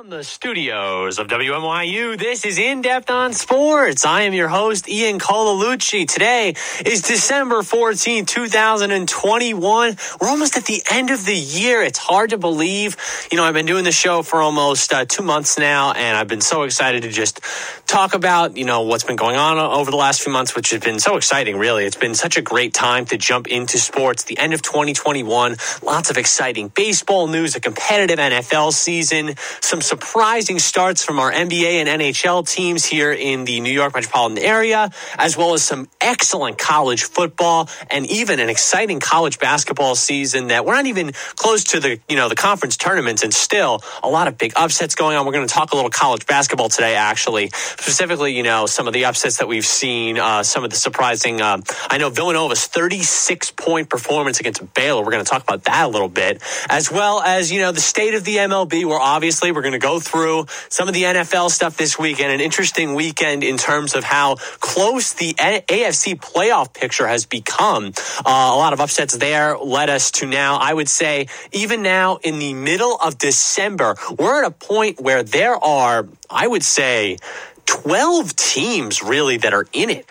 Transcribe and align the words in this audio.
From 0.00 0.08
the 0.08 0.24
studios 0.24 1.18
of 1.18 1.26
WNYU, 1.26 2.18
this 2.18 2.46
is 2.46 2.56
In 2.56 2.80
Depth 2.80 3.10
on 3.10 3.34
Sports. 3.34 4.06
I 4.06 4.22
am 4.22 4.32
your 4.32 4.48
host, 4.48 4.88
Ian 4.88 5.18
Colalucci. 5.18 6.08
Today 6.08 6.54
is 6.86 7.02
December 7.02 7.62
14, 7.62 8.24
2021. 8.24 9.96
We're 10.18 10.28
almost 10.28 10.56
at 10.56 10.64
the 10.64 10.82
end 10.90 11.10
of 11.10 11.26
the 11.26 11.36
year. 11.36 11.82
It's 11.82 11.98
hard 11.98 12.30
to 12.30 12.38
believe. 12.38 12.96
You 13.30 13.36
know, 13.36 13.44
I've 13.44 13.52
been 13.52 13.66
doing 13.66 13.84
the 13.84 13.92
show 13.92 14.22
for 14.22 14.40
almost 14.40 14.90
uh, 14.90 15.04
two 15.04 15.22
months 15.22 15.58
now, 15.58 15.92
and 15.92 16.16
I've 16.16 16.28
been 16.28 16.40
so 16.40 16.62
excited 16.62 17.02
to 17.02 17.10
just 17.10 17.40
talk 17.86 18.14
about, 18.14 18.56
you 18.56 18.64
know, 18.64 18.80
what's 18.80 19.04
been 19.04 19.16
going 19.16 19.36
on 19.36 19.58
over 19.58 19.90
the 19.90 19.98
last 19.98 20.22
few 20.22 20.32
months, 20.32 20.56
which 20.56 20.70
has 20.70 20.80
been 20.80 20.98
so 20.98 21.18
exciting, 21.18 21.58
really. 21.58 21.84
It's 21.84 21.96
been 21.96 22.14
such 22.14 22.38
a 22.38 22.42
great 22.42 22.72
time 22.72 23.04
to 23.06 23.18
jump 23.18 23.48
into 23.48 23.78
sports. 23.78 24.24
The 24.24 24.38
end 24.38 24.54
of 24.54 24.62
2021, 24.62 25.56
lots 25.82 26.08
of 26.08 26.16
exciting 26.16 26.68
baseball 26.68 27.26
news, 27.26 27.54
a 27.54 27.60
competitive 27.60 28.18
NFL 28.18 28.72
season, 28.72 29.34
some 29.60 29.82
surprising 29.90 30.60
starts 30.60 31.04
from 31.04 31.18
our 31.18 31.32
NBA 31.32 31.84
and 31.84 31.88
NHL 31.88 32.48
teams 32.48 32.84
here 32.84 33.12
in 33.12 33.44
the 33.44 33.58
New 33.58 33.72
York 33.72 33.92
metropolitan 33.92 34.38
area, 34.38 34.88
as 35.18 35.36
well 35.36 35.52
as 35.52 35.64
some 35.64 35.88
excellent 36.00 36.58
college 36.58 37.02
football 37.02 37.68
and 37.90 38.06
even 38.06 38.38
an 38.38 38.48
exciting 38.48 39.00
college 39.00 39.40
basketball 39.40 39.96
season 39.96 40.46
that 40.46 40.64
we're 40.64 40.76
not 40.76 40.86
even 40.86 41.10
close 41.34 41.64
to 41.64 41.80
the, 41.80 41.98
you 42.08 42.14
know, 42.14 42.28
the 42.28 42.36
conference 42.36 42.76
tournaments 42.76 43.24
and 43.24 43.34
still 43.34 43.82
a 44.04 44.08
lot 44.08 44.28
of 44.28 44.38
big 44.38 44.52
upsets 44.54 44.94
going 44.94 45.16
on. 45.16 45.26
We're 45.26 45.32
going 45.32 45.48
to 45.48 45.52
talk 45.52 45.72
a 45.72 45.74
little 45.74 45.90
college 45.90 46.24
basketball 46.24 46.68
today, 46.68 46.94
actually, 46.94 47.50
specifically, 47.52 48.36
you 48.36 48.44
know, 48.44 48.66
some 48.66 48.86
of 48.86 48.92
the 48.92 49.06
upsets 49.06 49.38
that 49.38 49.48
we've 49.48 49.66
seen, 49.66 50.20
uh, 50.20 50.44
some 50.44 50.62
of 50.62 50.70
the 50.70 50.76
surprising, 50.76 51.40
uh, 51.40 51.62
I 51.90 51.98
know 51.98 52.10
Villanova's 52.10 52.64
36 52.64 53.50
point 53.56 53.88
performance 53.88 54.38
against 54.38 54.72
Baylor. 54.72 55.02
We're 55.02 55.10
going 55.10 55.24
to 55.24 55.28
talk 55.28 55.42
about 55.42 55.64
that 55.64 55.86
a 55.86 55.88
little 55.88 56.08
bit, 56.08 56.40
as 56.68 56.92
well 56.92 57.20
as, 57.20 57.50
you 57.50 57.58
know, 57.58 57.72
the 57.72 57.80
state 57.80 58.14
of 58.14 58.22
the 58.22 58.36
MLB, 58.36 58.84
where 58.84 59.00
obviously 59.00 59.50
we're 59.50 59.62
going 59.62 59.72
to 59.72 59.79
go 59.80 60.00
through 60.00 60.46
some 60.68 60.88
of 60.88 60.94
the 60.94 61.04
NFL 61.04 61.50
stuff 61.50 61.76
this 61.76 61.98
weekend. 61.98 62.32
An 62.32 62.40
interesting 62.40 62.94
weekend 62.94 63.42
in 63.42 63.56
terms 63.56 63.94
of 63.94 64.04
how 64.04 64.36
close 64.60 65.14
the 65.14 65.34
AFC 65.34 66.16
playoff 66.16 66.72
picture 66.72 67.06
has 67.06 67.26
become. 67.26 67.92
Uh, 68.18 68.50
a 68.54 68.58
lot 68.58 68.72
of 68.72 68.80
upsets 68.80 69.16
there 69.16 69.56
led 69.58 69.90
us 69.90 70.10
to 70.12 70.26
now, 70.26 70.56
I 70.56 70.72
would 70.72 70.88
say, 70.88 71.28
even 71.52 71.82
now 71.82 72.18
in 72.22 72.38
the 72.38 72.54
middle 72.54 72.96
of 72.96 73.18
December, 73.18 73.96
we're 74.18 74.44
at 74.44 74.46
a 74.46 74.50
point 74.50 75.00
where 75.00 75.22
there 75.22 75.56
are, 75.56 76.06
I 76.28 76.46
would 76.46 76.62
say, 76.62 77.18
12 77.66 78.36
teams 78.36 79.02
really 79.02 79.36
that 79.38 79.54
are 79.54 79.66
in 79.72 79.90
it 79.90 80.06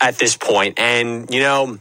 at 0.00 0.18
this 0.18 0.36
point. 0.36 0.78
And, 0.78 1.30
you 1.32 1.40
know, 1.40 1.78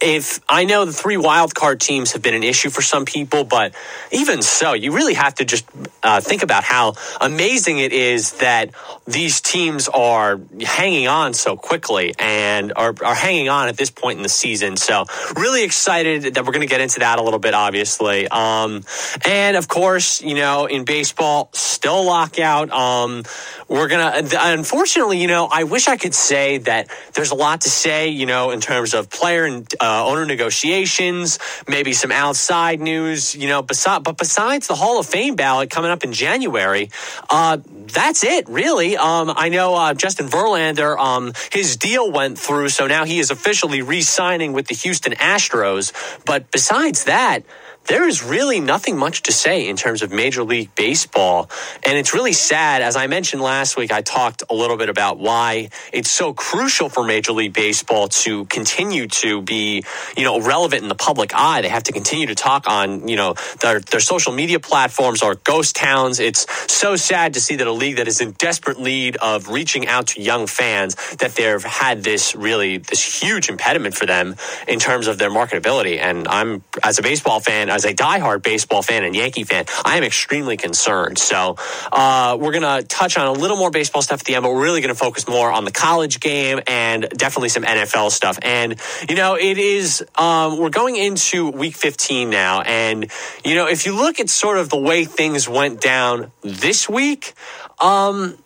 if 0.00 0.40
I 0.46 0.64
know 0.64 0.84
the 0.84 0.92
three 0.92 1.16
wild 1.16 1.54
card 1.54 1.80
teams 1.80 2.12
have 2.12 2.20
been 2.20 2.34
an 2.34 2.42
issue 2.42 2.68
for 2.68 2.82
some 2.82 3.06
people, 3.06 3.44
but 3.44 3.74
even 4.12 4.42
so, 4.42 4.74
you 4.74 4.92
really 4.92 5.14
have 5.14 5.36
to 5.36 5.44
just 5.46 5.64
uh, 6.02 6.20
think 6.20 6.42
about 6.42 6.64
how 6.64 6.94
amazing 7.18 7.78
it 7.78 7.92
is 7.92 8.32
that 8.34 8.70
these 9.06 9.40
teams 9.40 9.88
are 9.88 10.38
hanging 10.60 11.08
on 11.08 11.32
so 11.32 11.56
quickly 11.56 12.14
and 12.18 12.74
are, 12.76 12.94
are 13.02 13.14
hanging 13.14 13.48
on 13.48 13.68
at 13.68 13.78
this 13.78 13.90
point 13.90 14.18
in 14.18 14.22
the 14.22 14.28
season. 14.28 14.76
So, 14.76 15.06
really 15.34 15.64
excited 15.64 16.34
that 16.34 16.44
we're 16.44 16.52
going 16.52 16.66
to 16.66 16.70
get 16.70 16.82
into 16.82 17.00
that 17.00 17.18
a 17.18 17.22
little 17.22 17.38
bit, 17.38 17.54
obviously. 17.54 18.28
Um, 18.28 18.84
and 19.24 19.56
of 19.56 19.66
course, 19.66 20.20
you 20.20 20.34
know, 20.34 20.66
in 20.66 20.84
baseball, 20.84 21.48
still 21.54 22.04
lockout. 22.04 22.70
Um, 22.70 23.22
we're 23.66 23.88
going 23.88 24.26
to, 24.28 24.38
unfortunately, 24.38 25.22
you 25.22 25.26
know, 25.26 25.48
I 25.50 25.64
wish 25.64 25.88
I 25.88 25.96
could 25.96 26.14
say 26.14 26.58
that 26.58 26.88
there's 27.14 27.30
a 27.30 27.34
lot 27.34 27.62
to 27.62 27.70
say, 27.70 28.08
you 28.08 28.26
know, 28.26 28.50
in 28.50 28.60
terms 28.60 28.92
of 28.92 29.08
player 29.08 29.46
and 29.46 29.66
uh, 29.80 29.85
owner 29.86 30.26
negotiations, 30.26 31.38
maybe 31.68 31.92
some 31.92 32.12
outside 32.12 32.80
news, 32.80 33.34
you 33.34 33.48
know, 33.48 33.62
but 33.62 34.16
besides 34.16 34.66
the 34.66 34.74
Hall 34.74 34.98
of 34.98 35.06
Fame 35.06 35.36
ballot 35.36 35.70
coming 35.70 35.90
up 35.90 36.04
in 36.04 36.12
January, 36.12 36.90
uh, 37.30 37.58
that's 37.92 38.24
it, 38.24 38.48
really. 38.48 38.96
Um, 38.96 39.32
I 39.34 39.48
know 39.48 39.74
uh, 39.74 39.94
Justin 39.94 40.26
Verlander, 40.26 40.98
um, 40.98 41.32
his 41.52 41.76
deal 41.76 42.10
went 42.10 42.38
through, 42.38 42.68
so 42.70 42.86
now 42.86 43.04
he 43.04 43.18
is 43.18 43.30
officially 43.30 43.82
re 43.82 44.02
signing 44.02 44.52
with 44.52 44.66
the 44.66 44.74
Houston 44.74 45.12
Astros. 45.12 45.92
But 46.24 46.50
besides 46.50 47.04
that, 47.04 47.44
there 47.88 48.08
is 48.08 48.22
really 48.22 48.60
nothing 48.60 48.96
much 48.96 49.22
to 49.22 49.32
say 49.32 49.68
in 49.68 49.76
terms 49.76 50.02
of 50.02 50.10
Major 50.10 50.42
League 50.42 50.74
Baseball. 50.74 51.50
And 51.84 51.96
it's 51.96 52.14
really 52.14 52.32
sad. 52.32 52.82
As 52.82 52.96
I 52.96 53.06
mentioned 53.06 53.42
last 53.42 53.76
week, 53.76 53.92
I 53.92 54.02
talked 54.02 54.42
a 54.50 54.54
little 54.54 54.76
bit 54.76 54.88
about 54.88 55.18
why 55.18 55.70
it's 55.92 56.10
so 56.10 56.32
crucial 56.32 56.88
for 56.88 57.04
Major 57.04 57.32
League 57.32 57.52
Baseball 57.52 58.08
to 58.08 58.44
continue 58.46 59.06
to 59.08 59.42
be, 59.42 59.84
you 60.16 60.24
know, 60.24 60.40
relevant 60.40 60.82
in 60.82 60.88
the 60.88 60.94
public 60.94 61.32
eye. 61.34 61.62
They 61.62 61.68
have 61.68 61.84
to 61.84 61.92
continue 61.92 62.26
to 62.26 62.34
talk 62.34 62.68
on, 62.68 63.08
you 63.08 63.16
know, 63.16 63.34
their, 63.60 63.80
their 63.80 64.00
social 64.00 64.32
media 64.32 64.60
platforms 64.60 65.22
or 65.22 65.36
ghost 65.36 65.76
towns. 65.76 66.18
It's 66.18 66.46
so 66.72 66.96
sad 66.96 67.34
to 67.34 67.40
see 67.40 67.56
that 67.56 67.66
a 67.66 67.72
league 67.72 67.96
that 67.96 68.08
is 68.08 68.20
in 68.20 68.32
desperate 68.32 68.80
need 68.80 69.16
of 69.16 69.48
reaching 69.48 69.86
out 69.86 70.08
to 70.08 70.20
young 70.20 70.46
fans, 70.46 70.94
that 71.16 71.34
they've 71.34 71.62
had 71.62 72.02
this 72.02 72.34
really, 72.34 72.78
this 72.78 73.22
huge 73.22 73.48
impediment 73.48 73.94
for 73.94 74.06
them 74.06 74.34
in 74.66 74.78
terms 74.78 75.06
of 75.06 75.18
their 75.18 75.30
marketability. 75.30 75.98
And 75.98 76.26
I'm, 76.26 76.62
as 76.82 76.98
a 76.98 77.02
baseball 77.02 77.40
fan, 77.40 77.70
as 77.76 77.84
a 77.84 77.94
diehard 77.94 78.42
baseball 78.42 78.82
fan 78.82 79.04
and 79.04 79.14
Yankee 79.14 79.44
fan, 79.44 79.66
I 79.84 79.98
am 79.98 80.02
extremely 80.02 80.56
concerned. 80.56 81.18
So 81.18 81.56
uh, 81.92 82.36
we're 82.40 82.52
going 82.52 82.82
to 82.82 82.86
touch 82.88 83.16
on 83.16 83.26
a 83.26 83.32
little 83.32 83.56
more 83.56 83.70
baseball 83.70 84.02
stuff 84.02 84.20
at 84.20 84.26
the 84.26 84.34
end, 84.34 84.42
but 84.42 84.52
we're 84.52 84.62
really 84.62 84.80
going 84.80 84.92
to 84.92 84.98
focus 84.98 85.28
more 85.28 85.52
on 85.52 85.64
the 85.64 85.70
college 85.70 86.18
game 86.18 86.60
and 86.66 87.08
definitely 87.10 87.50
some 87.50 87.62
NFL 87.62 88.10
stuff. 88.10 88.38
And, 88.42 88.80
you 89.08 89.14
know, 89.14 89.36
it 89.36 89.58
is, 89.58 90.04
um, 90.16 90.58
we're 90.58 90.70
going 90.70 90.96
into 90.96 91.50
week 91.50 91.76
15 91.76 92.30
now. 92.30 92.62
And, 92.62 93.10
you 93.44 93.54
know, 93.54 93.68
if 93.68 93.86
you 93.86 93.94
look 93.94 94.18
at 94.18 94.30
sort 94.30 94.58
of 94.58 94.70
the 94.70 94.78
way 94.78 95.04
things 95.04 95.48
went 95.48 95.80
down 95.80 96.32
this 96.42 96.88
week, 96.88 97.34
um, 97.78 98.38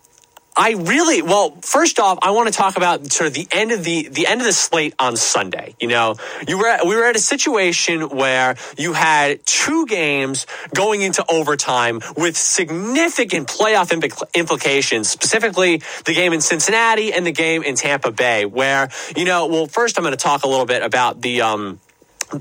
I 0.56 0.72
really 0.72 1.22
well. 1.22 1.52
First 1.62 2.00
off, 2.00 2.18
I 2.22 2.32
want 2.32 2.48
to 2.48 2.52
talk 2.52 2.76
about 2.76 3.12
sort 3.12 3.28
of 3.28 3.34
the 3.34 3.46
end 3.52 3.70
of 3.70 3.84
the 3.84 4.08
the 4.08 4.26
end 4.26 4.40
of 4.40 4.46
the 4.46 4.52
slate 4.52 4.94
on 4.98 5.16
Sunday. 5.16 5.74
You 5.78 5.88
know, 5.88 6.16
you 6.46 6.58
were 6.58 6.78
we 6.84 6.96
were 6.96 7.04
at 7.04 7.14
a 7.14 7.20
situation 7.20 8.08
where 8.08 8.56
you 8.76 8.92
had 8.92 9.44
two 9.46 9.86
games 9.86 10.46
going 10.74 11.02
into 11.02 11.24
overtime 11.30 12.00
with 12.16 12.36
significant 12.36 13.48
playoff 13.48 13.92
implications. 14.34 15.08
Specifically, 15.08 15.82
the 16.04 16.14
game 16.14 16.32
in 16.32 16.40
Cincinnati 16.40 17.12
and 17.12 17.24
the 17.24 17.32
game 17.32 17.62
in 17.62 17.76
Tampa 17.76 18.10
Bay, 18.10 18.44
where 18.44 18.90
you 19.16 19.24
know. 19.24 19.46
Well, 19.46 19.66
first, 19.66 19.98
I'm 19.98 20.04
going 20.04 20.12
to 20.12 20.22
talk 20.22 20.42
a 20.42 20.48
little 20.48 20.66
bit 20.66 20.82
about 20.82 21.20
the. 21.20 21.42
Um, 21.42 21.80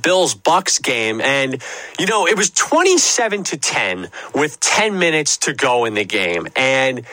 Bills 0.03 0.35
Bucks 0.35 0.77
game 0.77 1.19
and 1.19 1.59
you 1.97 2.05
know 2.05 2.27
it 2.27 2.37
was 2.37 2.51
27 2.51 3.43
to 3.45 3.57
10 3.57 4.09
with 4.35 4.59
10 4.59 4.99
minutes 4.99 5.37
to 5.37 5.53
go 5.53 5.85
in 5.85 5.95
the 5.95 6.05
game 6.05 6.47
and 6.55 7.07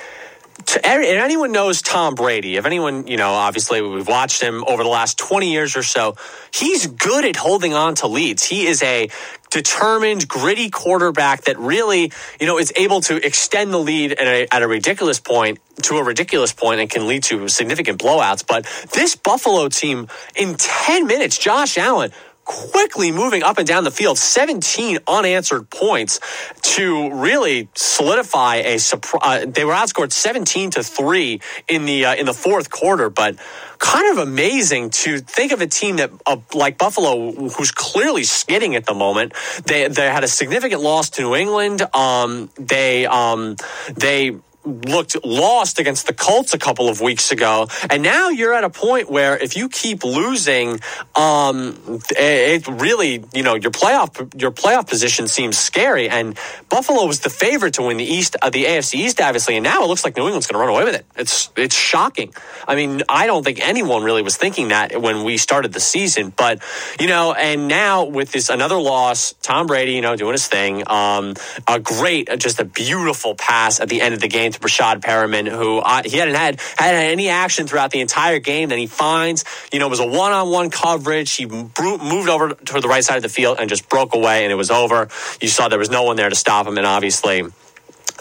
if 0.69 0.84
anyone 0.84 1.53
knows 1.53 1.82
Tom 1.82 2.15
Brady, 2.15 2.56
if 2.56 2.66
anyone, 2.66 3.06
you 3.06 3.16
know, 3.16 3.31
obviously 3.31 3.81
we've 3.81 4.09
watched 4.09 4.43
him 4.43 4.65
over 4.66 4.82
the 4.82 4.88
last 4.88 5.19
20 5.19 5.53
years 5.53 5.77
or 5.77 5.82
so, 5.82 6.16
he's 6.53 6.87
good 6.87 7.25
at 7.25 7.37
holding 7.37 7.75
on 7.75 7.94
to 7.97 8.06
leads. 8.09 8.44
He 8.44 8.66
is 8.66 8.82
a 8.82 9.09
determined, 9.50 10.26
gritty 10.28 10.71
quarterback 10.71 11.43
that 11.43 11.59
really, 11.59 12.12
you 12.41 12.47
know, 12.47 12.59
is 12.59 12.72
able 12.76 13.00
to 13.03 13.25
extend 13.25 13.72
the 13.72 13.78
lead 13.78 14.12
at 14.12 14.26
a, 14.26 14.55
at 14.55 14.62
a 14.62 14.69
ridiculous 14.69 15.21
point 15.21 15.59
to 15.82 15.97
a 15.97 16.03
ridiculous 16.03 16.53
point 16.53 16.81
and 16.81 16.91
can 16.91 17.06
lead 17.06 17.22
to 17.25 17.49
significant 17.49 18.00
blowouts. 18.00 18.44
But 18.47 18.66
this 18.93 19.15
Buffalo 19.15 19.69
team 19.69 20.09
in 20.34 20.56
10 20.56 21.06
minutes, 21.06 21.38
Josh 21.38 21.78
Allen 21.78 22.12
quickly 22.47 23.11
moving 23.12 23.43
up 23.43 23.59
and 23.59 23.67
down 23.67 23.84
the 23.84 23.91
field, 23.91 24.17
17 24.17 24.99
unanswered 25.07 25.69
points 25.69 26.21
to 26.62 27.11
really 27.12 27.69
solidify 27.75 28.57
a 28.57 28.79
surprise. 28.79 29.45
Uh, 29.45 29.47
they 29.47 29.65
were 29.65 29.75
outscored 29.75 30.12
17 30.12 30.71
to 30.71 30.83
3 30.83 31.41
in 31.69 31.85
the 31.85 32.06
uh, 32.06 32.15
in 32.15 32.25
the 32.25 32.33
fourth 32.33 32.71
quarter, 32.71 33.11
but 33.11 33.37
kind 33.79 34.11
of 34.12 34.27
amazing 34.27 34.91
to 34.91 35.19
think 35.19 35.53
of 35.53 35.61
a 35.61 35.67
team 35.67 35.97
that 35.97 36.11
uh, 36.25 36.37
like 36.55 36.79
Buffalo, 36.79 37.33
who's 37.33 37.73
clearly 37.73 38.25
skidding 38.25 38.77
at 38.77 38.87
the 38.87 38.95
moment. 38.95 39.35
They 39.65 39.89
they 39.89 40.09
had 40.09 40.25
a 40.25 40.29
significant 40.29 40.81
loss 40.81 41.11
to 41.11 41.23
New 41.23 41.35
England. 41.35 41.83
Um, 41.95 42.51
they 42.56 43.06
um, 43.06 43.56
they 43.95 44.37
looked 44.67 45.25
lost 45.25 45.79
against 45.79 46.07
the 46.07 46.13
Colts 46.13 46.53
a 46.53 46.59
couple 46.59 46.89
of 46.89 47.01
weeks 47.01 47.31
ago, 47.31 47.69
and 47.89 48.03
now 48.03 48.29
you're 48.29 48.53
at 48.53 48.65
a 48.65 48.71
point 48.71 49.09
where 49.09 49.39
if 49.39 49.57
you 49.57 49.69
keep 49.69 50.05
losing, 50.05 50.81
um, 51.15 52.01
it 52.11 52.67
really 52.67 53.25
you 53.33 53.43
know 53.43 53.55
your 53.55 53.71
playoff 53.71 54.41
your 54.41 54.51
playoff 54.51 54.89
position 54.89 55.29
seems 55.29 55.57
scary. 55.57 56.09
And 56.09 56.37
Buffalo 56.69 57.07
was 57.07 57.21
the 57.21 57.31
favorite 57.31 57.75
to 57.75 57.83
win 57.83 57.97
the 57.97 58.05
East, 58.05 58.37
uh, 58.43 58.51
the 58.51 58.65
AFC 58.65 58.95
East, 58.95 59.21
obviously, 59.21 59.57
and 59.57 59.65
now 59.65 59.85
it 59.85 59.87
looks 59.87 60.05
like 60.05 60.17
New 60.17 60.25
England's 60.25 60.47
going 60.47 60.55
to 60.55 60.61
run 60.61 60.69
away 60.69 60.85
with 60.85 60.95
it. 60.95 61.07
It's 61.17 61.51
it's 61.57 61.75
shocking. 61.75 62.35
I 62.67 62.75
mean, 62.75 63.03
I 63.09 63.27
don't 63.27 63.45
think 63.45 63.61
anyone 63.61 64.03
really 64.03 64.23
was 64.23 64.37
thinking 64.37 64.69
that 64.69 65.01
when 65.01 65.25
we 65.25 65.37
started 65.37 65.73
the 65.73 65.81
season, 65.81 66.33
but 66.37 66.63
you 66.99 67.07
know, 67.07 67.33
and 67.33 67.69
now 67.69 68.05
with 68.05 68.33
this 68.33 68.49
another 68.49 68.77
loss, 68.77 69.35
Tom 69.43 69.67
Brady, 69.67 69.93
you 69.93 70.01
know, 70.01 70.17
doing 70.17 70.33
his 70.33 70.49
thing, 70.49 70.83
um, 70.89 71.35
a 71.69 71.79
great, 71.79 72.29
just 72.39 72.59
a 72.59 72.65
beautiful 72.65 73.35
pass 73.35 73.81
at 73.81 73.89
the 73.89 74.01
end 74.01 74.15
of 74.15 74.21
the 74.21 74.29
game 74.29 74.53
to 74.56 74.61
Breshad 74.61 75.00
Perriman, 75.00 75.49
who 75.49 75.82
he 76.08 76.17
hadn't 76.17 76.35
had 76.35 76.61
had 76.76 76.94
any 76.94 77.29
action 77.29 77.67
throughout 77.67 77.91
the 77.91 78.00
entire 78.00 78.38
game. 78.38 78.69
Then 78.69 78.79
he 78.79 78.87
finds, 78.87 79.44
you 79.73 79.79
know, 79.79 79.87
it 79.87 79.91
was 79.91 80.00
a 80.00 80.06
one 80.06 80.32
on 80.32 80.50
one 80.50 80.70
coverage. 80.70 81.32
He 81.32 81.47
moved 81.47 82.29
over 82.29 82.55
to 82.55 82.81
the 82.81 82.88
right 82.88 83.05
side 83.05 83.17
of 83.17 83.23
the 83.23 83.29
field 83.29 83.58
and 83.61 83.69
just 83.69 83.88
broke 83.88 84.14
away, 84.14 84.44
and 84.44 84.53
it 84.53 84.56
was 84.56 84.70
over. 84.70 85.08
You 85.41 85.49
saw 85.49 85.69
there 85.69 85.79
was 85.79 85.91
no 85.91 86.03
one 86.03 86.17
there 86.17 86.29
to 86.29 86.37
stop 86.37 86.67
him, 86.67 86.79
and 86.79 86.87
obviously 86.87 87.44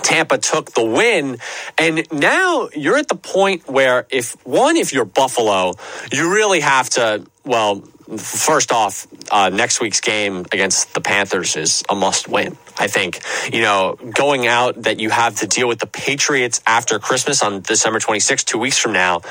Tampa 0.01 0.37
took 0.37 0.71
the 0.71 0.85
win. 0.85 1.37
And 1.77 2.05
now 2.11 2.69
you're 2.75 2.97
at 2.97 3.07
the 3.07 3.15
point 3.15 3.67
where 3.67 4.05
if 4.09 4.35
one, 4.45 4.77
if 4.77 4.93
you're 4.93 5.05
Buffalo, 5.05 5.73
you 6.11 6.33
really 6.33 6.59
have 6.59 6.89
to, 6.91 7.25
well, 7.43 7.83
first 8.17 8.71
off, 8.71 9.07
uh, 9.31 9.49
next 9.49 9.81
week's 9.81 10.01
game 10.01 10.45
against 10.51 10.93
the 10.93 11.01
Panthers 11.01 11.55
is 11.55 11.83
a 11.89 11.95
must 11.95 12.27
win. 12.27 12.57
I 12.77 12.87
think, 12.87 13.21
you 13.53 13.61
know, 13.61 13.97
going 14.13 14.47
out 14.47 14.83
that 14.83 14.99
you 14.99 15.09
have 15.09 15.35
to 15.37 15.47
deal 15.47 15.67
with 15.67 15.79
the 15.79 15.87
Patriots 15.87 16.61
after 16.67 16.99
Christmas 16.99 17.41
on 17.41 17.61
December 17.61 17.99
26th, 17.99 18.43
two 18.43 18.57
weeks 18.57 18.77
from 18.77 18.91
now. 18.91 19.21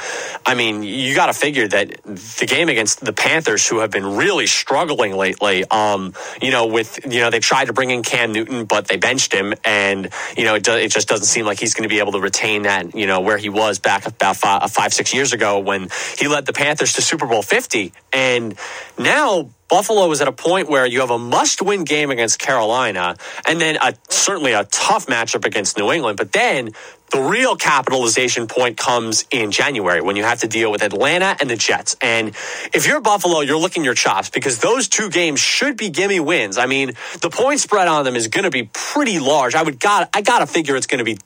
I 0.47 0.55
mean, 0.55 0.82
you 0.82 1.15
got 1.15 1.26
to 1.26 1.35
figure 1.35 1.69
that 1.69 2.03
the 2.05 2.47
game 2.49 2.71
against 2.71 3.05
the 3.05 3.12
Panthers, 3.12 3.67
who 3.69 3.81
have 3.81 3.91
been 3.91 4.17
really 4.17 4.47
struggling 4.47 5.15
lately, 5.15 5.65
um, 5.70 6.15
you 6.41 6.50
know, 6.53 6.67
with, 6.67 7.00
you 7.05 7.20
know, 7.20 7.29
they 7.29 7.41
tried 7.41 7.67
to 7.67 7.75
bring 7.75 7.91
in 7.91 8.03
Cam 8.03 8.32
Newton, 8.32 8.65
but 8.65 8.88
they 8.88 8.97
benched 8.97 9.32
him. 9.32 9.53
And, 9.62 10.09
you 10.37 10.44
know, 10.44 10.55
it, 10.55 10.65
do, 10.65 10.73
it 10.73 10.91
just 10.91 11.09
doesn't 11.09 11.27
seem 11.27 11.44
like 11.44 11.61
he's 11.61 11.75
going 11.75 11.87
to 11.87 11.94
be 11.94 11.99
able 11.99 12.12
to 12.12 12.20
retain 12.20 12.62
that, 12.62 12.94
you 12.94 13.06
know, 13.06 13.20
where 13.20 13.37
he 13.37 13.50
was 13.50 13.79
back 13.79 14.06
about 14.06 14.37
five, 14.37 14.70
five, 14.70 14.94
six 14.94 15.12
years 15.12 15.35
ago 15.35 15.59
when 15.59 15.88
he 16.17 16.29
led 16.29 16.47
the 16.47 16.55
Panthers 16.55 16.94
to 16.94 17.03
Super 17.03 17.27
Bowl 17.27 17.43
50. 17.43 17.93
And 18.12 18.56
now, 18.99 19.51
Buffalo 19.69 20.11
is 20.13 20.21
at 20.21 20.29
a 20.29 20.33
point 20.33 20.69
where 20.69 20.87
you 20.87 21.01
have 21.01 21.11
a 21.11 21.19
must 21.19 21.61
win 21.61 21.85
game 21.85 22.11
against 22.11 22.39
Carolina 22.39 23.17
and 23.47 23.61
then 23.61 23.77
a, 23.81 23.95
certainly 24.09 24.53
a 24.53 24.65
tough 24.65 25.07
matchup 25.07 25.45
against 25.45 25.77
New 25.77 25.91
England. 25.91 26.17
But 26.17 26.33
then 26.33 26.71
the 27.11 27.21
real 27.21 27.57
capitalization 27.57 28.47
point 28.47 28.77
comes 28.77 29.25
in 29.31 29.51
January 29.51 30.01
when 30.01 30.17
you 30.17 30.23
have 30.23 30.41
to 30.41 30.49
deal 30.49 30.71
with 30.71 30.83
Atlanta 30.83 31.37
and 31.41 31.51
the 31.51 31.57
Jets. 31.57 31.97
And 32.01 32.29
if 32.73 32.87
you're 32.87 33.01
Buffalo, 33.01 33.41
you're 33.41 33.59
looking 33.59 33.85
your 33.85 33.95
chops 33.95 34.31
because 34.31 34.59
those 34.59 34.89
two 34.89 35.11
games 35.11 35.41
should 35.41 35.77
be 35.77 35.91
gimme 35.91 36.21
wins. 36.21 36.59
I 36.59 36.67
mean, 36.67 36.93
the 37.21 37.31
point 37.31 37.61
spread 37.61 37.89
on 37.89 38.05
them 38.05 38.17
is 38.17 38.29
going 38.29 38.45
to 38.45 38.51
be 38.51 38.71
pretty 38.73 39.19
large. 39.19 39.55
I 39.55 39.63
would 39.63 39.81
got 39.81 40.09
I 40.13 40.23
got 40.23 40.39
to 40.39 40.47
figure 40.47 40.77
it's 40.77 40.87
going 40.87 40.99
to 40.99 41.05
be 41.05 41.19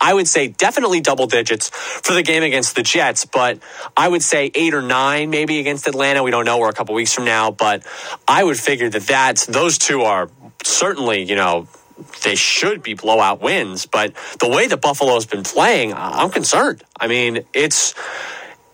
I 0.00 0.14
would 0.14 0.28
say 0.28 0.48
definitely 0.48 1.00
double 1.00 1.26
digits 1.26 1.68
for 1.70 2.14
the 2.14 2.22
game 2.22 2.42
against 2.42 2.76
the 2.76 2.82
Jets, 2.82 3.24
but 3.24 3.58
I 3.96 4.08
would 4.08 4.22
say 4.22 4.50
eight 4.54 4.74
or 4.74 4.82
nine 4.82 5.30
maybe 5.30 5.58
against 5.58 5.86
Atlanta. 5.86 6.22
We 6.22 6.30
don't 6.30 6.44
know. 6.44 6.58
We're 6.58 6.68
a 6.68 6.74
couple 6.74 6.94
weeks 6.94 7.12
from 7.12 7.24
now, 7.24 7.50
but 7.50 7.84
I 8.26 8.44
would 8.44 8.58
figure 8.58 8.88
that 8.88 9.02
that's 9.02 9.46
those 9.46 9.78
two 9.78 10.02
are 10.02 10.30
certainly, 10.62 11.22
you 11.22 11.36
know, 11.36 11.68
they 12.22 12.34
should 12.34 12.82
be 12.82 12.94
blowout 12.94 13.40
wins. 13.40 13.86
But 13.86 14.14
the 14.40 14.48
way 14.48 14.66
that 14.68 14.80
Buffalo's 14.80 15.26
been 15.26 15.42
playing, 15.42 15.92
I'm 15.94 16.30
concerned. 16.30 16.84
I 16.98 17.08
mean, 17.08 17.44
it's 17.52 17.94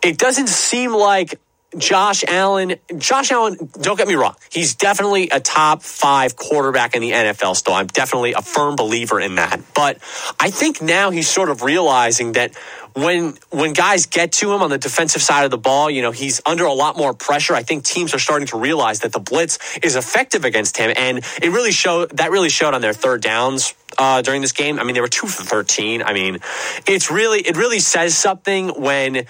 it 0.03 0.19
doesn't 0.19 0.49
seem 0.49 0.93
like 0.93 1.41
Josh 1.79 2.25
Allen, 2.26 2.76
Josh 2.99 3.31
Allen, 3.32 3.71
don't 3.81 3.97
get 3.97 4.09
me 4.09 4.15
wrong. 4.15 4.35
He's 4.50 4.75
definitely 4.75 5.31
a 5.31 5.41
top 5.41 5.82
five 5.82 6.37
quarterback 6.37 6.94
in 6.94 7.03
the 7.03 7.12
NFL 7.12 7.56
still. 7.56 7.75
I'm 7.75 7.87
definitely 7.87 8.32
a 8.32 8.43
firm 8.43 8.76
believer 8.76 9.21
in 9.21 9.37
that. 9.37 9.61
But 9.75 9.99
I 10.38 10.50
think 10.50 10.81
now 10.81 11.11
he's 11.11 11.29
sort 11.29 11.49
of 11.49 11.62
realizing 11.62 12.32
that 12.32 12.55
when 12.94 13.35
when 13.50 13.73
guys 13.73 14.06
get 14.06 14.32
to 14.32 14.53
him 14.53 14.62
on 14.62 14.71
the 14.71 14.79
defensive 14.79 15.21
side 15.21 15.44
of 15.44 15.50
the 15.50 15.59
ball, 15.59 15.91
you 15.91 16.00
know, 16.00 16.12
he's 16.12 16.41
under 16.47 16.65
a 16.65 16.73
lot 16.73 16.97
more 16.97 17.12
pressure. 17.12 17.55
I 17.55 17.62
think 17.62 17.85
teams 17.85 18.15
are 18.15 18.19
starting 18.19 18.47
to 18.49 18.59
realize 18.59 19.00
that 19.00 19.12
the 19.12 19.19
blitz 19.19 19.59
is 19.82 19.97
effective 19.97 20.44
against 20.44 20.77
him. 20.77 20.93
And 20.97 21.19
it 21.43 21.50
really 21.50 21.73
showed 21.73 22.17
that 22.17 22.31
really 22.31 22.50
showed 22.50 22.75
on 22.75 22.81
their 22.81 22.93
third 22.93 23.20
downs 23.20 23.75
uh, 23.99 24.23
during 24.23 24.43
this 24.43 24.53
game. 24.53 24.79
I 24.79 24.85
mean, 24.85 24.94
they 24.94 25.00
were 25.00 25.09
two 25.09 25.27
for 25.27 25.43
13. 25.43 26.03
I 26.03 26.12
mean, 26.12 26.38
it's 26.87 27.11
really, 27.11 27.41
it 27.41 27.56
really 27.56 27.81
says 27.81 28.17
something 28.17 28.69
when 28.69 29.27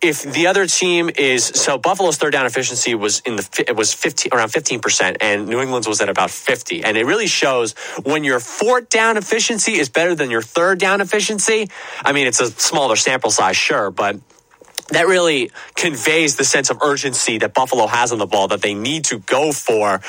if 0.00 0.22
the 0.22 0.46
other 0.46 0.66
team 0.66 1.10
is 1.16 1.44
so 1.44 1.76
Buffalo's 1.76 2.16
third 2.16 2.32
down 2.32 2.46
efficiency 2.46 2.94
was 2.94 3.20
in 3.20 3.36
the 3.36 3.64
it 3.66 3.74
was 3.74 3.92
15 3.92 4.32
around 4.32 4.48
15% 4.48 5.16
and 5.20 5.48
New 5.48 5.60
England's 5.60 5.88
was 5.88 6.00
at 6.00 6.08
about 6.08 6.30
50 6.30 6.84
and 6.84 6.96
it 6.96 7.04
really 7.04 7.26
shows 7.26 7.72
when 8.04 8.22
your 8.22 8.38
fourth 8.38 8.88
down 8.88 9.16
efficiency 9.16 9.72
is 9.72 9.88
better 9.88 10.14
than 10.14 10.30
your 10.30 10.42
third 10.42 10.78
down 10.78 11.00
efficiency 11.00 11.68
I 12.04 12.12
mean 12.12 12.26
it's 12.26 12.40
a 12.40 12.46
smaller 12.46 12.96
sample 12.96 13.30
size 13.30 13.56
sure 13.56 13.90
but 13.90 14.20
that 14.90 15.06
really 15.06 15.50
conveys 15.74 16.36
the 16.36 16.44
sense 16.44 16.70
of 16.70 16.78
urgency 16.82 17.38
that 17.38 17.52
Buffalo 17.52 17.86
has 17.86 18.10
on 18.12 18.18
the 18.18 18.26
ball 18.26 18.48
that 18.48 18.62
they 18.62 18.74
need 18.74 19.04
to 19.06 19.18
go 19.18 19.52
for 19.52 20.00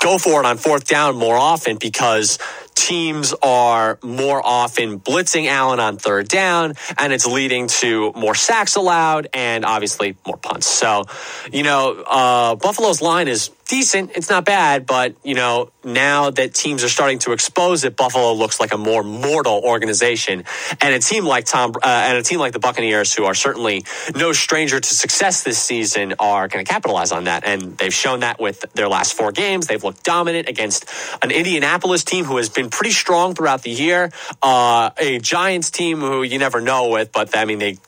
go 0.00 0.16
for 0.18 0.40
it 0.40 0.46
on 0.46 0.56
fourth 0.56 0.86
down 0.86 1.16
more 1.16 1.36
often 1.36 1.76
because 1.76 2.38
teams 2.74 3.34
are 3.42 3.98
more 4.02 4.44
often 4.44 5.00
blitzing 5.00 5.46
Allen 5.46 5.80
on 5.80 5.96
third 5.96 6.28
down, 6.28 6.74
and 6.98 7.12
it's 7.12 7.26
leading 7.26 7.68
to 7.68 8.12
more 8.12 8.34
sacks 8.34 8.76
allowed 8.76 9.28
and 9.32 9.64
obviously 9.64 10.16
more 10.26 10.36
punts. 10.36 10.66
So, 10.66 11.04
you 11.52 11.62
know, 11.62 12.02
uh, 12.06 12.54
Buffalo's 12.56 13.00
line 13.00 13.28
is 13.28 13.50
decent. 13.66 14.12
It's 14.14 14.28
not 14.28 14.44
bad, 14.44 14.86
but 14.86 15.14
you 15.22 15.34
know, 15.34 15.70
now 15.84 16.30
that 16.30 16.54
teams 16.54 16.84
are 16.84 16.88
starting 16.88 17.18
to 17.20 17.32
expose 17.32 17.84
it, 17.84 17.96
Buffalo 17.96 18.32
looks 18.34 18.60
like 18.60 18.72
a 18.72 18.78
more 18.78 19.02
mortal 19.02 19.62
organization, 19.64 20.44
and 20.80 20.94
a 20.94 20.98
team 20.98 21.24
like 21.24 21.46
Tom 21.46 21.72
uh, 21.76 21.86
and 21.86 22.18
a 22.18 22.22
team 22.22 22.38
like 22.38 22.52
the 22.52 22.58
Buccaneers, 22.58 23.14
who 23.14 23.24
are 23.24 23.34
certainly 23.34 23.84
no 24.14 24.32
stranger 24.32 24.80
to 24.80 24.94
success 24.94 25.42
this 25.42 25.58
season, 25.58 26.14
are 26.18 26.48
going 26.48 26.64
to 26.64 26.70
capitalize 26.70 27.12
on 27.12 27.24
that, 27.24 27.44
and 27.44 27.76
they've 27.78 27.94
shown 27.94 28.20
that 28.20 28.40
with 28.40 28.64
their 28.74 28.88
last 28.88 29.14
four 29.14 29.32
games. 29.32 29.66
They've 29.66 29.82
looked 29.82 30.04
dominant 30.04 30.48
against 30.48 30.84
an 31.22 31.30
Indianapolis 31.30 32.04
team 32.04 32.24
who 32.24 32.36
has 32.36 32.48
been 32.48 32.63
pretty 32.70 32.92
strong 32.92 33.34
throughout 33.34 33.62
the 33.62 33.70
year, 33.70 34.10
uh, 34.42 34.90
a 34.98 35.18
Giants 35.18 35.70
team 35.70 36.00
who 36.00 36.22
you 36.22 36.38
never 36.38 36.60
know 36.60 36.88
with, 36.88 37.12
but 37.12 37.36
I 37.36 37.44
mean 37.44 37.58
they 37.58 37.78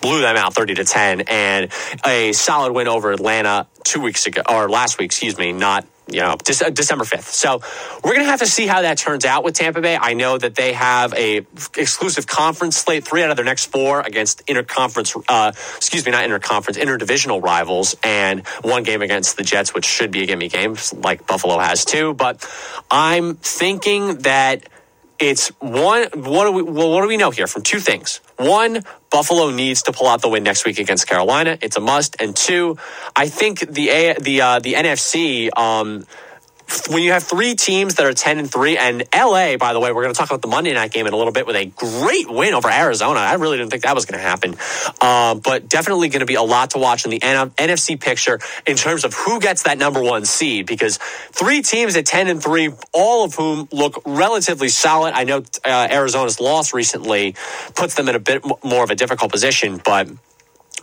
blew 0.00 0.20
them 0.20 0.36
out 0.36 0.54
thirty 0.54 0.74
to 0.74 0.84
ten, 0.84 1.22
and 1.22 1.70
a 2.04 2.32
solid 2.32 2.72
win 2.72 2.88
over 2.88 3.12
Atlanta 3.12 3.66
two 3.84 4.00
weeks 4.00 4.26
ago 4.26 4.42
or 4.48 4.68
last 4.68 4.98
week, 4.98 5.06
excuse 5.06 5.38
me, 5.38 5.52
not 5.52 5.86
you 6.12 6.20
know 6.20 6.36
December 6.36 7.04
5th. 7.04 7.30
So 7.30 7.60
we're 8.02 8.14
going 8.14 8.24
to 8.24 8.30
have 8.30 8.40
to 8.40 8.46
see 8.46 8.66
how 8.66 8.82
that 8.82 8.98
turns 8.98 9.24
out 9.24 9.44
with 9.44 9.54
Tampa 9.54 9.80
Bay. 9.80 9.96
I 10.00 10.14
know 10.14 10.38
that 10.38 10.54
they 10.54 10.72
have 10.72 11.12
a 11.14 11.46
exclusive 11.76 12.26
conference 12.26 12.76
slate, 12.76 13.04
three 13.04 13.22
out 13.22 13.30
of 13.30 13.36
their 13.36 13.44
next 13.44 13.66
four 13.66 14.00
against 14.00 14.46
interconference, 14.46 15.22
uh, 15.28 15.52
excuse 15.76 16.04
me, 16.04 16.12
not 16.12 16.24
interconference, 16.24 16.78
interdivisional 16.78 17.42
rivals, 17.42 17.96
and 18.02 18.46
one 18.62 18.82
game 18.82 19.02
against 19.02 19.36
the 19.36 19.42
Jets, 19.42 19.74
which 19.74 19.84
should 19.84 20.10
be 20.10 20.22
a 20.22 20.26
gimme 20.26 20.48
game, 20.48 20.76
like 20.94 21.26
Buffalo 21.26 21.58
has 21.58 21.84
too. 21.84 22.14
But 22.14 22.46
I'm 22.90 23.36
thinking 23.36 24.18
that 24.18 24.68
it's 25.20 25.48
one. 25.60 26.08
What 26.14 26.44
do 26.44 26.52
we? 26.52 26.62
Well, 26.62 26.90
what 26.90 27.02
do 27.02 27.08
we 27.08 27.16
know 27.18 27.30
here 27.30 27.46
from 27.46 27.62
two 27.62 27.78
things? 27.78 28.20
One, 28.36 28.84
Buffalo 29.10 29.50
needs 29.50 29.82
to 29.82 29.92
pull 29.92 30.08
out 30.08 30.22
the 30.22 30.28
win 30.28 30.42
next 30.42 30.64
week 30.64 30.78
against 30.78 31.06
Carolina. 31.06 31.58
It's 31.60 31.76
a 31.76 31.80
must. 31.80 32.16
And 32.20 32.34
two, 32.34 32.78
I 33.14 33.28
think 33.28 33.60
the 33.60 33.90
a, 33.90 34.14
the 34.14 34.40
uh, 34.40 34.58
the 34.60 34.74
NFC. 34.74 35.56
Um, 35.56 36.06
when 36.88 37.02
you 37.02 37.12
have 37.12 37.24
three 37.24 37.54
teams 37.54 37.96
that 37.96 38.06
are 38.06 38.12
10 38.12 38.38
and 38.38 38.50
3 38.50 38.78
and 38.78 39.04
LA 39.14 39.56
by 39.56 39.72
the 39.72 39.80
way 39.80 39.92
we're 39.92 40.02
going 40.02 40.14
to 40.14 40.18
talk 40.18 40.30
about 40.30 40.42
the 40.42 40.48
Monday 40.48 40.72
night 40.72 40.92
game 40.92 41.06
in 41.06 41.12
a 41.12 41.16
little 41.16 41.32
bit 41.32 41.46
with 41.46 41.56
a 41.56 41.66
great 41.66 42.30
win 42.30 42.54
over 42.54 42.68
Arizona. 42.70 43.20
I 43.20 43.34
really 43.34 43.58
didn't 43.58 43.70
think 43.70 43.82
that 43.82 43.94
was 43.94 44.06
going 44.06 44.20
to 44.20 44.26
happen. 44.26 44.56
Um, 45.00 45.40
but 45.40 45.68
definitely 45.68 46.08
going 46.08 46.20
to 46.20 46.26
be 46.26 46.34
a 46.34 46.42
lot 46.42 46.70
to 46.70 46.78
watch 46.78 47.04
in 47.04 47.10
the 47.10 47.22
N- 47.22 47.50
NFC 47.50 48.00
picture 48.00 48.38
in 48.66 48.76
terms 48.76 49.04
of 49.04 49.14
who 49.14 49.40
gets 49.40 49.64
that 49.64 49.78
number 49.78 50.02
one 50.02 50.24
seed 50.24 50.66
because 50.66 50.98
three 50.98 51.62
teams 51.62 51.96
at 51.96 52.06
10 52.06 52.28
and 52.28 52.42
3 52.42 52.70
all 52.92 53.24
of 53.24 53.34
whom 53.34 53.68
look 53.72 54.02
relatively 54.06 54.68
solid. 54.68 55.14
I 55.14 55.24
know 55.24 55.42
uh, 55.64 55.88
Arizona's 55.90 56.40
loss 56.40 56.72
recently 56.74 57.34
puts 57.74 57.94
them 57.94 58.08
in 58.08 58.14
a 58.14 58.20
bit 58.20 58.44
more 58.64 58.84
of 58.84 58.90
a 58.90 58.94
difficult 58.94 59.30
position 59.32 59.80
but 59.84 60.08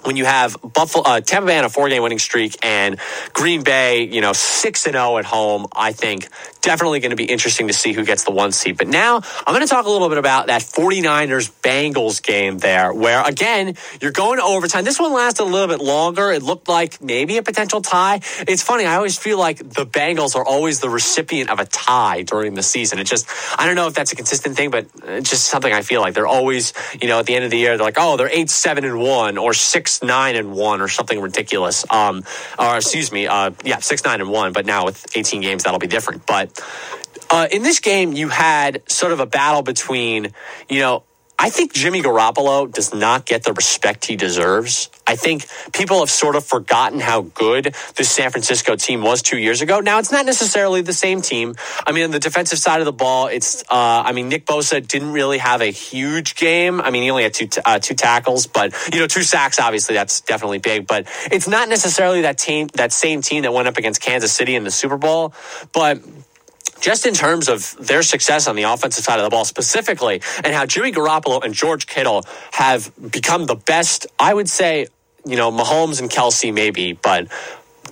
when 0.03 0.17
you 0.17 0.25
have 0.25 0.57
Buffalo, 0.61 1.03
uh, 1.05 1.21
Tampa 1.21 1.47
Bay 1.47 1.57
on 1.57 1.65
a 1.65 1.69
four-game 1.69 2.01
winning 2.01 2.19
streak, 2.19 2.57
and 2.63 2.99
Green 3.33 3.63
Bay, 3.63 4.03
you 4.03 4.21
know, 4.21 4.33
six 4.33 4.85
and 4.85 4.93
zero 4.93 5.13
oh 5.13 5.17
at 5.17 5.25
home, 5.25 5.67
I 5.75 5.91
think 5.91 6.27
definitely 6.61 6.99
going 6.99 7.11
to 7.11 7.15
be 7.15 7.23
interesting 7.23 7.67
to 7.67 7.73
see 7.73 7.93
who 7.93 8.03
gets 8.03 8.25
the 8.25 8.31
one 8.31 8.51
seed. 8.51 8.77
But 8.77 8.87
now 8.87 9.21
I'm 9.45 9.53
going 9.53 9.65
to 9.65 9.69
talk 9.69 9.85
a 9.85 9.89
little 9.89 10.09
bit 10.09 10.17
about 10.17 10.47
that 10.47 10.61
49ers 10.61 11.49
Bengals 11.61 12.21
game 12.21 12.57
there, 12.57 12.93
where 12.93 13.25
again 13.25 13.75
you're 14.01 14.11
going 14.11 14.37
to 14.39 14.43
overtime. 14.43 14.83
This 14.83 14.99
one 14.99 15.13
lasted 15.13 15.43
a 15.43 15.45
little 15.45 15.67
bit 15.67 15.83
longer. 15.83 16.31
It 16.31 16.43
looked 16.43 16.67
like 16.67 17.01
maybe 17.01 17.37
a 17.37 17.43
potential 17.43 17.81
tie. 17.81 18.19
It's 18.47 18.63
funny. 18.63 18.85
I 18.85 18.95
always 18.97 19.17
feel 19.17 19.39
like 19.39 19.59
the 19.59 19.85
Bengals 19.85 20.35
are 20.35 20.45
always 20.45 20.81
the 20.81 20.89
recipient 20.89 21.49
of 21.49 21.59
a 21.59 21.65
tie 21.65 22.23
during 22.23 22.53
the 22.53 22.63
season. 22.63 22.99
It 22.99 23.05
just 23.05 23.27
I 23.57 23.65
don't 23.65 23.75
know 23.75 23.87
if 23.87 23.93
that's 23.93 24.11
a 24.11 24.15
consistent 24.15 24.57
thing, 24.57 24.69
but 24.69 24.87
it's 25.03 25.29
just 25.29 25.45
something 25.45 25.71
I 25.71 25.81
feel 25.81 26.01
like 26.01 26.15
they're 26.15 26.27
always, 26.27 26.73
you 27.01 27.07
know, 27.07 27.19
at 27.19 27.25
the 27.25 27.35
end 27.35 27.45
of 27.45 27.51
the 27.51 27.57
year 27.57 27.77
they're 27.77 27.85
like, 27.85 27.97
oh, 27.97 28.17
they're 28.17 28.29
eight 28.29 28.49
seven 28.49 28.83
and 28.83 28.99
one 28.99 29.37
or 29.37 29.53
six 29.53 29.96
nine 30.03 30.35
and 30.35 30.53
one 30.53 30.81
or 30.81 30.87
something 30.87 31.19
ridiculous. 31.19 31.85
Um, 31.89 32.23
or 32.57 32.77
excuse 32.77 33.11
me, 33.11 33.27
uh, 33.27 33.51
yeah, 33.63 33.79
six 33.79 34.03
nine 34.03 34.21
and 34.21 34.29
one. 34.29 34.53
But 34.53 34.65
now 34.65 34.85
with 34.85 35.05
18 35.15 35.41
games, 35.41 35.63
that'll 35.63 35.79
be 35.79 35.87
different. 35.87 36.25
But 36.25 36.59
uh, 37.29 37.47
in 37.51 37.63
this 37.63 37.79
game, 37.79 38.13
you 38.13 38.29
had 38.29 38.89
sort 38.89 39.11
of 39.11 39.19
a 39.19 39.25
battle 39.25 39.61
between, 39.61 40.33
you 40.69 40.79
know, 40.79 41.03
I 41.39 41.51
think 41.51 41.71
Jimmy 41.71 42.01
Garoppolo 42.01 42.71
does 42.71 42.95
not 42.95 43.25
get 43.25 43.43
the 43.43 43.53
respect 43.53 44.05
he 44.05 44.15
deserves. 44.15 44.89
I 45.05 45.15
think 45.15 45.45
people 45.71 45.99
have 45.99 46.09
sort 46.09 46.35
of 46.35 46.43
forgotten 46.43 46.99
how 46.99 47.21
good 47.21 47.75
the 47.95 48.03
San 48.03 48.31
Francisco 48.31 48.75
team 48.75 49.03
was 49.03 49.21
two 49.21 49.37
years 49.37 49.61
ago. 49.61 49.79
Now, 49.79 49.99
it's 49.99 50.11
not 50.11 50.25
necessarily 50.25 50.81
the 50.81 50.93
same 50.93 51.21
team. 51.21 51.53
I 51.85 51.91
mean, 51.91 52.05
on 52.05 52.11
the 52.11 52.19
defensive 52.19 52.57
side 52.57 52.79
of 52.79 52.85
the 52.85 52.91
ball, 52.91 53.27
it's, 53.27 53.61
uh, 53.69 54.03
I 54.05 54.13
mean, 54.13 54.29
Nick 54.29 54.47
Bosa 54.47 54.85
didn't 54.85 55.11
really 55.11 55.37
have 55.37 55.61
a 55.61 55.71
huge 55.71 56.35
game. 56.35 56.81
I 56.81 56.89
mean, 56.89 57.03
he 57.03 57.11
only 57.11 57.23
had 57.23 57.35
two, 57.35 57.47
uh, 57.63 57.77
two 57.77 57.93
tackles, 57.93 58.47
but, 58.47 58.73
you 58.91 58.99
know, 58.99 59.07
two 59.07 59.23
sacks, 59.23 59.59
obviously, 59.59 59.93
that's 59.93 60.21
definitely 60.21 60.59
big. 60.59 60.87
But 60.87 61.07
it's 61.31 61.47
not 61.47 61.69
necessarily 61.69 62.21
that 62.21 62.39
team, 62.39 62.67
that 62.73 62.91
same 62.91 63.21
team 63.21 63.43
that 63.43 63.53
went 63.53 63.67
up 63.67 63.77
against 63.77 64.01
Kansas 64.01 64.33
City 64.33 64.55
in 64.55 64.63
the 64.63 64.71
Super 64.71 64.97
Bowl. 64.97 65.33
But 65.71 66.01
just 66.79 67.05
in 67.05 67.13
terms 67.13 67.49
of 67.49 67.75
their 67.79 68.03
success 68.03 68.47
on 68.47 68.55
the 68.55 68.63
offensive 68.63 69.03
side 69.03 69.19
of 69.19 69.23
the 69.23 69.29
ball 69.29 69.45
specifically, 69.45 70.21
and 70.43 70.53
how 70.53 70.65
Jimmy 70.65 70.91
Garoppolo 70.91 71.43
and 71.43 71.53
George 71.53 71.87
Kittle 71.87 72.23
have 72.51 72.91
become 73.11 73.45
the 73.45 73.55
best, 73.55 74.07
I 74.19 74.33
would 74.33 74.49
say, 74.49 74.87
you 75.25 75.35
know, 75.35 75.51
Mahomes 75.51 75.99
and 75.99 76.09
Kelce 76.09 76.53
maybe, 76.53 76.93
but 76.93 77.27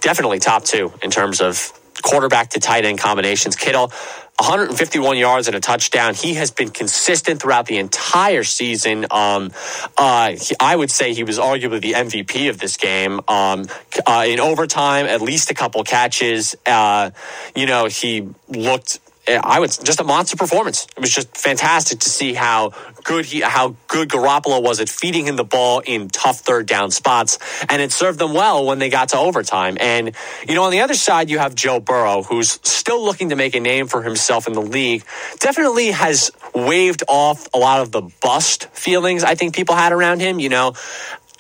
definitely 0.02 0.40
top 0.40 0.64
two 0.64 0.94
in 1.02 1.12
terms 1.12 1.42
of 1.42 1.72
quarterback 2.06 2.52
to 2.52 2.60
tight 2.60 2.86
end 2.86 3.00
combinations. 3.00 3.56
Kittle, 3.56 3.92
151 4.38 5.18
yards 5.18 5.48
and 5.48 5.56
a 5.56 5.60
touchdown. 5.60 6.14
He 6.14 6.36
has 6.36 6.52
been 6.52 6.70
consistent 6.70 7.42
throughout 7.42 7.66
the 7.66 7.78
entire 7.78 8.44
season. 8.44 9.06
Um, 9.10 9.52
uh, 9.98 10.32
he, 10.32 10.56
I 10.60 10.76
would 10.76 10.92
say 10.92 11.14
he 11.14 11.24
was 11.24 11.40
arguably 11.40 11.82
the 11.82 11.94
MVP 11.94 12.50
of 12.50 12.60
this 12.60 12.78
game. 12.78 13.22
Um, 13.28 13.68
uh, 14.06 14.26
in 14.28 14.40
overtime, 14.40 15.08
at 15.08 15.22
least 15.22 15.50
a 15.52 15.54
couple 15.54 15.84
catches. 15.84 16.56
Uh, 16.66 17.12
you 17.56 17.66
know, 17.66 17.86
he 17.86 18.30
looked 18.50 19.00
I 19.28 19.60
would 19.60 19.72
just 19.84 20.00
a 20.00 20.04
monster 20.04 20.38
performance. 20.38 20.88
It 20.96 21.00
was 21.00 21.12
just 21.12 21.36
fantastic 21.36 22.00
to 22.00 22.10
see 22.10 22.34
how 22.34 22.74
good 23.04 23.26
he, 23.26 23.42
how 23.42 23.76
good 23.88 24.10
Garoppolo 24.10 24.62
was 24.62 24.80
at 24.80 24.90
feeding 24.90 25.26
him 25.26 25.36
the 25.36 25.44
ball 25.44 25.80
in 25.80 26.10
tough 26.10 26.40
third 26.40 26.68
down 26.68 26.92
spots, 26.92 27.40
and 27.68 27.82
it 27.82 27.92
served 27.92 28.20
them 28.20 28.34
well 28.34 28.66
when 28.66 28.78
they 28.80 28.90
got 28.90 29.10
to 29.10 29.18
overtime. 29.18 29.78
And 29.80 30.16
you 30.48 30.54
know, 30.54 30.64
on 30.64 30.72
the 30.72 30.82
other 30.82 30.94
side, 30.94 31.30
you 31.30 31.40
have 31.40 31.56
Joe 31.56 31.80
Burrow, 31.80 32.22
who's 32.22 32.60
still 32.64 33.04
looking 33.04 33.30
to 33.30 33.36
make 33.36 33.56
a 33.56 33.60
name 33.60 33.88
for 33.88 34.04
himself 34.04 34.48
in 34.48 34.54
the 34.54 34.62
league. 34.62 35.04
Definitely 35.40 35.92
has 35.92 36.32
waved 36.54 37.04
off 37.08 37.48
a 37.54 37.58
lot 37.58 37.82
of 37.82 37.92
the 37.92 38.04
bust 38.22 38.68
feelings 38.68 39.24
I 39.24 39.36
think 39.36 39.56
people 39.56 39.76
had 39.76 39.92
around 39.92 40.20
him. 40.20 40.40
You 40.40 40.50
know, 40.50 40.74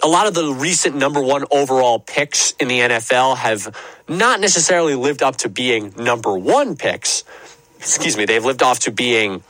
a 0.03 0.07
lot 0.07 0.27
of 0.27 0.33
the 0.33 0.53
recent 0.53 0.95
number 0.95 1.21
one 1.21 1.45
overall 1.51 1.99
picks 1.99 2.53
in 2.53 2.67
the 2.67 2.79
NFL 2.79 3.37
have 3.37 3.75
not 4.07 4.39
necessarily 4.39 4.95
lived 4.95 5.23
up 5.23 5.37
to 5.37 5.49
being 5.49 5.93
number 5.97 6.37
one 6.37 6.75
picks 6.75 7.23
excuse 7.85 8.17
me, 8.17 8.25
they've 8.25 8.43
lived 8.43 8.63
off 8.63 8.79
to 8.79 8.91
being 8.91 9.43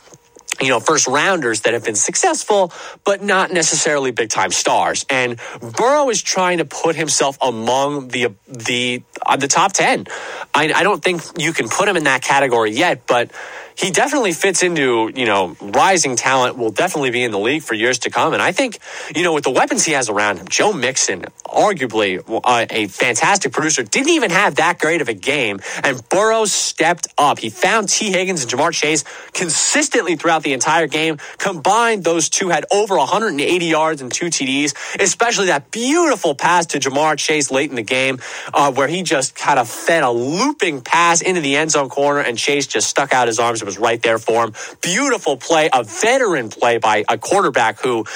you 0.60 0.68
know, 0.68 0.80
first 0.80 1.06
rounders 1.06 1.62
that 1.62 1.74
have 1.74 1.84
been 1.84 1.96
successful, 1.96 2.72
but 3.04 3.22
not 3.22 3.52
necessarily 3.52 4.10
big 4.10 4.30
time 4.30 4.50
stars. 4.50 5.04
And 5.10 5.38
Burrow 5.60 6.08
is 6.08 6.22
trying 6.22 6.58
to 6.58 6.64
put 6.64 6.96
himself 6.96 7.36
among 7.42 8.08
the 8.08 8.34
the 8.48 9.02
uh, 9.24 9.36
the 9.36 9.48
top 9.48 9.72
ten. 9.72 10.06
I, 10.54 10.72
I 10.72 10.82
don't 10.82 11.02
think 11.02 11.22
you 11.36 11.52
can 11.52 11.68
put 11.68 11.88
him 11.88 11.96
in 11.96 12.04
that 12.04 12.22
category 12.22 12.70
yet, 12.70 13.06
but 13.06 13.30
he 13.76 13.90
definitely 13.90 14.32
fits 14.32 14.62
into, 14.62 15.12
you 15.14 15.26
know, 15.26 15.54
rising 15.60 16.16
talent 16.16 16.56
will 16.56 16.70
definitely 16.70 17.10
be 17.10 17.22
in 17.22 17.30
the 17.30 17.38
league 17.38 17.62
for 17.62 17.74
years 17.74 17.98
to 18.00 18.10
come. 18.10 18.32
And 18.32 18.40
I 18.40 18.50
think, 18.52 18.78
you 19.14 19.22
know, 19.22 19.34
with 19.34 19.44
the 19.44 19.50
weapons 19.50 19.84
he 19.84 19.92
has 19.92 20.08
around 20.08 20.38
him, 20.38 20.48
Joe 20.48 20.72
Mixon, 20.72 21.26
arguably 21.44 22.22
uh, 22.42 22.66
a 22.70 22.86
fantastic 22.88 23.52
producer, 23.52 23.82
didn't 23.82 24.08
even 24.08 24.30
have 24.30 24.54
that 24.56 24.78
great 24.78 25.02
of 25.02 25.08
a 25.10 25.14
game. 25.14 25.60
And 25.84 26.06
Burrows 26.08 26.52
stepped 26.52 27.08
up. 27.18 27.38
He 27.38 27.50
found 27.50 27.90
Tee 27.90 28.10
Higgins 28.10 28.42
and 28.42 28.50
Ja'Marr 28.50 28.72
Chase 28.72 29.04
consistently 29.34 30.16
throughout 30.16 30.42
the 30.42 30.54
entire 30.54 30.86
game. 30.86 31.18
Combined, 31.36 32.02
those 32.02 32.30
two 32.30 32.48
had 32.48 32.64
over 32.72 32.96
180 32.96 33.66
yards 33.66 34.00
and 34.00 34.10
two 34.10 34.26
TDs, 34.26 34.74
especially 34.98 35.46
that 35.46 35.70
beautiful 35.70 36.34
pass 36.34 36.64
to 36.66 36.78
Ja'Marr 36.78 37.18
Chase 37.18 37.50
late 37.50 37.68
in 37.68 37.76
the 37.76 37.82
game, 37.82 38.20
uh, 38.54 38.72
where 38.72 38.88
he 38.88 39.02
just 39.02 39.34
kind 39.34 39.58
of 39.58 39.68
fed 39.68 40.02
a 40.02 40.10
looping 40.10 40.80
pass 40.80 41.20
into 41.20 41.42
the 41.42 41.56
end 41.56 41.72
zone 41.72 41.90
corner 41.90 42.20
and 42.20 42.38
Chase 42.38 42.66
just 42.66 42.88
stuck 42.88 43.12
out 43.12 43.26
his 43.26 43.38
arms 43.38 43.65
was 43.66 43.78
right 43.78 44.02
there 44.02 44.18
for 44.18 44.44
him. 44.44 44.54
Beautiful 44.80 45.36
play, 45.36 45.68
a 45.72 45.84
veteran 45.84 46.48
play 46.48 46.78
by 46.78 47.04
a 47.08 47.18
quarterback 47.18 47.80
who, 47.80 48.06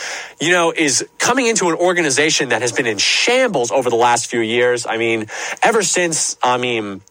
you 0.41 0.53
know, 0.53 0.73
is 0.75 1.07
coming 1.19 1.47
into 1.47 1.69
an 1.69 1.75
organization 1.75 2.49
that 2.49 2.63
has 2.63 2.73
been 2.73 2.87
in 2.87 2.99
shambles 2.99 3.71
over 3.71 3.91
the 3.91 3.97
last 3.97 4.29
few 4.29 4.41
years. 4.41 4.87
I 4.87 4.97
mean, 4.97 5.27
ever 5.63 5.83
since, 5.83 6.37
I 6.43 6.57
mean, 6.57 7.03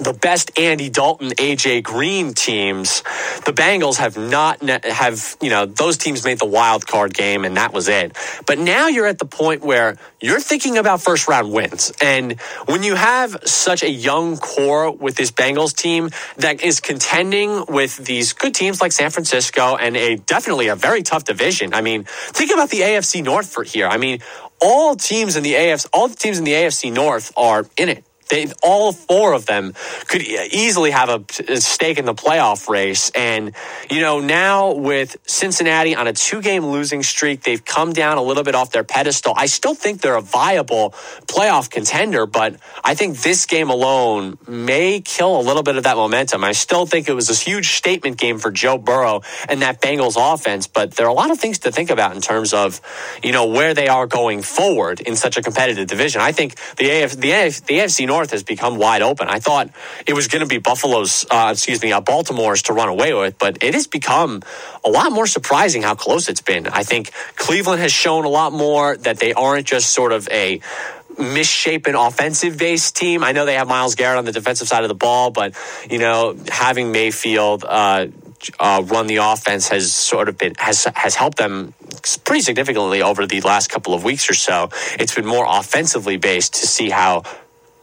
the 0.00 0.12
best 0.12 0.58
Andy 0.58 0.88
Dalton, 0.88 1.30
AJ 1.30 1.82
Green 1.82 2.32
teams, 2.32 3.02
the 3.44 3.52
Bengals 3.52 3.96
have 3.96 4.16
not 4.16 4.62
have 4.62 5.36
you 5.40 5.50
know 5.50 5.66
those 5.66 5.98
teams 5.98 6.24
made 6.24 6.38
the 6.38 6.46
wild 6.46 6.86
card 6.86 7.12
game 7.14 7.44
and 7.44 7.56
that 7.56 7.72
was 7.72 7.88
it. 7.88 8.16
But 8.46 8.58
now 8.58 8.88
you're 8.88 9.06
at 9.06 9.18
the 9.18 9.24
point 9.24 9.62
where 9.62 9.96
you're 10.20 10.40
thinking 10.40 10.78
about 10.78 11.02
first 11.02 11.28
round 11.28 11.52
wins, 11.52 11.92
and 12.00 12.40
when 12.66 12.82
you 12.82 12.94
have 12.94 13.36
such 13.44 13.82
a 13.82 13.90
young 13.90 14.36
core 14.38 14.90
with 14.90 15.16
this 15.16 15.30
Bengals 15.30 15.76
team 15.76 16.10
that 16.38 16.62
is 16.62 16.80
contending 16.80 17.64
with 17.68 17.96
these 17.98 18.32
good 18.32 18.54
teams 18.54 18.80
like 18.80 18.92
San 18.92 19.10
Francisco 19.10 19.76
and 19.76 19.96
a 19.96 20.16
definitely 20.16 20.68
a 20.68 20.76
very 20.76 21.02
tough 21.02 21.24
division. 21.24 21.74
I 21.74 21.82
mean, 21.82 22.04
think 22.04 22.52
about 22.52 22.70
the 22.70 22.80
AFC 22.80 23.22
North 23.22 23.52
for 23.52 23.62
here. 23.62 23.88
I 23.88 23.98
mean, 23.98 24.20
all 24.60 24.94
teams 24.96 25.36
in 25.36 25.42
the 25.42 25.54
AFC, 25.54 25.88
all 25.92 26.08
the 26.08 26.16
teams 26.16 26.38
in 26.38 26.44
the 26.44 26.52
AFC 26.52 26.92
North 26.92 27.32
are 27.36 27.66
in 27.76 27.88
it 27.88 28.04
they 28.28 28.50
all 28.62 28.92
four 28.92 29.32
of 29.32 29.46
them 29.46 29.74
could 30.08 30.22
easily 30.22 30.90
have 30.90 31.08
a, 31.08 31.24
a 31.48 31.56
stake 31.58 31.98
in 31.98 32.04
the 32.04 32.14
playoff 32.14 32.68
race. 32.68 33.10
And 33.14 33.54
you 33.90 34.00
know 34.00 34.20
now 34.20 34.72
with 34.72 35.16
Cincinnati 35.26 35.94
on 35.94 36.06
a 36.06 36.12
two-game 36.12 36.64
losing 36.64 37.02
streak, 37.02 37.42
they've 37.42 37.64
come 37.64 37.92
down 37.92 38.18
a 38.18 38.22
little 38.22 38.42
bit 38.42 38.54
off 38.54 38.70
their 38.70 38.84
pedestal. 38.84 39.34
I 39.36 39.46
still 39.46 39.74
think 39.74 40.00
they're 40.00 40.16
a 40.16 40.22
viable 40.22 40.90
playoff 41.26 41.70
contender, 41.70 42.26
but 42.26 42.56
I 42.84 42.94
think 42.94 43.18
this 43.18 43.46
game 43.46 43.70
alone 43.70 44.38
may 44.46 45.00
kill 45.00 45.40
a 45.40 45.42
little 45.42 45.62
bit 45.62 45.76
of 45.76 45.84
that 45.84 45.96
momentum. 45.96 46.44
I 46.44 46.52
still 46.52 46.86
think 46.86 47.08
it 47.08 47.14
was 47.14 47.30
a 47.30 47.34
huge 47.34 47.72
statement 47.72 48.18
game 48.18 48.38
for 48.38 48.50
Joe 48.50 48.78
Burrow 48.78 49.22
and 49.48 49.62
that 49.62 49.80
Bengals 49.80 50.16
offense, 50.16 50.66
but 50.66 50.92
there 50.92 51.06
are 51.06 51.10
a 51.10 51.14
lot 51.14 51.30
of 51.30 51.38
things 51.38 51.58
to 51.60 51.72
think 51.72 51.90
about 51.90 52.14
in 52.14 52.20
terms 52.20 52.52
of 52.52 52.80
you 53.22 53.32
know 53.32 53.46
where 53.46 53.74
they 53.74 53.88
are 53.88 54.06
going 54.06 54.42
forward 54.42 55.00
in 55.00 55.16
such 55.16 55.36
a 55.36 55.42
competitive 55.42 55.86
division. 55.86 56.20
I 56.20 56.32
think 56.32 56.56
the 56.76 56.90
AF, 56.90 57.12
the 57.12 57.32
AF, 57.32 57.66
the 57.66 57.78
AFC 57.78 58.06
North 58.06 58.21
North 58.22 58.30
has 58.30 58.44
become 58.44 58.78
wide 58.78 59.02
open. 59.02 59.26
I 59.26 59.40
thought 59.40 59.70
it 60.06 60.12
was 60.12 60.28
going 60.28 60.42
to 60.42 60.46
be 60.46 60.58
Buffalo's, 60.58 61.26
uh, 61.28 61.48
excuse 61.50 61.82
me, 61.82 61.90
uh, 61.90 62.00
Baltimore's 62.00 62.62
to 62.62 62.72
run 62.72 62.88
away 62.88 63.12
with, 63.12 63.36
but 63.36 63.64
it 63.64 63.74
has 63.74 63.88
become 63.88 64.42
a 64.84 64.88
lot 64.88 65.10
more 65.10 65.26
surprising 65.26 65.82
how 65.82 65.96
close 65.96 66.28
it's 66.28 66.40
been. 66.40 66.68
I 66.68 66.84
think 66.84 67.10
Cleveland 67.34 67.80
has 67.80 67.90
shown 67.90 68.24
a 68.24 68.28
lot 68.28 68.52
more 68.52 68.96
that 68.98 69.18
they 69.18 69.32
aren't 69.32 69.66
just 69.66 69.90
sort 69.90 70.12
of 70.12 70.28
a 70.28 70.60
misshapen 71.18 71.96
offensive 71.96 72.56
based 72.56 72.94
team. 72.94 73.24
I 73.24 73.32
know 73.32 73.44
they 73.44 73.56
have 73.56 73.66
Myles 73.66 73.96
Garrett 73.96 74.18
on 74.18 74.24
the 74.24 74.32
defensive 74.32 74.68
side 74.68 74.84
of 74.84 74.88
the 74.88 74.94
ball, 74.94 75.32
but 75.32 75.56
you 75.90 75.98
know 75.98 76.36
having 76.48 76.92
Mayfield 76.92 77.64
uh, 77.68 78.06
uh, 78.58 78.82
run 78.86 79.08
the 79.08 79.16
offense 79.16 79.68
has 79.68 79.92
sort 79.92 80.28
of 80.28 80.38
been 80.38 80.54
has 80.58 80.86
has 80.94 81.14
helped 81.14 81.38
them 81.38 81.74
pretty 82.24 82.42
significantly 82.42 83.02
over 83.02 83.26
the 83.26 83.40
last 83.42 83.70
couple 83.70 83.94
of 83.94 84.04
weeks 84.04 84.28
or 84.28 84.34
so. 84.34 84.70
It's 84.98 85.14
been 85.14 85.26
more 85.26 85.46
offensively 85.48 86.16
based 86.16 86.54
to 86.54 86.66
see 86.66 86.90
how 86.90 87.22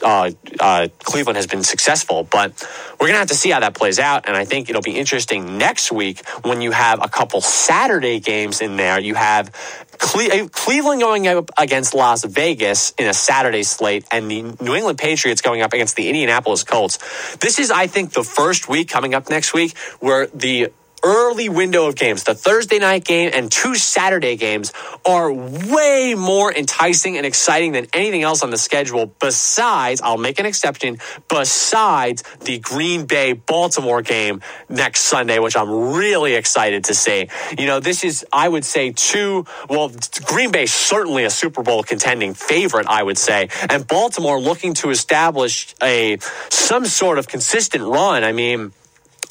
uh, 0.02 0.32
uh, 0.60 0.88
Cleveland 1.00 1.38
has 1.38 1.48
been 1.48 1.64
successful. 1.64 2.24
But 2.24 2.52
we're 2.94 3.08
going 3.08 3.14
to 3.14 3.20
have 3.20 3.30
to 3.30 3.36
see 3.36 3.50
how 3.50 3.60
that 3.60 3.74
plays 3.74 4.00
out. 4.00 4.28
And 4.28 4.36
I 4.36 4.46
think 4.46 4.70
it'll 4.70 4.82
be 4.82 4.98
interesting 4.98 5.58
next 5.58 5.92
week 5.92 6.26
when 6.44 6.62
you 6.62 6.72
have 6.72 7.04
a 7.04 7.08
couple 7.08 7.42
Saturday 7.42 8.20
games 8.20 8.62
in 8.62 8.78
there. 8.78 9.00
You 9.00 9.16
have 9.16 9.52
Cle- 10.00 10.32
uh, 10.32 10.48
Cleveland 10.50 11.02
going 11.02 11.28
up 11.28 11.52
against 11.58 11.94
Las 11.94 12.24
Vegas 12.24 12.92
in 12.98 13.08
a 13.08 13.14
Saturday 13.14 13.64
slate, 13.64 14.06
and 14.12 14.30
the 14.30 14.42
New 14.62 14.76
England 14.76 14.98
Patriots 14.98 15.42
going 15.42 15.62
up 15.62 15.74
against 15.74 15.96
the 15.96 16.08
Indianapolis 16.08 16.64
Colts. 16.64 16.98
This 17.38 17.60
is, 17.60 17.70
I 17.70 17.88
think, 17.88 18.14
the 18.14 18.24
first 18.24 18.70
week 18.70 18.90
coming 18.90 19.14
up 19.14 19.30
next 19.30 19.54
week 19.54 19.78
where 20.00 20.28
the 20.28 20.72
early 21.04 21.50
window 21.50 21.88
of 21.88 21.96
games, 21.96 22.24
the 22.24 22.36
Thursday 22.36 22.80
night 22.80 23.04
game 23.04 23.32
and 23.34 23.52
two 23.52 23.76
Saturday 23.76 24.36
games, 24.36 24.74
are 25.06 25.32
way 25.32 26.16
more 26.18 26.54
enticing 26.54 27.18
and 27.18 27.26
exciting 27.26 27.72
than 27.72 27.88
anything 27.94 28.24
else 28.24 28.44
on 28.44 28.50
the 28.50 28.58
schedule. 28.58 29.08
Besides, 29.20 30.02
I'll 30.02 30.18
make 30.18 30.40
an 30.40 30.46
exception, 30.46 30.98
besides 31.28 32.24
the 32.42 32.60
Green 32.60 33.06
Bay 33.06 33.34
Baltimore 33.34 34.02
game 34.02 34.42
next 34.68 35.02
Sunday, 35.02 35.40
which 35.40 35.56
I'm 35.56 35.94
really 35.94 36.36
excited 36.36 36.86
to 36.86 36.94
see. 36.94 37.30
You 37.58 37.66
know, 37.66 37.80
this 37.80 38.04
is, 38.04 38.26
I 38.32 38.48
would 38.48 38.66
say, 38.66 38.92
two, 38.92 39.46
well, 39.70 39.92
Green 40.26 40.52
Bay 40.52 40.66
certainly 40.66 41.24
a 41.24 41.30
Super 41.30 41.64
Bowl 41.64 41.84
contending 41.84 42.34
favorite, 42.34 42.88
I 42.88 43.04
would 43.04 43.18
say, 43.18 43.50
and 43.70 43.88
Baltimore 43.88 44.40
looking 44.40 44.74
to 44.76 44.90
establish 44.90 45.74
a 45.82 46.18
some 46.50 46.86
sort 46.86 47.18
of 47.18 47.28
consistent 47.28 47.84
run. 47.84 48.24
I 48.24 48.32
mean, 48.32 48.74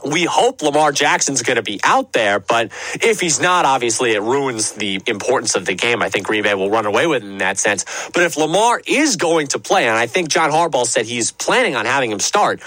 we 0.05 0.25
hope 0.25 0.62
Lamar 0.62 0.93
Jackson's 0.93 1.43
going 1.43 1.57
to 1.57 1.62
be 1.62 1.81
out 1.83 2.12
there, 2.12 2.38
but 2.38 2.71
if 2.95 3.21
he's 3.21 3.40
not, 3.40 3.64
obviously 3.64 4.12
it 4.12 4.23
ruins 4.23 4.73
the 4.73 5.00
importance 5.07 5.57
of 5.57 5.67
the 5.67 5.75
game. 5.75 6.02
I 6.02 6.09
think 6.09 6.26
Green 6.26 6.45
Bay 6.45 6.55
will 6.55 6.71
run 6.71 6.87
away 6.87 7.07
with 7.07 7.25
it 7.25 7.26
in 7.26 7.38
that 7.38 7.59
sense. 7.59 7.85
But 8.14 8.23
if 8.23 8.37
Lamar 8.37 8.81
is 8.87 9.17
going 9.17 9.49
to 9.49 9.59
play, 9.59 9.88
and 9.88 9.97
I 9.97 10.07
think 10.07 10.28
John 10.28 10.50
Harbaugh 10.50 10.87
said 10.87 11.07
he's 11.07 11.33
planning 11.33 11.75
on 11.75 11.85
having 11.85 12.12
him 12.12 12.21
start, 12.21 12.61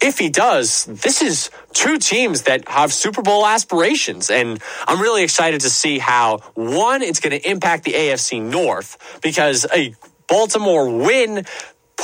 if 0.00 0.18
he 0.18 0.30
does, 0.30 0.86
this 0.86 1.20
is 1.20 1.50
two 1.74 1.98
teams 1.98 2.42
that 2.42 2.66
have 2.68 2.92
Super 2.92 3.20
Bowl 3.20 3.46
aspirations. 3.46 4.30
And 4.30 4.60
I'm 4.86 5.00
really 5.00 5.22
excited 5.22 5.60
to 5.62 5.70
see 5.70 5.98
how, 5.98 6.38
one, 6.54 7.02
it's 7.02 7.20
going 7.20 7.38
to 7.38 7.50
impact 7.50 7.84
the 7.84 7.92
AFC 7.92 8.40
North 8.40 9.20
because 9.22 9.66
a 9.74 9.94
Baltimore 10.26 10.88
win 10.88 11.44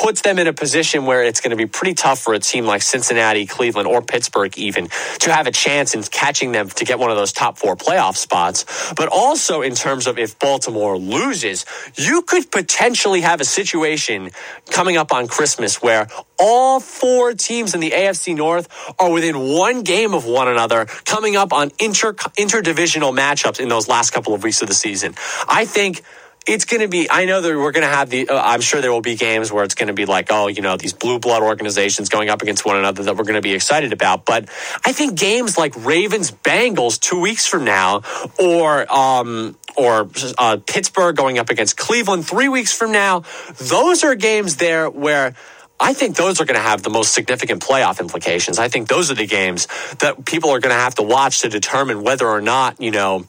puts 0.03 0.21
them 0.21 0.39
in 0.39 0.47
a 0.47 0.53
position 0.53 1.07
where 1.07 1.25
it's 1.25 1.41
going 1.41 1.51
to 1.51 1.57
be 1.57 1.67
pretty 1.67 1.95
tough 1.95 2.19
for 2.19 2.35
a 2.35 2.39
team 2.39 2.67
like 2.67 2.83
Cincinnati, 2.83 3.47
Cleveland, 3.47 3.89
or 3.89 4.03
Pittsburgh 4.03 4.57
even 4.59 4.89
to 5.21 5.33
have 5.33 5.47
a 5.47 5.51
chance 5.51 5.95
in 5.95 6.03
catching 6.03 6.53
them 6.53 6.69
to 6.69 6.85
get 6.85 6.99
one 6.99 7.11
of 7.11 7.17
those 7.17 7.33
top 7.33 7.57
four 7.57 7.77
playoff 7.77 8.17
spots. 8.17 8.93
But 8.95 9.09
also 9.09 9.63
in 9.63 9.75
terms 9.75 10.07
of 10.07 10.19
if 10.19 10.39
Baltimore 10.39 10.99
loses, 10.99 11.65
you 11.95 12.23
could 12.23 12.51
potentially 12.51 13.23
have 13.23 13.41
a 13.41 13.45
situation 13.45 14.31
coming 14.71 14.97
up 14.97 15.13
on 15.13 15.29
Christmas 15.29 15.81
where 15.81 16.09
all 16.39 16.79
four 16.81 17.33
teams 17.33 17.75
in 17.75 17.81
the 17.81 17.93
AFC 17.93 18.37
North 18.37 18.69
are 18.99 19.11
within 19.11 19.39
one 19.39 19.83
game 19.83 20.13
of 20.13 20.27
one 20.27 20.49
another 20.49 20.85
coming 21.07 21.37
up 21.37 21.53
on 21.55 21.71
inter 21.81 22.13
interdivisional 22.13 23.17
matchups 23.17 23.61
in 23.61 23.69
those 23.69 23.89
last 23.89 24.11
couple 24.11 24.35
of 24.35 24.43
weeks 24.43 24.61
of 24.61 24.69
the 24.69 24.75
season. 24.75 25.15
I 25.49 25.65
think 25.65 26.03
it's 26.47 26.65
going 26.65 26.81
to 26.81 26.89
be. 26.89 27.11
I 27.11 27.25
know 27.25 27.41
that 27.41 27.57
we're 27.57 27.73
going 27.73 27.87
to 27.87 27.93
have 27.93 28.09
the. 28.09 28.29
Uh, 28.29 28.41
I'm 28.41 28.61
sure 28.61 28.81
there 28.81 28.93
will 28.93 29.01
be 29.01 29.17
games 29.17 29.51
where 29.51 29.65
it's 29.65 29.75
going 29.75 29.89
to 29.89 29.93
be 29.93 30.07
like, 30.07 30.29
oh, 30.31 30.47
you 30.47 30.63
know, 30.63 30.77
these 30.77 30.93
blue 30.93 31.19
blood 31.19 31.43
organizations 31.43 32.09
going 32.09 32.29
up 32.29 32.41
against 32.41 32.65
one 32.65 32.77
another 32.77 33.03
that 33.05 33.17
we're 33.17 33.25
going 33.25 33.35
to 33.35 33.43
be 33.43 33.53
excited 33.53 33.93
about. 33.93 34.25
But 34.25 34.49
I 34.85 34.93
think 34.93 35.19
games 35.19 35.59
like 35.59 35.75
Ravens 35.85 36.31
Bengals 36.31 37.01
two 37.01 37.21
weeks 37.21 37.47
from 37.47 37.65
now, 37.65 38.03
or 38.39 38.93
um, 38.93 39.57
or 39.77 40.09
uh, 40.39 40.59
Pittsburgh 40.65 41.17
going 41.17 41.39
up 41.39 41.51
against 41.51 41.77
Cleveland 41.77 42.27
three 42.27 42.49
weeks 42.49 42.73
from 42.73 42.93
now, 42.93 43.25
those 43.59 44.05
are 44.05 44.15
games 44.15 44.57
there 44.57 44.89
where. 44.89 45.35
I 45.79 45.93
think 45.93 46.17
those 46.17 46.41
are 46.41 46.47
going 46.47 46.57
to 46.57 46.67
have 46.67 46.83
the 46.83 46.89
most 46.89 47.13
significant 47.13 47.63
playoff 47.63 48.01
implications. 48.01 48.59
I 48.59 48.69
think 48.69 48.89
those 48.89 49.11
are 49.11 49.15
the 49.15 49.27
games 49.27 49.69
that 49.99 50.25
people 50.25 50.49
are 50.49 50.59
going 50.59 50.75
to 50.75 50.81
have 50.81 50.95
to 50.95 51.03
watch 51.03 51.43
to 51.43 51.51
determine 51.51 52.03
whether 52.03 52.27
or 52.27 52.41
not, 52.41 52.81
you 52.81 52.91
know, 52.91 53.27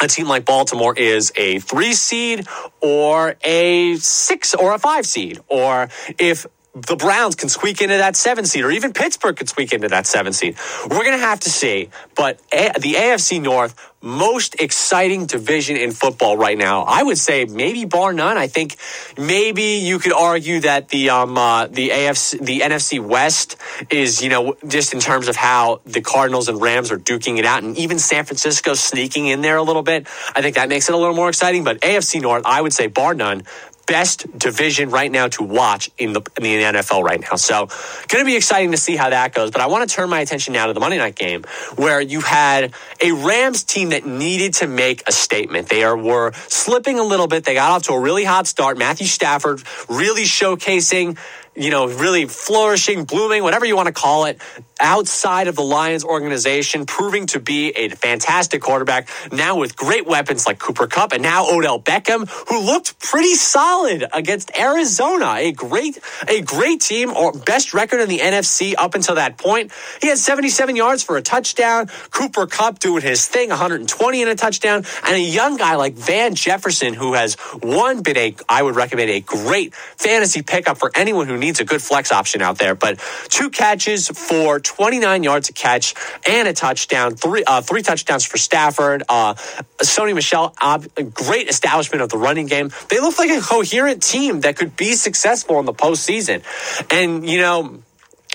a 0.00 0.08
team 0.08 0.26
like 0.26 0.44
Baltimore 0.44 0.94
is 0.96 1.32
a 1.36 1.58
three 1.60 1.92
seed 1.92 2.46
or 2.80 3.36
a 3.44 3.96
six 3.96 4.54
or 4.54 4.74
a 4.74 4.78
five 4.78 5.06
seed, 5.06 5.38
or 5.48 5.88
if 6.18 6.46
the 6.74 6.94
Browns 6.94 7.34
can 7.34 7.48
squeak 7.48 7.80
into 7.80 7.96
that 7.96 8.14
seven 8.14 8.46
seed, 8.46 8.64
or 8.64 8.70
even 8.70 8.92
Pittsburgh 8.92 9.36
could 9.36 9.48
squeak 9.48 9.72
into 9.72 9.88
that 9.88 10.06
seven 10.06 10.32
seed. 10.32 10.56
We're 10.84 11.04
going 11.04 11.18
to 11.18 11.26
have 11.26 11.40
to 11.40 11.50
see. 11.50 11.90
But 12.14 12.40
a- 12.52 12.78
the 12.78 12.94
AFC 12.94 13.42
North, 13.42 13.74
most 14.02 14.60
exciting 14.60 15.26
division 15.26 15.76
in 15.76 15.90
football 15.90 16.36
right 16.36 16.56
now. 16.56 16.84
I 16.84 17.02
would 17.02 17.18
say 17.18 17.44
maybe 17.44 17.84
bar 17.84 18.12
none. 18.12 18.38
I 18.38 18.46
think 18.46 18.76
maybe 19.18 19.80
you 19.82 19.98
could 19.98 20.12
argue 20.12 20.60
that 20.60 20.88
the 20.88 21.10
um 21.10 21.36
uh, 21.36 21.66
the 21.66 21.90
AFC 21.90 22.42
the 22.42 22.60
NFC 22.60 22.98
West 22.98 23.56
is 23.90 24.22
you 24.22 24.30
know 24.30 24.54
just 24.66 24.94
in 24.94 25.00
terms 25.00 25.28
of 25.28 25.36
how 25.36 25.80
the 25.84 26.00
Cardinals 26.00 26.48
and 26.48 26.62
Rams 26.62 26.90
are 26.90 26.98
duking 26.98 27.38
it 27.38 27.44
out, 27.44 27.62
and 27.62 27.76
even 27.76 27.98
San 27.98 28.24
Francisco 28.24 28.72
sneaking 28.72 29.26
in 29.26 29.42
there 29.42 29.56
a 29.58 29.62
little 29.62 29.82
bit. 29.82 30.06
I 30.34 30.40
think 30.40 30.54
that 30.54 30.68
makes 30.70 30.88
it 30.88 30.94
a 30.94 30.98
little 30.98 31.14
more 31.14 31.28
exciting. 31.28 31.62
But 31.64 31.80
AFC 31.82 32.22
North, 32.22 32.44
I 32.46 32.62
would 32.62 32.72
say 32.72 32.86
bar 32.86 33.12
none 33.12 33.42
best 33.90 34.38
division 34.38 34.88
right 34.88 35.10
now 35.10 35.26
to 35.26 35.42
watch 35.42 35.90
in 35.98 36.12
the, 36.12 36.20
in 36.36 36.44
the 36.44 36.78
NFL 36.78 37.02
right 37.02 37.20
now. 37.20 37.34
So, 37.34 37.66
going 38.06 38.24
to 38.24 38.24
be 38.24 38.36
exciting 38.36 38.70
to 38.70 38.76
see 38.76 38.94
how 38.94 39.10
that 39.10 39.34
goes. 39.34 39.50
But 39.50 39.62
I 39.62 39.66
want 39.66 39.90
to 39.90 39.92
turn 39.92 40.08
my 40.08 40.20
attention 40.20 40.54
now 40.54 40.68
to 40.68 40.72
the 40.72 40.78
Monday 40.78 40.96
night 40.96 41.16
game 41.16 41.42
where 41.74 42.00
you 42.00 42.20
had 42.20 42.72
a 43.00 43.10
Rams 43.10 43.64
team 43.64 43.88
that 43.88 44.06
needed 44.06 44.54
to 44.54 44.68
make 44.68 45.02
a 45.08 45.12
statement. 45.12 45.68
They 45.68 45.82
are, 45.82 45.96
were 45.96 46.30
slipping 46.46 47.00
a 47.00 47.02
little 47.02 47.26
bit. 47.26 47.44
They 47.44 47.54
got 47.54 47.72
off 47.72 47.82
to 47.84 47.94
a 47.94 48.00
really 48.00 48.22
hot 48.22 48.46
start. 48.46 48.78
Matthew 48.78 49.08
Stafford 49.08 49.60
really 49.88 50.22
showcasing 50.22 51.18
you 51.56 51.70
know, 51.70 51.88
really 51.88 52.26
flourishing, 52.26 53.04
blooming, 53.04 53.42
whatever 53.42 53.64
you 53.64 53.74
want 53.76 53.88
to 53.88 53.92
call 53.92 54.26
it, 54.26 54.40
outside 54.78 55.48
of 55.48 55.56
the 55.56 55.62
Lions 55.62 56.04
organization, 56.04 56.86
proving 56.86 57.26
to 57.26 57.40
be 57.40 57.70
a 57.70 57.88
fantastic 57.88 58.62
quarterback. 58.62 59.08
Now 59.32 59.58
with 59.58 59.76
great 59.76 60.06
weapons 60.06 60.46
like 60.46 60.58
Cooper 60.58 60.86
Kupp 60.86 61.12
and 61.12 61.22
now 61.22 61.50
Odell 61.50 61.80
Beckham, 61.80 62.28
who 62.48 62.60
looked 62.60 62.98
pretty 63.00 63.34
solid 63.34 64.06
against 64.12 64.56
Arizona, 64.56 65.34
a 65.38 65.52
great, 65.52 65.98
a 66.28 66.40
great 66.40 66.80
team 66.80 67.10
or 67.10 67.32
best 67.32 67.74
record 67.74 68.00
in 68.00 68.08
the 68.08 68.18
NFC 68.18 68.74
up 68.78 68.94
until 68.94 69.16
that 69.16 69.36
point. 69.36 69.72
He 70.00 70.06
had 70.06 70.18
77 70.18 70.76
yards 70.76 71.02
for 71.02 71.16
a 71.16 71.22
touchdown. 71.22 71.88
Cooper 72.10 72.46
Kupp 72.46 72.78
doing 72.78 73.02
his 73.02 73.26
thing, 73.26 73.48
120 73.48 74.22
in 74.22 74.28
a 74.28 74.36
touchdown, 74.36 74.84
and 75.04 75.16
a 75.16 75.20
young 75.20 75.56
guy 75.56 75.74
like 75.74 75.94
Van 75.94 76.34
Jefferson, 76.34 76.94
who 76.94 77.14
has 77.14 77.34
one 77.60 78.02
been 78.02 78.16
a, 78.16 78.36
I 78.48 78.62
would 78.62 78.76
recommend 78.76 79.10
a 79.10 79.20
great 79.20 79.74
fantasy 79.74 80.42
pickup 80.42 80.78
for 80.78 80.92
anyone 80.94 81.26
who 81.26 81.39
needs 81.40 81.60
a 81.60 81.64
good 81.64 81.82
flex 81.82 82.12
option 82.12 82.42
out 82.42 82.58
there. 82.58 82.74
But 82.74 83.00
two 83.28 83.50
catches 83.50 84.08
for 84.08 84.60
29 84.60 85.22
yards 85.22 85.48
a 85.48 85.52
catch 85.52 85.94
and 86.28 86.46
a 86.46 86.52
touchdown, 86.52 87.16
three 87.16 87.44
uh, 87.44 87.62
three 87.62 87.82
touchdowns 87.82 88.24
for 88.24 88.38
Stafford. 88.38 89.02
Uh, 89.08 89.34
Sony 89.78 90.14
Michel, 90.14 90.54
uh, 90.60 90.78
great 91.12 91.48
establishment 91.48 92.02
of 92.02 92.08
the 92.08 92.18
running 92.18 92.46
game. 92.46 92.70
They 92.88 93.00
look 93.00 93.18
like 93.18 93.30
a 93.30 93.40
coherent 93.40 94.02
team 94.02 94.40
that 94.40 94.56
could 94.56 94.76
be 94.76 94.94
successful 94.94 95.58
in 95.58 95.64
the 95.64 95.74
postseason. 95.74 96.42
And 96.90 97.28
you 97.28 97.38
know 97.38 97.82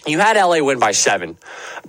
you 0.05 0.19
had 0.19 0.37
LA 0.37 0.63
win 0.63 0.79
by 0.79 0.91
seven, 0.91 1.37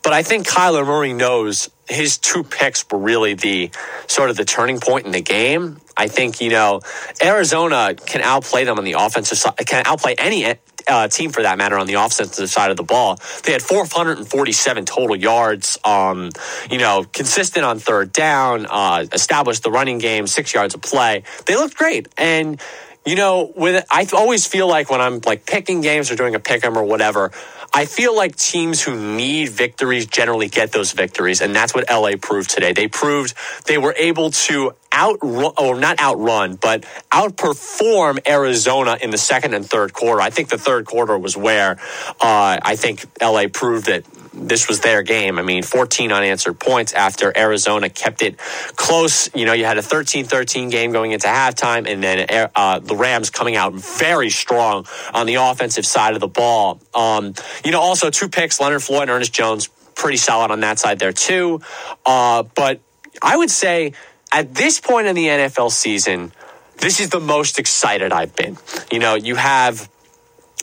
but 0.02 0.12
I 0.12 0.22
think 0.22 0.46
Kyler 0.46 0.86
Murray 0.86 1.12
knows 1.12 1.68
his 1.88 2.18
two 2.18 2.44
picks 2.44 2.84
were 2.90 2.98
really 2.98 3.34
the 3.34 3.70
sort 4.06 4.30
of 4.30 4.36
the 4.36 4.44
turning 4.44 4.80
point 4.80 5.06
in 5.06 5.12
the 5.12 5.20
game. 5.20 5.78
I 5.96 6.08
think 6.08 6.40
you 6.40 6.50
know 6.50 6.80
Arizona 7.22 7.94
can 7.94 8.22
outplay 8.22 8.64
them 8.64 8.78
on 8.78 8.84
the 8.84 8.94
offensive 8.98 9.38
side, 9.38 9.56
can 9.66 9.82
outplay 9.86 10.14
any 10.16 10.44
uh, 10.86 11.08
team 11.08 11.30
for 11.30 11.42
that 11.42 11.58
matter 11.58 11.78
on 11.78 11.86
the 11.86 11.94
offensive 11.94 12.48
side 12.48 12.70
of 12.70 12.76
the 12.76 12.82
ball. 12.82 13.18
They 13.44 13.52
had 13.52 13.62
447 13.62 14.84
total 14.84 15.16
yards. 15.16 15.78
Um, 15.84 16.30
you 16.70 16.78
know, 16.78 17.04
consistent 17.12 17.64
on 17.64 17.78
third 17.78 18.12
down, 18.12 18.66
uh, 18.66 19.06
established 19.12 19.62
the 19.62 19.70
running 19.70 19.98
game, 19.98 20.26
six 20.26 20.54
yards 20.54 20.74
of 20.74 20.82
play. 20.82 21.22
They 21.46 21.56
looked 21.56 21.76
great, 21.76 22.08
and 22.16 22.60
you 23.06 23.14
know, 23.14 23.52
with 23.54 23.86
I 23.90 24.06
always 24.12 24.46
feel 24.46 24.66
like 24.68 24.90
when 24.90 25.00
I'm 25.00 25.20
like 25.24 25.46
picking 25.46 25.80
games 25.80 26.10
or 26.10 26.16
doing 26.16 26.34
a 26.34 26.40
pick 26.40 26.64
'em 26.64 26.76
or 26.76 26.82
whatever, 26.82 27.30
I 27.72 27.84
feel 27.84 28.16
like 28.16 28.36
teams 28.36 28.82
who 28.82 28.96
need 28.96 29.50
victories 29.50 30.06
generally 30.06 30.48
get 30.48 30.72
those 30.72 30.92
victories, 30.92 31.40
and 31.40 31.54
that's 31.54 31.74
what 31.74 31.88
LA 31.88 32.16
proved 32.16 32.50
today. 32.50 32.72
They 32.72 32.88
proved 32.88 33.34
they 33.66 33.78
were 33.78 33.94
able 33.96 34.30
to 34.30 34.72
outrun, 34.92 35.52
or 35.58 35.78
not 35.78 36.00
outrun, 36.00 36.56
but 36.56 36.84
outperform 37.12 38.26
Arizona 38.26 38.98
in 39.00 39.10
the 39.10 39.18
second 39.18 39.54
and 39.54 39.64
third 39.64 39.92
quarter. 39.92 40.20
I 40.20 40.30
think 40.30 40.48
the 40.48 40.58
third 40.58 40.86
quarter 40.86 41.18
was 41.18 41.36
where 41.36 41.72
uh, 42.20 42.58
I 42.62 42.76
think 42.76 43.04
LA 43.20 43.48
proved 43.48 43.86
that 43.86 44.04
this 44.36 44.68
was 44.68 44.80
their 44.80 45.02
game. 45.02 45.38
I 45.38 45.42
mean, 45.42 45.62
14 45.62 46.12
unanswered 46.12 46.60
points 46.60 46.92
after 46.92 47.36
Arizona 47.36 47.88
kept 47.88 48.22
it 48.22 48.38
close. 48.76 49.34
You 49.34 49.46
know, 49.46 49.52
you 49.52 49.64
had 49.64 49.78
a 49.78 49.82
13 49.82 50.26
13 50.26 50.68
game 50.68 50.92
going 50.92 51.12
into 51.12 51.26
halftime, 51.26 51.90
and 51.90 52.02
then 52.02 52.50
uh, 52.54 52.78
the 52.78 52.94
Rams 52.94 53.30
coming 53.30 53.56
out 53.56 53.74
very 53.74 54.30
strong 54.30 54.86
on 55.14 55.26
the 55.26 55.36
offensive 55.36 55.86
side 55.86 56.14
of 56.14 56.20
the 56.20 56.28
ball. 56.28 56.80
Um, 56.94 57.34
you 57.64 57.70
know, 57.70 57.80
also 57.80 58.10
two 58.10 58.28
picks 58.28 58.60
Leonard 58.60 58.82
Floyd 58.82 59.02
and 59.02 59.10
Ernest 59.10 59.32
Jones, 59.32 59.68
pretty 59.94 60.18
solid 60.18 60.50
on 60.50 60.60
that 60.60 60.78
side 60.78 60.98
there, 60.98 61.12
too. 61.12 61.60
Uh, 62.04 62.42
but 62.54 62.80
I 63.22 63.36
would 63.36 63.50
say 63.50 63.94
at 64.32 64.54
this 64.54 64.80
point 64.80 65.06
in 65.06 65.14
the 65.14 65.26
NFL 65.26 65.70
season, 65.70 66.32
this 66.78 67.00
is 67.00 67.08
the 67.08 67.20
most 67.20 67.58
excited 67.58 68.12
I've 68.12 68.36
been. 68.36 68.58
You 68.92 68.98
know, 68.98 69.14
you 69.14 69.34
have 69.36 69.88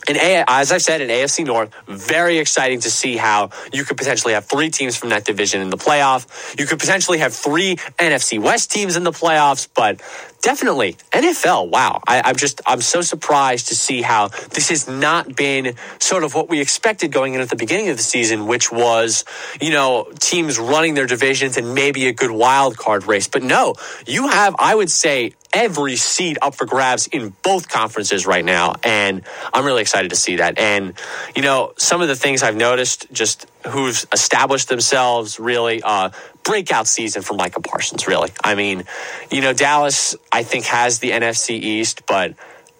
and 0.07 0.17
as 0.17 0.71
I 0.71 0.77
said, 0.77 1.01
in 1.01 1.09
AFC 1.09 1.45
North, 1.45 1.71
very 1.87 2.37
exciting 2.37 2.79
to 2.81 2.91
see 2.91 3.17
how 3.17 3.49
you 3.71 3.83
could 3.83 3.97
potentially 3.97 4.33
have 4.33 4.45
three 4.45 4.69
teams 4.69 4.95
from 4.95 5.09
that 5.09 5.25
division 5.25 5.61
in 5.61 5.69
the 5.69 5.77
playoff. 5.77 6.27
You 6.59 6.65
could 6.65 6.79
potentially 6.79 7.19
have 7.19 7.33
three 7.33 7.75
NFC 7.97 8.39
West 8.39 8.71
teams 8.71 8.95
in 8.95 9.03
the 9.03 9.11
playoffs, 9.11 9.67
but 9.73 10.01
definitely 10.43 10.93
NFL. 11.11 11.69
Wow. 11.69 12.01
I, 12.05 12.29
am 12.29 12.35
just, 12.35 12.61
I'm 12.67 12.81
so 12.81 13.01
surprised 13.01 13.69
to 13.69 13.75
see 13.75 14.01
how 14.01 14.27
this 14.27 14.69
has 14.69 14.87
not 14.87 15.35
been 15.35 15.75
sort 15.99 16.23
of 16.23 16.35
what 16.35 16.49
we 16.49 16.59
expected 16.59 17.11
going 17.11 17.33
in 17.33 17.41
at 17.41 17.49
the 17.49 17.55
beginning 17.55 17.89
of 17.89 17.97
the 17.97 18.03
season, 18.03 18.45
which 18.45 18.71
was, 18.71 19.25
you 19.59 19.71
know, 19.71 20.07
teams 20.19 20.59
running 20.59 20.93
their 20.93 21.07
divisions 21.07 21.57
and 21.57 21.73
maybe 21.73 22.07
a 22.07 22.13
good 22.13 22.29
wild 22.29 22.77
card 22.77 23.07
race. 23.07 23.27
But 23.27 23.41
no, 23.41 23.75
you 24.05 24.27
have, 24.27 24.55
I 24.59 24.75
would 24.75 24.91
say, 24.91 25.33
every 25.53 25.95
seed 25.95 26.37
up 26.41 26.55
for 26.55 26.65
grabs 26.65 27.07
in 27.07 27.33
both 27.43 27.69
conferences 27.69 28.25
right 28.25 28.43
now. 28.43 28.73
And 28.83 29.21
I'm 29.53 29.65
really 29.65 29.81
excited 29.81 30.09
to 30.09 30.15
see 30.15 30.37
that. 30.37 30.57
And, 30.57 30.93
you 31.35 31.41
know, 31.41 31.73
some 31.77 32.01
of 32.01 32.07
the 32.07 32.15
things 32.15 32.43
I've 32.43 32.55
noticed 32.55 33.11
just 33.13 33.47
who've 33.67 34.05
established 34.11 34.67
themselves 34.67 35.39
really 35.39 35.81
uh, 35.81 36.09
breakout 36.43 36.87
season 36.87 37.21
for 37.21 37.33
Micah 37.33 37.61
Parsons, 37.61 38.07
really. 38.07 38.31
I 38.43 38.55
mean, 38.55 38.83
you 39.31 39.41
know, 39.41 39.53
Dallas, 39.53 40.15
I 40.31 40.43
think, 40.43 40.65
has 40.65 40.99
the 40.99 41.11
NFC 41.11 41.51
East, 41.51 42.05
but 42.05 42.35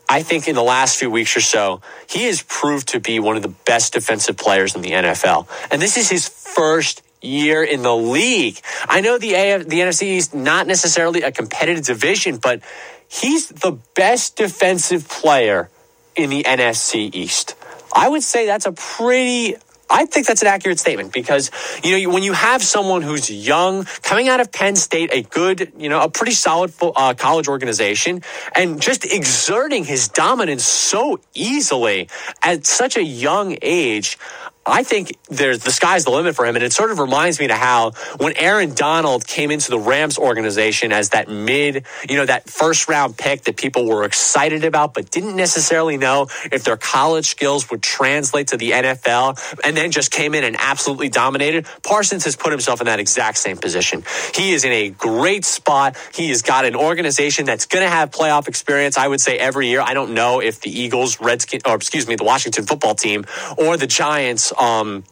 I 0.09 0.21
think 0.21 0.47
in 0.47 0.55
the 0.55 0.63
last 0.63 0.97
few 0.97 1.09
weeks 1.09 1.35
or 1.35 1.41
so, 1.41 1.81
he 2.09 2.25
has 2.25 2.41
proved 2.41 2.89
to 2.89 2.99
be 2.99 3.19
one 3.19 3.35
of 3.35 3.41
the 3.41 3.49
best 3.65 3.93
defensive 3.93 4.37
players 4.37 4.75
in 4.75 4.81
the 4.81 4.91
NFL. 4.91 5.47
And 5.71 5.81
this 5.81 5.97
is 5.97 6.09
his 6.09 6.27
first 6.27 7.01
year 7.21 7.63
in 7.63 7.81
the 7.81 7.95
league. 7.95 8.59
I 8.87 9.01
know 9.01 9.17
the 9.17 9.33
AF, 9.33 9.65
the 9.65 9.79
NFC 9.79 10.03
East 10.03 10.33
not 10.33 10.67
necessarily 10.67 11.21
a 11.21 11.31
competitive 11.31 11.85
division, 11.85 12.37
but 12.37 12.61
he's 13.07 13.47
the 13.47 13.79
best 13.95 14.35
defensive 14.35 15.07
player 15.07 15.69
in 16.15 16.29
the 16.29 16.43
NFC 16.43 17.13
East. 17.13 17.55
I 17.93 18.09
would 18.09 18.23
say 18.23 18.45
that's 18.45 18.65
a 18.65 18.71
pretty 18.71 19.55
I 19.93 20.05
think 20.05 20.25
that's 20.25 20.41
an 20.41 20.47
accurate 20.47 20.79
statement 20.79 21.13
because, 21.13 21.51
you 21.83 22.01
know, 22.01 22.11
when 22.11 22.23
you 22.23 22.33
have 22.33 22.63
someone 22.63 23.03
who's 23.03 23.29
young, 23.29 23.85
coming 24.01 24.27
out 24.27 24.39
of 24.39 24.51
Penn 24.51 24.75
State, 24.75 25.11
a 25.13 25.21
good, 25.21 25.71
you 25.77 25.87
know, 25.87 26.01
a 26.01 26.09
pretty 26.09 26.31
solid 26.31 26.73
uh, 26.81 27.13
college 27.13 27.47
organization, 27.47 28.23
and 28.55 28.81
just 28.81 29.05
exerting 29.05 29.83
his 29.83 30.07
dominance 30.07 30.65
so 30.65 31.19
easily 31.35 32.09
at 32.41 32.65
such 32.65 32.97
a 32.97 33.03
young 33.03 33.55
age, 33.61 34.17
I 34.65 34.83
think 34.83 35.17
there's 35.29 35.59
the 35.59 35.71
sky's 35.71 36.05
the 36.05 36.11
limit 36.11 36.35
for 36.35 36.45
him. 36.45 36.55
And 36.55 36.63
it 36.63 36.71
sort 36.71 36.91
of 36.91 36.99
reminds 36.99 37.39
me 37.39 37.47
to 37.47 37.55
how 37.55 37.91
when 38.17 38.37
Aaron 38.37 38.73
Donald 38.73 39.27
came 39.27 39.51
into 39.51 39.69
the 39.69 39.79
Rams 39.79 40.17
organization 40.17 40.93
as 40.93 41.09
that 41.09 41.27
mid, 41.27 41.85
you 42.09 42.15
know, 42.15 42.25
that 42.25 42.49
first 42.49 42.87
round 42.87 43.17
pick 43.17 43.43
that 43.43 43.57
people 43.57 43.85
were 43.85 44.05
excited 44.05 44.63
about, 44.63 44.93
but 44.93 45.11
didn't 45.11 45.35
necessarily 45.35 45.97
know 45.97 46.27
if 46.51 46.63
their 46.63 46.77
college 46.77 47.25
skills 47.27 47.69
would 47.71 47.83
translate 47.83 48.47
to 48.47 48.57
the 48.57 48.71
NFL 48.71 49.57
and 49.65 49.75
then 49.75 49.91
just 49.91 50.11
came 50.11 50.33
in 50.33 50.45
and 50.45 50.55
absolutely 50.57 51.09
dominated. 51.09 51.65
Parsons 51.83 52.23
has 52.23 52.37
put 52.37 52.51
himself 52.51 52.79
in 52.79 52.85
that 52.85 52.99
exact 52.99 53.39
same 53.39 53.57
position. 53.57 54.03
He 54.33 54.53
is 54.53 54.63
in 54.63 54.71
a 54.71 54.89
great 54.89 55.43
spot. 55.43 55.97
He 56.13 56.29
has 56.29 56.41
got 56.41 56.63
an 56.63 56.75
organization 56.75 57.45
that's 57.45 57.65
going 57.65 57.83
to 57.83 57.89
have 57.89 58.11
playoff 58.11 58.47
experience, 58.47 58.97
I 58.97 59.09
would 59.09 59.19
say, 59.19 59.37
every 59.37 59.67
year. 59.67 59.81
I 59.81 59.93
don't 59.93 60.13
know 60.13 60.39
if 60.39 60.61
the 60.61 60.69
Eagles, 60.69 61.19
Redskins, 61.19 61.63
or 61.65 61.75
excuse 61.75 62.07
me, 62.07 62.15
the 62.15 62.23
Washington 62.23 62.65
football 62.65 62.95
team 62.95 63.25
or 63.57 63.75
the 63.75 63.87
Giants 63.87 64.52
um, 64.57 65.03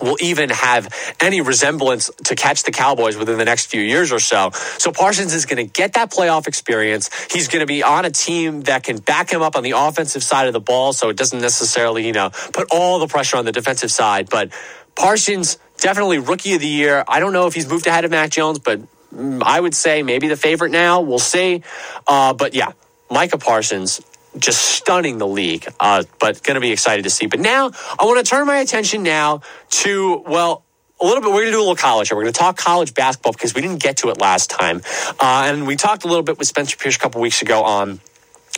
will 0.00 0.16
even 0.20 0.50
have 0.50 0.88
any 1.20 1.40
resemblance 1.40 2.10
to 2.24 2.34
catch 2.34 2.62
the 2.62 2.70
Cowboys 2.70 3.16
within 3.16 3.36
the 3.36 3.44
next 3.44 3.66
few 3.66 3.80
years 3.80 4.12
or 4.12 4.20
so. 4.20 4.50
So 4.78 4.90
Parsons 4.90 5.34
is 5.34 5.44
going 5.44 5.64
to 5.64 5.70
get 5.70 5.94
that 5.94 6.10
playoff 6.10 6.46
experience. 6.46 7.10
He's 7.30 7.48
going 7.48 7.60
to 7.60 7.66
be 7.66 7.82
on 7.82 8.04
a 8.04 8.10
team 8.10 8.62
that 8.62 8.84
can 8.84 8.98
back 8.98 9.30
him 9.30 9.42
up 9.42 9.56
on 9.56 9.62
the 9.62 9.72
offensive 9.72 10.22
side 10.22 10.46
of 10.46 10.52
the 10.52 10.60
ball, 10.60 10.92
so 10.92 11.08
it 11.10 11.16
doesn't 11.16 11.40
necessarily, 11.40 12.06
you 12.06 12.12
know, 12.12 12.30
put 12.52 12.68
all 12.70 12.98
the 12.98 13.06
pressure 13.06 13.36
on 13.36 13.44
the 13.44 13.52
defensive 13.52 13.90
side. 13.90 14.30
But 14.30 14.52
Parsons, 14.94 15.58
definitely 15.78 16.18
rookie 16.18 16.54
of 16.54 16.60
the 16.60 16.68
year. 16.68 17.04
I 17.06 17.20
don't 17.20 17.32
know 17.32 17.46
if 17.46 17.54
he's 17.54 17.68
moved 17.68 17.86
ahead 17.86 18.04
of 18.04 18.10
Mac 18.10 18.30
Jones, 18.30 18.58
but 18.58 18.80
I 19.42 19.60
would 19.60 19.74
say 19.74 20.02
maybe 20.02 20.28
the 20.28 20.36
favorite 20.36 20.70
now. 20.70 21.00
We'll 21.02 21.18
see. 21.18 21.62
Uh, 22.06 22.32
but 22.34 22.54
yeah, 22.54 22.72
Micah 23.10 23.38
Parsons, 23.38 24.00
just 24.38 24.60
stunning 24.60 25.18
the 25.18 25.26
league. 25.26 25.66
Uh, 25.78 26.04
but 26.18 26.42
going 26.42 26.54
to 26.54 26.60
be 26.60 26.72
excited 26.72 27.02
to 27.02 27.10
see. 27.10 27.26
But 27.26 27.40
now 27.40 27.70
I 27.98 28.04
want 28.04 28.24
to 28.24 28.28
turn 28.28 28.46
my 28.46 28.58
attention 28.58 29.02
now 29.02 29.42
to 29.70 30.22
well. 30.26 30.64
A 31.00 31.04
little 31.04 31.20
bit. 31.20 31.30
We're 31.30 31.40
going 31.40 31.46
to 31.46 31.52
do 31.52 31.58
a 31.58 31.66
little 31.66 31.74
college 31.74 32.10
here. 32.10 32.16
We're 32.16 32.22
going 32.22 32.32
to 32.32 32.38
talk 32.38 32.56
college 32.56 32.94
basketball 32.94 33.32
because 33.32 33.56
we 33.56 33.60
didn't 33.60 33.82
get 33.82 33.96
to 33.98 34.10
it 34.10 34.20
last 34.20 34.50
time, 34.50 34.82
uh, 35.18 35.46
and 35.46 35.66
we 35.66 35.74
talked 35.74 36.04
a 36.04 36.06
little 36.06 36.22
bit 36.22 36.38
with 36.38 36.46
Spencer 36.46 36.76
Pierce 36.76 36.94
a 36.94 36.98
couple 37.00 37.20
weeks 37.20 37.42
ago 37.42 37.64
on 37.64 37.98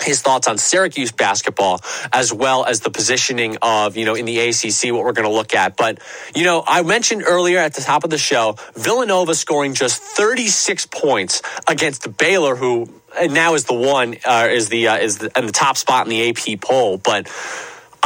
his 0.03 0.21
thoughts 0.21 0.49
on 0.49 0.59
Syracuse 0.59 1.13
basketball 1.13 1.81
as 2.13 2.33
well 2.33 2.65
as 2.65 2.81
the 2.81 2.91
positioning 2.91 3.57
of, 3.63 3.97
you 3.97 4.05
know, 4.05 4.15
in 4.15 4.25
the 4.25 4.39
ACC, 4.39 4.93
what 4.93 5.05
we're 5.05 5.13
going 5.13 5.29
to 5.29 5.35
look 5.35 5.55
at. 5.55 5.77
But, 5.77 6.01
you 6.35 6.45
know, 6.45 6.63
I 6.67 6.83
mentioned 6.83 7.23
earlier 7.27 7.59
at 7.59 7.75
the 7.75 7.81
top 7.81 8.05
of 8.05 8.11
the 8.11 8.19
show, 8.19 8.57
Villanova 8.75 9.35
scoring 9.35 9.75
just 9.75 10.03
36 10.03 10.87
points 10.87 11.43
against 11.69 12.17
Baylor, 12.17 12.57
who 12.57 12.89
now 13.23 13.55
is 13.55 13.65
the 13.65 13.75
one, 13.75 14.17
uh, 14.25 14.49
is 14.51 14.69
the, 14.69 14.89
uh, 14.89 14.97
is 14.97 15.19
the, 15.19 15.31
in 15.37 15.47
the 15.47 15.53
top 15.53 15.77
spot 15.77 16.07
in 16.07 16.11
the 16.11 16.31
AP 16.31 16.61
poll. 16.61 16.99
But, 16.99 17.29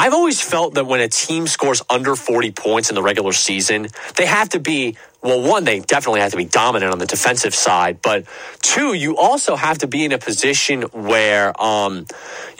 I've 0.01 0.15
always 0.15 0.41
felt 0.41 0.75
that 0.75 0.87
when 0.87 1.01
a 1.01 1.09
team 1.09 1.49
scores 1.49 1.83
under 1.91 2.15
40 2.15 2.53
points 2.53 2.89
in 2.89 2.95
the 2.95 3.03
regular 3.03 3.33
season, 3.33 3.89
they 4.15 4.27
have 4.27 4.49
to 4.51 4.61
be, 4.61 4.97
well, 5.25 5.43
one, 5.43 5.65
they 5.65 5.81
definitely 5.81 6.21
have 6.21 6.31
to 6.31 6.37
be 6.37 6.45
dominant 6.45 6.93
on 6.93 7.01
the 7.01 7.07
defensive 7.07 7.53
side, 7.53 8.01
but 8.01 8.25
two, 8.63 8.95
you 8.95 9.17
also 9.17 9.57
have 9.57 9.79
to 9.79 9.89
be 9.89 10.05
in 10.05 10.13
a 10.13 10.19
position 10.19 10.83
where, 10.83 11.61
um, 11.61 12.07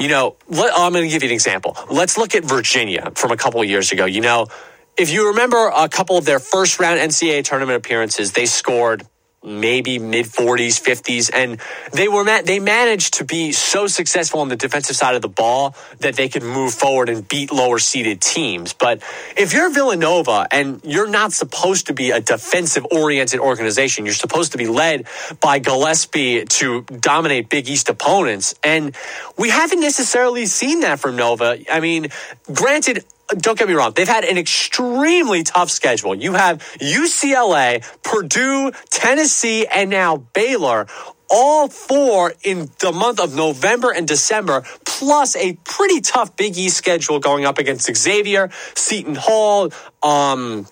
you 0.01 0.09
know, 0.09 0.35
let, 0.49 0.73
I'm 0.77 0.93
going 0.93 1.05
to 1.05 1.09
give 1.09 1.23
you 1.23 1.29
an 1.29 1.33
example. 1.33 1.77
Let's 1.89 2.19
look 2.19 2.35
at 2.35 2.45
Virginia 2.45 3.13
from 3.15 3.31
a 3.31 3.37
couple 3.37 3.63
of 3.63 3.69
years 3.69 3.93
ago. 3.93 4.05
You 4.05 4.21
know, 4.21 4.49
if 4.97 5.13
you 5.13 5.29
remember 5.29 5.71
a 5.73 5.89
couple 5.89 6.17
of 6.17 6.25
their 6.25 6.41
first 6.41 6.81
round 6.81 6.99
NCAA 6.99 7.45
tournament 7.45 7.77
appearances, 7.77 8.33
they 8.33 8.47
scored 8.47 9.07
maybe 9.43 9.99
mid 9.99 10.27
40s, 10.27 10.81
50s, 10.83 11.31
and 11.33 11.61
they 11.93 12.09
were 12.09 12.25
they 12.43 12.59
managed 12.59 13.15
to 13.15 13.25
be 13.25 13.53
so 13.53 13.87
successful 13.87 14.41
on 14.41 14.49
the 14.49 14.57
defensive 14.57 14.97
side 14.97 15.15
of 15.15 15.23
the 15.23 15.29
ball 15.29 15.75
that 16.01 16.17
they 16.17 16.29
could 16.29 16.43
move 16.43 16.75
forward 16.75 17.09
and 17.09 17.27
beat 17.29 17.53
lower 17.53 17.79
seeded 17.79 18.21
teams. 18.21 18.73
But 18.73 19.03
if 19.37 19.53
you're 19.53 19.71
Villanova 19.71 20.47
and 20.51 20.81
you're 20.85 21.09
not 21.09 21.33
supposed 21.33 21.87
to 21.87 21.95
be 21.95 22.11
a 22.11 22.21
defensive 22.21 22.87
oriented 22.91 23.41
organization, 23.41 24.05
you're 24.05 24.15
supposed 24.15 24.53
to 24.53 24.59
be 24.59 24.67
led 24.67 25.07
by 25.41 25.59
Gillespie 25.59 26.45
to 26.45 26.83
dominate 26.83 27.49
Big 27.49 27.69
East 27.69 27.89
opponents, 27.89 28.55
and 28.65 28.95
we 29.37 29.51
haven't 29.51 29.81
necessarily 29.81 30.47
seen 30.47 30.81
that 30.81 30.99
from 31.01 31.17
Nova. 31.17 31.59
I 31.71 31.81
mean, 31.81 32.09
granted 32.53 33.05
don't 33.37 33.59
get 33.59 33.69
me 33.69 33.75
wrong, 33.75 33.93
they've 33.95 34.09
had 34.09 34.25
an 34.25 34.39
extremely 34.39 35.43
tough 35.43 35.71
schedule. 35.71 36.15
You 36.15 36.33
have 36.35 36.59
UCLA, 36.81 37.85
Purdue, 38.03 38.73
Tennessee, 38.91 39.67
and 39.67 39.91
now 39.91 40.17
Baylor 40.17 40.87
all 41.31 41.69
four 41.69 42.33
in 42.43 42.71
the 42.79 42.93
month 42.93 43.21
of 43.21 43.35
November 43.35 43.93
and 43.93 44.09
December, 44.09 44.65
plus 44.85 45.37
a 45.37 45.55
pretty 45.65 46.01
tough 46.01 46.37
Big 46.37 46.57
East 46.57 46.77
schedule 46.77 47.21
going 47.21 47.45
up 47.45 47.59
against 47.59 47.95
Xavier, 47.95 48.51
Seton 48.75 49.15
Hall, 49.15 49.71
um, 50.03 50.67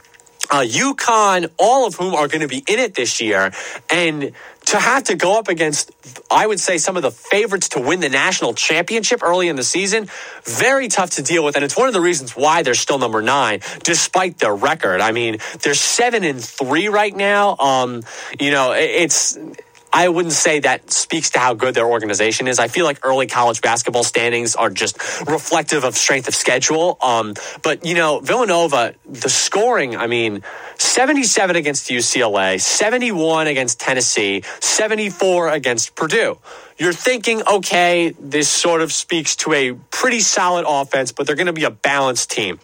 uh, 0.50 0.62
UConn, 0.62 1.50
all 1.58 1.86
of 1.86 1.96
whom 1.96 2.14
are 2.14 2.28
going 2.28 2.40
to 2.40 2.48
be 2.48 2.64
in 2.66 2.78
it 2.78 2.94
this 2.94 3.20
year. 3.20 3.52
And 3.90 4.32
to 4.66 4.78
have 4.78 5.04
to 5.04 5.14
go 5.14 5.38
up 5.38 5.48
against, 5.48 5.92
I 6.30 6.46
would 6.46 6.60
say, 6.60 6.78
some 6.78 6.96
of 6.96 7.02
the 7.02 7.10
favorites 7.10 7.70
to 7.70 7.80
win 7.80 8.00
the 8.00 8.08
national 8.08 8.54
championship 8.54 9.22
early 9.22 9.48
in 9.48 9.56
the 9.56 9.62
season, 9.62 10.08
very 10.44 10.88
tough 10.88 11.10
to 11.10 11.22
deal 11.22 11.44
with. 11.44 11.54
And 11.54 11.64
it's 11.64 11.76
one 11.76 11.86
of 11.86 11.94
the 11.94 12.00
reasons 12.00 12.32
why 12.32 12.62
they're 12.62 12.74
still 12.74 12.98
number 12.98 13.22
nine, 13.22 13.60
despite 13.84 14.38
their 14.38 14.54
record. 14.54 15.00
I 15.00 15.12
mean, 15.12 15.38
they're 15.62 15.74
seven 15.74 16.24
and 16.24 16.42
three 16.42 16.88
right 16.88 17.14
now. 17.14 17.56
Um, 17.58 18.02
you 18.40 18.50
know, 18.50 18.72
it's 18.72 19.38
I 19.92 20.08
wouldn't 20.08 20.34
say 20.34 20.60
that 20.60 20.90
speaks 20.90 21.30
to 21.30 21.38
how 21.38 21.54
good 21.54 21.74
their 21.74 21.86
organization 21.86 22.48
is. 22.48 22.58
I 22.58 22.68
feel 22.68 22.84
like 22.84 23.04
early 23.04 23.26
college 23.26 23.60
basketball 23.62 24.04
standings 24.04 24.54
are 24.54 24.70
just 24.70 24.98
reflective 25.26 25.84
of 25.84 25.96
strength 25.96 26.28
of 26.28 26.34
schedule. 26.34 26.98
Um, 27.00 27.34
but, 27.62 27.84
you 27.84 27.94
know, 27.94 28.20
Villanova, 28.20 28.94
the 29.06 29.28
scoring, 29.28 29.96
I 29.96 30.06
mean, 30.06 30.42
77 30.78 31.56
against 31.56 31.88
UCLA, 31.88 32.60
71 32.60 33.46
against 33.46 33.80
Tennessee, 33.80 34.42
74 34.60 35.50
against 35.50 35.94
Purdue. 35.94 36.38
You're 36.78 36.92
thinking, 36.92 37.42
okay, 37.46 38.14
this 38.20 38.48
sort 38.48 38.82
of 38.82 38.92
speaks 38.92 39.36
to 39.36 39.54
a 39.54 39.72
pretty 39.90 40.20
solid 40.20 40.66
offense, 40.68 41.12
but 41.12 41.26
they're 41.26 41.36
going 41.36 41.46
to 41.46 41.54
be 41.54 41.64
a 41.64 41.70
balanced 41.70 42.30
team 42.30 42.60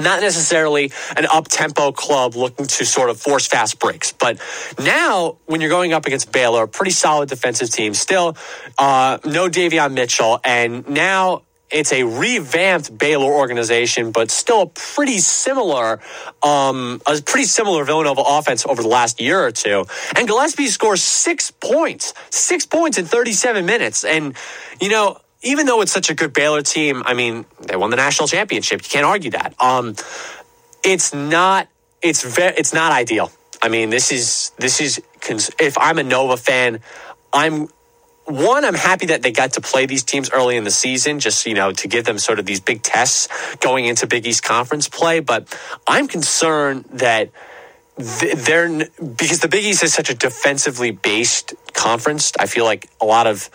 not 0.00 0.20
necessarily 0.20 0.92
an 1.16 1.26
up 1.26 1.48
tempo 1.48 1.92
club 1.92 2.34
looking 2.34 2.66
to 2.66 2.84
sort 2.84 3.10
of 3.10 3.20
force 3.20 3.46
fast 3.46 3.78
breaks. 3.78 4.12
But 4.12 4.38
now, 4.78 5.38
when 5.46 5.60
you're 5.60 5.70
going 5.70 5.92
up 5.92 6.06
against 6.06 6.32
Baylor, 6.32 6.64
a 6.64 6.68
pretty 6.68 6.92
solid 6.92 7.28
defensive 7.28 7.70
team, 7.70 7.94
still 7.94 8.36
uh, 8.78 9.18
no 9.24 9.48
Davion 9.48 9.94
Mitchell, 9.94 10.40
and 10.44 10.88
now 10.88 11.42
it's 11.70 11.92
a 11.92 12.02
revamped 12.02 12.96
Baylor 12.96 13.30
organization, 13.30 14.10
but 14.10 14.30
still 14.30 14.62
a 14.62 14.66
pretty 14.66 15.18
similar, 15.18 16.00
um, 16.42 17.00
a 17.06 17.20
pretty 17.20 17.44
similar 17.44 17.84
Villanova 17.84 18.22
offense 18.24 18.64
over 18.64 18.82
the 18.82 18.88
last 18.88 19.20
year 19.20 19.44
or 19.44 19.50
two. 19.50 19.84
And 20.16 20.26
Gillespie 20.26 20.68
scores 20.68 21.02
six 21.02 21.50
points, 21.50 22.14
six 22.30 22.64
points 22.64 22.96
in 22.96 23.04
37 23.04 23.66
minutes. 23.66 24.04
And, 24.04 24.34
you 24.80 24.88
know, 24.88 25.18
even 25.42 25.66
though 25.66 25.80
it's 25.80 25.92
such 25.92 26.10
a 26.10 26.14
good 26.14 26.32
Baylor 26.32 26.62
team, 26.62 27.02
I 27.04 27.14
mean, 27.14 27.44
they 27.60 27.76
won 27.76 27.90
the 27.90 27.96
national 27.96 28.28
championship. 28.28 28.82
You 28.82 28.88
can't 28.88 29.06
argue 29.06 29.30
that. 29.32 29.54
Um, 29.60 29.94
it's 30.82 31.14
not. 31.14 31.68
It's 32.02 32.22
very. 32.22 32.54
It's 32.56 32.72
not 32.72 32.92
ideal. 32.92 33.30
I 33.62 33.68
mean, 33.68 33.90
this 33.90 34.12
is 34.12 34.52
this 34.58 34.80
is. 34.80 35.00
If 35.60 35.76
I'm 35.78 35.98
a 35.98 36.02
Nova 36.02 36.36
fan, 36.36 36.80
I'm 37.32 37.68
one, 38.24 38.64
I'm 38.64 38.74
happy 38.74 39.06
that 39.06 39.22
they 39.22 39.32
got 39.32 39.54
to 39.54 39.60
play 39.60 39.86
these 39.86 40.02
teams 40.02 40.30
early 40.30 40.56
in 40.56 40.64
the 40.64 40.70
season, 40.70 41.18
just 41.18 41.46
you 41.46 41.54
know, 41.54 41.72
to 41.72 41.88
give 41.88 42.04
them 42.04 42.18
sort 42.18 42.38
of 42.38 42.46
these 42.46 42.60
big 42.60 42.82
tests 42.82 43.28
going 43.56 43.86
into 43.86 44.06
Big 44.06 44.26
East 44.26 44.42
Conference 44.42 44.88
play. 44.88 45.20
But 45.20 45.56
I'm 45.86 46.08
concerned 46.08 46.84
that 46.92 47.30
they're 47.96 48.68
because 48.98 49.40
the 49.40 49.48
Big 49.48 49.64
East 49.64 49.82
is 49.82 49.94
such 49.94 50.10
a 50.10 50.14
defensively 50.14 50.90
based 50.90 51.54
conference. 51.72 52.32
I 52.38 52.46
feel 52.46 52.64
like 52.64 52.88
a 53.00 53.04
lot 53.04 53.26
of 53.26 53.50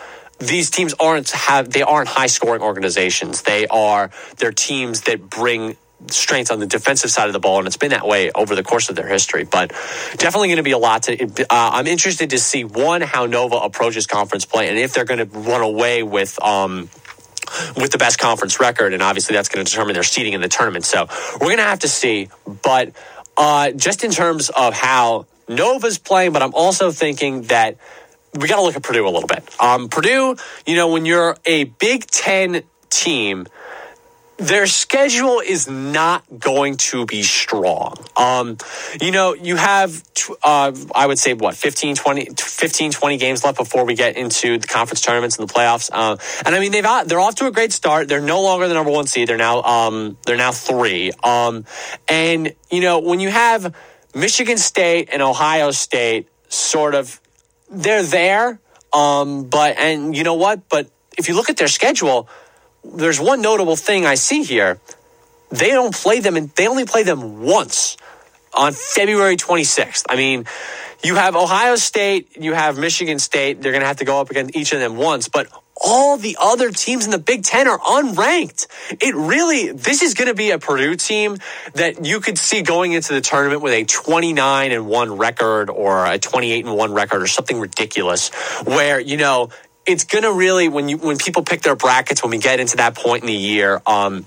these 0.47 0.69
teams 0.69 0.93
aren't 0.99 1.31
have 1.31 1.69
they 1.71 1.81
aren't 1.81 2.09
high 2.09 2.27
scoring 2.27 2.61
organizations. 2.61 3.41
They 3.41 3.67
are 3.67 4.11
they're 4.37 4.51
teams 4.51 5.01
that 5.01 5.29
bring 5.29 5.77
strength 6.09 6.51
on 6.51 6.59
the 6.59 6.65
defensive 6.65 7.11
side 7.11 7.27
of 7.27 7.33
the 7.33 7.39
ball, 7.39 7.59
and 7.59 7.67
it's 7.67 7.77
been 7.77 7.91
that 7.91 8.05
way 8.05 8.31
over 8.31 8.55
the 8.55 8.63
course 8.63 8.89
of 8.89 8.95
their 8.95 9.07
history. 9.07 9.43
But 9.43 9.69
definitely 10.17 10.49
going 10.49 10.57
to 10.57 10.63
be 10.63 10.71
a 10.71 10.77
lot 10.77 11.03
to. 11.03 11.43
Uh, 11.43 11.45
I'm 11.49 11.87
interested 11.87 12.31
to 12.31 12.39
see 12.39 12.63
one 12.63 13.01
how 13.01 13.25
Nova 13.25 13.57
approaches 13.57 14.07
conference 14.07 14.45
play, 14.45 14.69
and 14.69 14.77
if 14.77 14.93
they're 14.93 15.05
going 15.05 15.27
to 15.27 15.39
run 15.39 15.61
away 15.61 16.03
with. 16.03 16.41
Um, 16.41 16.89
with 17.75 17.91
the 17.91 17.99
best 17.99 18.17
conference 18.17 18.59
record, 18.59 18.93
and 18.93 19.03
obviously 19.03 19.35
that's 19.35 19.49
going 19.49 19.63
to 19.63 19.69
determine 19.69 19.93
their 19.93 20.01
seeding 20.01 20.33
in 20.33 20.41
the 20.41 20.47
tournament. 20.47 20.85
So 20.85 21.07
we're 21.33 21.47
going 21.47 21.57
to 21.57 21.63
have 21.63 21.79
to 21.79 21.87
see. 21.87 22.29
But 22.63 22.93
uh, 23.37 23.71
just 23.71 24.03
in 24.03 24.09
terms 24.09 24.49
of 24.49 24.73
how 24.73 25.27
Nova's 25.47 25.99
playing, 25.99 26.31
but 26.31 26.41
I'm 26.41 26.53
also 26.55 26.89
thinking 26.91 27.43
that 27.43 27.77
we 28.39 28.47
got 28.47 28.57
to 28.57 28.61
look 28.63 28.75
at 28.75 28.83
Purdue 28.83 29.07
a 29.07 29.09
little 29.09 29.27
bit. 29.27 29.43
Um, 29.59 29.89
Purdue, 29.89 30.35
you 30.65 30.75
know, 30.75 30.89
when 30.89 31.05
you're 31.05 31.37
a 31.45 31.65
Big 31.65 32.07
Ten 32.07 32.63
team, 32.89 33.47
their 34.37 34.65
schedule 34.65 35.39
is 35.39 35.69
not 35.69 36.23
going 36.39 36.77
to 36.77 37.05
be 37.05 37.21
strong. 37.21 37.95
Um, 38.17 38.57
you 38.99 39.11
know, 39.11 39.33
you 39.35 39.55
have, 39.55 40.03
uh, 40.43 40.71
I 40.93 41.05
would 41.05 41.19
say, 41.19 41.33
what, 41.33 41.55
15 41.55 41.95
20, 41.95 42.29
15, 42.35 42.91
20 42.91 43.17
games 43.17 43.43
left 43.43 43.57
before 43.57 43.85
we 43.85 43.93
get 43.93 44.17
into 44.17 44.57
the 44.57 44.67
conference 44.67 45.01
tournaments 45.01 45.37
and 45.37 45.47
the 45.47 45.53
playoffs. 45.53 45.89
Uh, 45.93 46.17
and 46.45 46.55
I 46.55 46.59
mean, 46.59 46.71
they've, 46.71 46.83
they're 47.05 47.19
off 47.19 47.35
to 47.35 47.47
a 47.47 47.51
great 47.51 47.71
start. 47.71 48.07
They're 48.07 48.21
no 48.21 48.41
longer 48.41 48.67
the 48.67 48.73
number 48.73 48.91
one 48.91 49.05
seed. 49.07 49.29
They're 49.29 49.37
now, 49.37 49.61
um, 49.61 50.17
they're 50.25 50.37
now 50.37 50.51
three. 50.51 51.11
Um, 51.23 51.65
and, 52.07 52.53
you 52.71 52.81
know, 52.81 52.99
when 52.99 53.19
you 53.19 53.29
have 53.29 53.75
Michigan 54.15 54.57
State 54.57 55.09
and 55.13 55.21
Ohio 55.21 55.71
State 55.71 56.27
sort 56.49 56.95
of, 56.95 57.19
they're 57.73 58.03
there. 58.03 58.59
Um, 58.91 59.45
but, 59.45 59.77
and 59.77 60.15
you 60.15 60.23
know 60.23 60.35
what? 60.35 60.69
But 60.69 60.89
if 61.17 61.27
you 61.27 61.35
look 61.35 61.49
at 61.49 61.57
their 61.57 61.67
schedule, 61.67 62.29
there's 62.83 63.19
one 63.19 63.41
notable 63.41 63.75
thing 63.75 64.05
I 64.05 64.15
see 64.15 64.43
here. 64.43 64.79
They 65.49 65.69
don't 65.69 65.93
play 65.93 66.19
them, 66.19 66.35
and 66.35 66.49
they 66.51 66.67
only 66.67 66.85
play 66.85 67.03
them 67.03 67.41
once 67.41 67.97
on 68.53 68.73
February 68.73 69.37
26th. 69.37 70.05
I 70.09 70.15
mean, 70.15 70.45
you 71.03 71.15
have 71.15 71.35
Ohio 71.35 71.75
State, 71.75 72.37
you 72.37 72.53
have 72.53 72.77
Michigan 72.77 73.19
State. 73.19 73.61
They're 73.61 73.71
going 73.71 73.81
to 73.81 73.87
have 73.87 73.97
to 73.97 74.05
go 74.05 74.19
up 74.19 74.29
against 74.31 74.55
each 74.55 74.73
of 74.73 74.79
them 74.79 74.95
once, 74.95 75.27
but 75.27 75.47
all 75.81 76.17
the 76.17 76.37
other 76.39 76.71
teams 76.71 77.05
in 77.05 77.11
the 77.11 77.17
Big 77.17 77.43
Ten 77.43 77.67
are 77.67 77.79
unranked. 77.79 78.67
It 79.01 79.15
really, 79.15 79.71
this 79.71 80.01
is 80.01 80.13
going 80.13 80.27
to 80.27 80.33
be 80.33 80.51
a 80.51 80.59
Purdue 80.59 80.95
team 80.95 81.37
that 81.73 82.05
you 82.05 82.19
could 82.19 82.37
see 82.37 82.61
going 82.61 82.93
into 82.93 83.13
the 83.13 83.21
tournament 83.21 83.61
with 83.61 83.73
a 83.73 83.83
29 83.83 84.71
and 84.71 84.87
1 84.87 85.17
record 85.17 85.69
or 85.69 86.05
a 86.05 86.17
28 86.19 86.65
and 86.65 86.75
1 86.75 86.93
record 86.93 87.21
or 87.21 87.27
something 87.27 87.59
ridiculous 87.59 88.29
where, 88.63 88.99
you 88.99 89.17
know, 89.17 89.49
it's 89.85 90.05
going 90.05 90.23
to 90.23 90.31
really 90.31 90.69
when 90.69 90.87
you 90.87 90.97
when 90.97 91.17
people 91.17 91.43
pick 91.43 91.61
their 91.61 91.75
brackets 91.75 92.23
when 92.23 92.31
we 92.31 92.37
get 92.37 92.59
into 92.59 92.77
that 92.77 92.95
point 92.95 93.23
in 93.23 93.27
the 93.27 93.33
year 93.33 93.81
um 93.85 94.25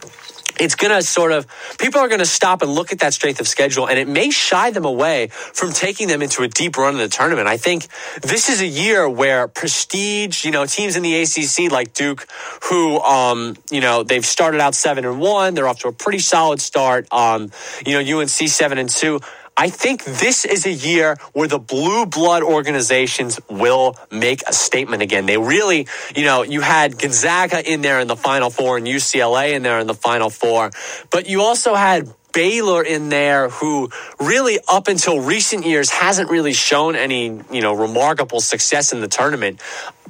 it's 0.59 0.75
going 0.75 0.92
to 0.92 1.03
sort 1.03 1.33
of 1.33 1.47
people 1.79 2.01
are 2.01 2.09
going 2.09 2.21
to 2.21 2.27
stop 2.27 2.62
and 2.62 2.71
look 2.71 2.92
at 2.92 3.01
that 3.01 3.14
strength 3.14 3.40
of 3.40 3.49
schedule 3.49 3.88
and 3.88 3.99
it 3.99 4.09
may 4.09 4.31
shy 4.31 4.71
them 4.71 4.85
away 4.85 5.29
from 5.29 5.73
taking 5.73 6.09
them 6.09 6.23
into 6.23 6.42
a 6.42 6.49
deep 6.49 6.77
run 6.77 6.95
in 6.95 7.01
the 7.01 7.09
tournament. 7.09 7.49
I 7.49 7.57
think 7.57 7.87
this 8.23 8.49
is 8.49 8.61
a 8.61 8.66
year 8.66 9.09
where 9.09 9.49
prestige 9.49 10.45
you 10.45 10.51
know 10.51 10.66
teams 10.66 10.97
in 10.97 11.03
the 11.03 11.23
acc 11.23 11.71
like 11.71 11.92
duke 11.95 12.27
who 12.64 12.99
um 13.01 13.57
you 13.71 13.81
know 13.81 14.03
they've 14.03 14.25
started 14.25 14.61
out 14.61 14.75
seven 14.75 15.05
and 15.05 15.21
one 15.21 15.55
they're 15.55 15.69
off 15.69 15.81
to 15.81 15.88
a 15.88 15.92
pretty 15.92 16.19
solid 16.19 16.61
start 16.61 17.07
um 17.12 17.51
you 17.85 17.92
know 17.92 18.21
unc 18.21 18.29
seven 18.31 18.79
and 18.79 18.88
two 18.88 19.21
I 19.57 19.71
think 19.71 20.05
this 20.05 20.45
is 20.45 20.66
a 20.66 20.73
year 20.73 21.16
where 21.33 21.49
the 21.49 21.59
blue 21.59 22.05
blood 22.05 22.42
organizations 22.42 23.40
will 23.49 23.97
make 24.11 24.42
a 24.47 24.53
statement 24.53 25.03
again. 25.03 25.25
They 25.25 25.38
really, 25.38 25.88
you 26.14 26.25
know, 26.25 26.42
you 26.42 26.61
had 26.61 26.99
Gonzaga 26.99 27.66
in 27.66 27.81
there 27.81 27.99
in 28.01 28.07
the 28.07 28.16
final 28.16 28.51
four 28.51 28.77
and 28.77 28.87
UCLA 28.87 29.55
in 29.55 29.62
there 29.62 29.79
in 29.81 29.87
the 29.87 29.95
final 29.95 30.29
four, 30.29 30.71
but 31.11 31.27
you 31.27 31.40
also 31.40 31.75
had 31.75 32.12
Baylor 32.35 32.83
in 32.83 33.09
there 33.09 33.49
who 33.49 33.88
really 34.21 34.59
up 34.69 34.88
until 34.88 35.21
recent 35.21 35.64
years 35.64 35.88
hasn't 35.88 36.29
really 36.29 36.53
shown 36.53 36.95
any, 36.95 37.40
you 37.51 37.62
know, 37.62 37.73
remarkable 37.73 38.40
success 38.40 38.92
in 38.92 39.01
the 39.01 39.09
tournament. 39.09 39.59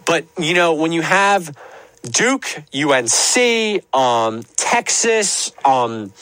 But, 0.04 0.24
you 0.36 0.54
know, 0.54 0.74
when 0.74 0.90
you 0.90 1.02
have 1.02 1.56
Duke, 2.02 2.46
UNC, 2.74 3.94
um, 3.94 4.42
Texas, 4.56 5.52
um, 5.64 6.12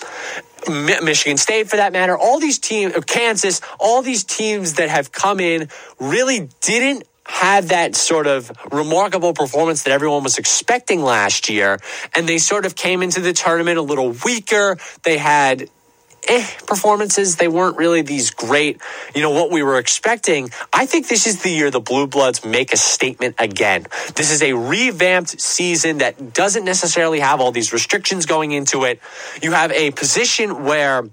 Michigan 0.68 1.36
State 1.36 1.68
for 1.68 1.76
that 1.76 1.92
matter, 1.92 2.16
all 2.16 2.38
these 2.38 2.58
teams, 2.58 2.94
uh, 2.94 3.00
Kansas, 3.00 3.60
all 3.78 4.02
these 4.02 4.24
teams 4.24 4.74
that 4.74 4.88
have 4.88 5.12
come 5.12 5.40
in 5.40 5.68
really 5.98 6.48
didn't 6.60 7.04
have 7.26 7.68
that 7.68 7.94
sort 7.94 8.26
of 8.26 8.52
remarkable 8.70 9.32
performance 9.32 9.84
that 9.84 9.92
everyone 9.92 10.22
was 10.22 10.38
expecting 10.38 11.02
last 11.02 11.48
year. 11.48 11.78
And 12.14 12.28
they 12.28 12.38
sort 12.38 12.66
of 12.66 12.74
came 12.74 13.02
into 13.02 13.20
the 13.20 13.32
tournament 13.32 13.78
a 13.78 13.82
little 13.82 14.14
weaker. 14.24 14.76
They 15.04 15.16
had 15.16 15.70
eh, 16.28 16.46
performances. 16.66 17.36
They 17.36 17.48
weren't 17.48 17.76
really 17.76 18.02
these 18.02 18.30
great, 18.30 18.80
you 19.14 19.22
know, 19.22 19.30
what 19.30 19.50
we 19.50 19.62
were 19.62 19.78
expecting. 19.78 20.50
I 20.72 20.86
think 20.86 21.08
this 21.08 21.26
is 21.26 21.42
the 21.42 21.50
year 21.50 21.70
the 21.70 21.80
Blue 21.80 22.06
Bloods 22.06 22.44
make 22.44 22.72
a 22.72 22.76
statement 22.76 23.36
again. 23.38 23.86
This 24.14 24.30
is 24.30 24.42
a 24.42 24.52
revamped 24.52 25.40
season 25.40 25.98
that 25.98 26.32
doesn't 26.32 26.64
necessarily 26.64 27.20
have 27.20 27.40
all 27.40 27.52
these 27.52 27.72
restrictions 27.72 28.26
going 28.26 28.52
into 28.52 28.84
it. 28.84 29.00
You 29.42 29.52
have 29.52 29.72
a 29.72 29.90
position 29.90 30.64
where 30.64 31.04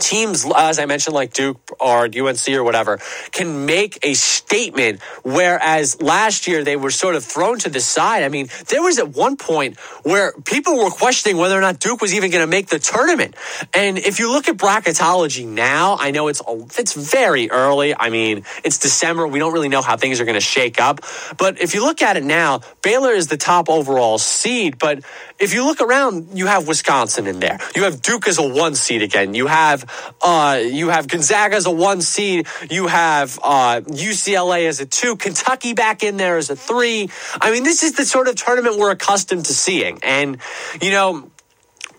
teams, 0.00 0.46
as 0.56 0.78
I 0.78 0.86
mentioned, 0.86 1.14
like 1.14 1.32
Duke 1.32 1.58
or 1.78 2.04
UNC 2.04 2.48
or 2.48 2.64
whatever, 2.64 2.98
can 3.32 3.66
make 3.66 3.98
a 4.02 4.14
statement. 4.14 5.00
Whereas 5.22 6.00
last 6.00 6.46
year 6.46 6.64
they 6.64 6.76
were 6.76 6.90
sort 6.90 7.14
of 7.14 7.24
thrown 7.24 7.58
to 7.60 7.70
the 7.70 7.80
side. 7.80 8.22
I 8.22 8.28
mean, 8.28 8.48
there 8.68 8.82
was 8.82 8.98
at 8.98 9.08
one 9.08 9.36
point 9.36 9.78
where 10.02 10.32
people 10.44 10.76
were 10.78 10.90
questioning 10.90 11.36
whether 11.36 11.56
or 11.56 11.60
not 11.60 11.78
Duke 11.78 12.00
was 12.00 12.14
even 12.14 12.30
going 12.30 12.42
to 12.42 12.50
make 12.50 12.68
the 12.68 12.78
tournament. 12.78 13.34
And 13.74 13.98
if 13.98 14.18
you 14.18 14.30
look 14.30 14.48
at 14.48 14.56
bracketology 14.56 15.46
now, 15.46 15.96
I 15.98 16.10
know 16.10 16.28
it's 16.28 16.42
it's 16.78 16.94
very 16.94 17.50
early. 17.50 17.94
I 17.96 18.10
mean, 18.10 18.44
it's 18.64 18.78
December. 18.78 19.26
We 19.26 19.38
don't 19.38 19.52
really 19.52 19.68
know 19.68 19.82
how 19.82 19.96
things 19.96 20.20
are 20.20 20.24
going 20.24 20.34
to 20.34 20.40
shake 20.40 20.80
up. 20.80 21.00
But 21.38 21.60
if 21.60 21.74
you 21.74 21.84
look 21.84 22.02
at 22.02 22.16
it 22.16 22.24
now, 22.24 22.60
Baylor 22.82 23.12
is 23.12 23.28
the 23.28 23.36
top 23.36 23.68
overall 23.68 24.18
seed. 24.18 24.78
But 24.78 25.04
if 25.38 25.54
you 25.54 25.64
look 25.64 25.80
around, 25.80 26.38
you 26.38 26.46
have 26.46 26.68
Wisconsin 26.68 27.26
in 27.26 27.40
there. 27.40 27.58
You 27.74 27.84
have 27.84 28.02
Duke 28.02 28.28
as 28.28 28.38
a 28.38 28.46
one 28.46 28.74
seed 28.74 29.02
again. 29.02 29.34
You 29.34 29.46
have 29.46 29.89
uh, 30.20 30.60
you 30.62 30.88
have 30.88 31.08
Gonzaga 31.08 31.56
as 31.56 31.66
a 31.66 31.70
one 31.70 32.00
seed. 32.00 32.46
You 32.70 32.86
have 32.86 33.38
uh, 33.42 33.80
UCLA 33.82 34.66
as 34.66 34.80
a 34.80 34.86
two. 34.86 35.16
Kentucky 35.16 35.74
back 35.74 36.02
in 36.02 36.16
there 36.16 36.36
as 36.36 36.50
a 36.50 36.56
three. 36.56 37.08
I 37.40 37.50
mean, 37.50 37.64
this 37.64 37.82
is 37.82 37.92
the 37.92 38.04
sort 38.04 38.28
of 38.28 38.36
tournament 38.36 38.78
we're 38.78 38.90
accustomed 38.90 39.46
to 39.46 39.54
seeing. 39.54 39.98
And, 40.02 40.38
you 40.80 40.90
know, 40.90 41.30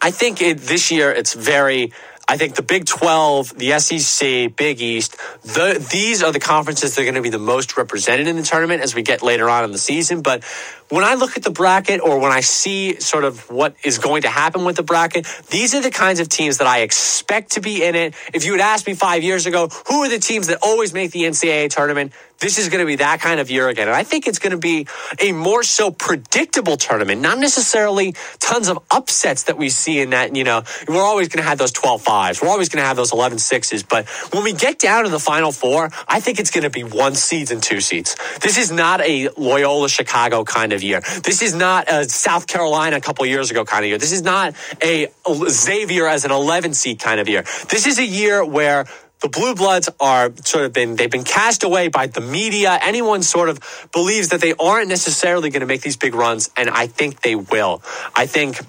I 0.01 0.12
think 0.12 0.41
it, 0.41 0.58
this 0.60 0.91
year 0.91 1.12
it's 1.12 1.34
very 1.34 1.91
I 2.32 2.38
think 2.38 2.56
the 2.56 2.62
Big 2.62 2.86
12, 2.86 3.58
the 3.58 3.77
SEC, 3.77 4.56
Big 4.56 4.82
East, 4.82 5.17
the, 5.43 5.86
these 5.91 6.23
are 6.23 6.32
the 6.32 6.39
conferences 6.39 6.95
that 6.95 7.01
are 7.01 7.04
going 7.04 7.15
to 7.15 7.21
be 7.21 7.30
the 7.30 7.38
most 7.38 7.75
represented 7.75 8.25
in 8.25 8.38
the 8.38 8.43
tournament 8.43 8.82
as 8.82 8.95
we 8.95 9.01
get 9.01 9.21
later 9.21 9.49
on 9.49 9.65
in 9.65 9.73
the 9.73 9.77
season. 9.77 10.21
But 10.21 10.45
when 10.91 11.06
I 11.06 11.13
look 11.15 11.38
at 11.38 11.43
the 11.43 11.51
bracket 11.51 12.01
or 12.01 12.19
when 12.19 12.34
I 12.34 12.41
see 12.41 12.99
sort 12.99 13.23
of 13.23 13.49
what 13.49 13.75
is 13.84 13.97
going 13.97 14.23
to 14.23 14.27
happen 14.27 14.65
with 14.65 14.75
the 14.75 14.84
bracket, 14.84 15.25
these 15.49 15.73
are 15.73 15.82
the 15.82 15.89
kinds 15.89 16.19
of 16.19 16.27
teams 16.27 16.58
that 16.58 16.67
I 16.67 16.82
expect 16.82 17.54
to 17.54 17.62
be 17.62 17.84
in 17.84 17.95
it. 17.95 18.13
If 18.34 18.45
you 18.45 18.51
had 18.51 18.62
asked 18.62 18.86
me 18.86 18.93
five 18.93 19.23
years 19.23 19.45
ago, 19.45 19.69
who 19.88 20.04
are 20.04 20.10
the 20.10 20.19
teams 20.19 20.47
that 20.47 20.60
always 20.62 20.93
make 20.93 21.12
the 21.12 21.23
NCAA 21.23 21.69
tournament? 21.69 22.12
This 22.41 22.58
is 22.58 22.69
going 22.69 22.80
to 22.80 22.88
be 22.88 22.95
that 22.95 23.21
kind 23.21 23.39
of 23.39 23.51
year 23.51 23.69
again. 23.69 23.88
And 23.88 23.95
I 23.95 24.01
think 24.01 24.27
it's 24.27 24.39
going 24.39 24.51
to 24.51 24.58
be 24.58 24.88
a 25.19 25.32
more 25.32 25.62
so 25.62 25.91
predictable 25.91 26.75
tournament, 26.75 27.21
not 27.21 27.38
necessarily 27.38 28.15
tons 28.39 28.67
of 28.67 28.80
upsets 28.89 29.43
that 29.43 29.60
we 29.60 29.69
see 29.69 29.99
in 29.99 30.10
that, 30.10 30.36
you 30.36 30.43
know, 30.43 30.63
we're 30.88 31.04
always 31.04 31.27
going 31.27 31.43
to 31.43 31.47
have 31.47 31.60
those 31.60 31.71
12 31.71 32.01
fives. 32.01 32.41
We're 32.41 32.49
always 32.49 32.67
going 32.67 32.82
to 32.82 32.88
have 32.88 32.97
those 32.97 33.13
11 33.13 33.38
sixes. 33.38 33.84
But 33.84 34.10
when 34.34 34.43
we 34.43 34.54
get 34.54 34.80
down 34.80 35.04
to 35.04 35.12
the 35.12 35.19
final 35.19 35.51
four, 35.51 35.91
I 36.08 36.19
think 36.19 36.39
it's 36.39 36.49
going 36.49 36.63
to 36.63 36.71
be 36.71 36.84
one 36.84 37.13
seeds 37.13 37.51
and 37.51 37.62
two 37.62 37.80
seeds. 37.80 38.15
This 38.41 38.58
is 38.58 38.71
not 38.71 39.01
a 39.01 39.30
Loyola 39.38 39.88
Chicago 39.88 40.43
kind 40.43 40.73
of 40.73 40.81
year. 40.82 41.02
This 41.24 41.41
is 41.41 41.54
not 41.54 41.91
a 41.91 42.06
South 42.06 42.48
Carolina 42.48 42.98
a 42.98 43.02
couple 43.02 43.26
years 43.26 43.52
ago 43.52 43.65
kind 43.65 43.84
of 43.84 43.89
year. 43.89 43.98
This 43.98 44.12
is 44.12 44.22
not 44.22 44.56
a 44.82 45.08
Xavier 45.50 46.08
as 46.08 46.26
an 46.26 46.32
11 46.32 46.74
seed 46.74 47.00
kind 47.00 47.20
of 47.20 47.28
year. 47.28 47.44
This 47.70 47.88
is 47.88 48.00
a 48.00 48.06
year 48.06 48.44
where 48.44 48.86
the 49.22 49.30
blue 49.30 49.54
bloods 49.54 49.88
are 50.00 50.32
sort 50.44 50.65
of 50.65 50.74
been 50.74 50.96
they've 50.96 51.12
been 51.12 51.24
cast 51.24 51.63
away 51.63 51.88
by 51.88 52.08
the 52.08 52.22
media 52.22 52.78
anyone 52.82 53.22
sort 53.22 53.50
of 53.50 53.89
believes 53.94 54.30
that 54.30 54.41
they 54.41 54.54
aren't 54.60 54.89
necessarily 54.89 55.50
going 55.52 55.62
to 55.62 55.67
make 55.67 55.82
these 55.82 55.96
big 55.96 56.15
runs 56.15 56.50
and 56.58 56.70
i 56.70 56.88
think 56.88 57.22
they 57.22 57.36
will 57.36 57.84
i 58.15 58.26
think 58.26 58.60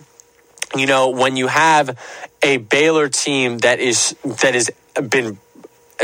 you 0.77 0.87
know 0.87 1.09
when 1.09 1.37
you 1.37 1.46
have 1.46 1.98
a 2.42 2.59
baylor 2.59 3.09
team 3.09 3.59
that 3.59 3.81
is 3.81 4.14
that 4.25 4.53
has 4.53 4.70
been 5.09 5.38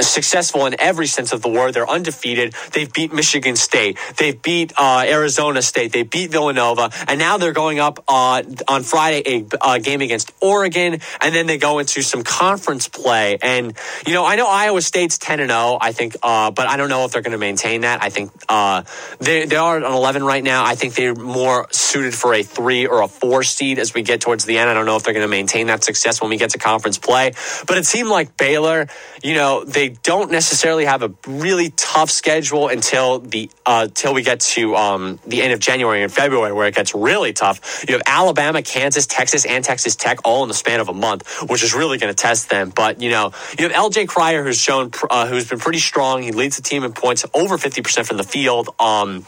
successful 0.00 0.66
in 0.66 0.74
every 0.80 1.06
sense 1.06 1.32
of 1.32 1.42
the 1.42 1.48
word. 1.48 1.74
They're 1.74 1.88
undefeated. 1.88 2.54
They've 2.72 2.92
beat 2.92 3.12
Michigan 3.12 3.56
State. 3.56 3.98
They've 4.16 4.40
beat 4.40 4.72
uh, 4.76 5.04
Arizona 5.06 5.62
State. 5.62 5.92
They 5.92 6.02
beat 6.02 6.30
Villanova, 6.30 6.90
and 7.06 7.18
now 7.18 7.38
they're 7.38 7.52
going 7.52 7.78
up 7.78 8.02
uh, 8.08 8.42
on 8.68 8.82
Friday 8.82 9.22
a, 9.26 9.74
a, 9.74 9.80
game 9.80 10.00
against 10.00 10.32
Oregon, 10.40 11.00
and 11.20 11.34
then 11.34 11.46
they 11.46 11.58
go 11.58 11.78
into 11.78 12.02
some 12.02 12.22
conference 12.22 12.88
play. 12.88 13.38
And 13.40 13.74
you 14.06 14.12
know, 14.12 14.24
I 14.24 14.36
know 14.36 14.48
Iowa 14.48 14.82
State's 14.82 15.18
ten 15.18 15.40
and 15.40 15.50
zero. 15.50 15.58
Oh, 15.60 15.78
I 15.80 15.92
think, 15.92 16.16
uh, 16.22 16.50
but 16.50 16.68
I 16.68 16.76
don't 16.76 16.88
know 16.88 17.04
if 17.04 17.12
they're 17.12 17.22
going 17.22 17.32
to 17.32 17.38
maintain 17.38 17.80
that. 17.82 18.02
I 18.02 18.10
think 18.10 18.30
uh, 18.48 18.84
they 19.18 19.44
they 19.46 19.56
are 19.56 19.76
an 19.76 19.84
eleven 19.84 20.22
right 20.22 20.42
now. 20.42 20.64
I 20.64 20.74
think 20.74 20.94
they're 20.94 21.14
more 21.14 21.66
suited 21.70 22.14
for 22.14 22.32
a 22.34 22.42
three 22.42 22.86
or 22.86 23.02
a 23.02 23.08
four 23.08 23.42
seed 23.42 23.78
as 23.78 23.94
we 23.94 24.02
get 24.02 24.20
towards 24.20 24.44
the 24.44 24.58
end. 24.58 24.70
I 24.70 24.74
don't 24.74 24.86
know 24.86 24.96
if 24.96 25.02
they're 25.02 25.14
going 25.14 25.24
to 25.24 25.28
maintain 25.28 25.66
that 25.66 25.84
success 25.84 26.20
when 26.20 26.30
we 26.30 26.36
get 26.36 26.50
to 26.50 26.58
conference 26.58 26.98
play, 26.98 27.32
but 27.66 27.76
it 27.76 27.86
seemed 27.86 28.08
like 28.08 28.36
Baylor. 28.36 28.86
You 29.22 29.34
know, 29.34 29.64
they 29.64 29.87
don't 29.88 30.30
necessarily 30.30 30.84
have 30.84 31.02
a 31.02 31.12
really 31.26 31.70
tough 31.70 32.10
schedule 32.10 32.68
until 32.68 33.18
the 33.18 33.50
uh, 33.66 33.88
till 33.92 34.14
we 34.14 34.22
get 34.22 34.40
to 34.40 34.74
um, 34.76 35.18
the 35.26 35.42
end 35.42 35.52
of 35.52 35.60
January 35.60 36.02
and 36.02 36.12
February, 36.12 36.52
where 36.52 36.66
it 36.66 36.74
gets 36.74 36.94
really 36.94 37.32
tough. 37.32 37.84
You 37.88 37.94
have 37.94 38.02
Alabama, 38.06 38.62
Kansas, 38.62 39.06
Texas, 39.06 39.44
and 39.44 39.64
Texas 39.64 39.96
Tech 39.96 40.18
all 40.24 40.42
in 40.42 40.48
the 40.48 40.54
span 40.54 40.80
of 40.80 40.88
a 40.88 40.94
month, 40.94 41.42
which 41.48 41.62
is 41.62 41.74
really 41.74 41.98
going 41.98 42.12
to 42.12 42.20
test 42.20 42.50
them. 42.50 42.70
But 42.74 43.00
you 43.00 43.10
know, 43.10 43.32
you 43.58 43.64
have 43.64 43.72
L.J. 43.72 44.06
Cryer, 44.06 44.44
who's 44.44 44.58
shown 44.58 44.90
uh, 45.10 45.26
who's 45.26 45.48
been 45.48 45.58
pretty 45.58 45.80
strong. 45.80 46.22
He 46.22 46.32
leads 46.32 46.56
the 46.56 46.62
team 46.62 46.84
in 46.84 46.92
points, 46.92 47.24
over 47.34 47.58
fifty 47.58 47.82
percent 47.82 48.06
from 48.06 48.16
the 48.16 48.24
field. 48.24 48.68
Um, 48.78 49.24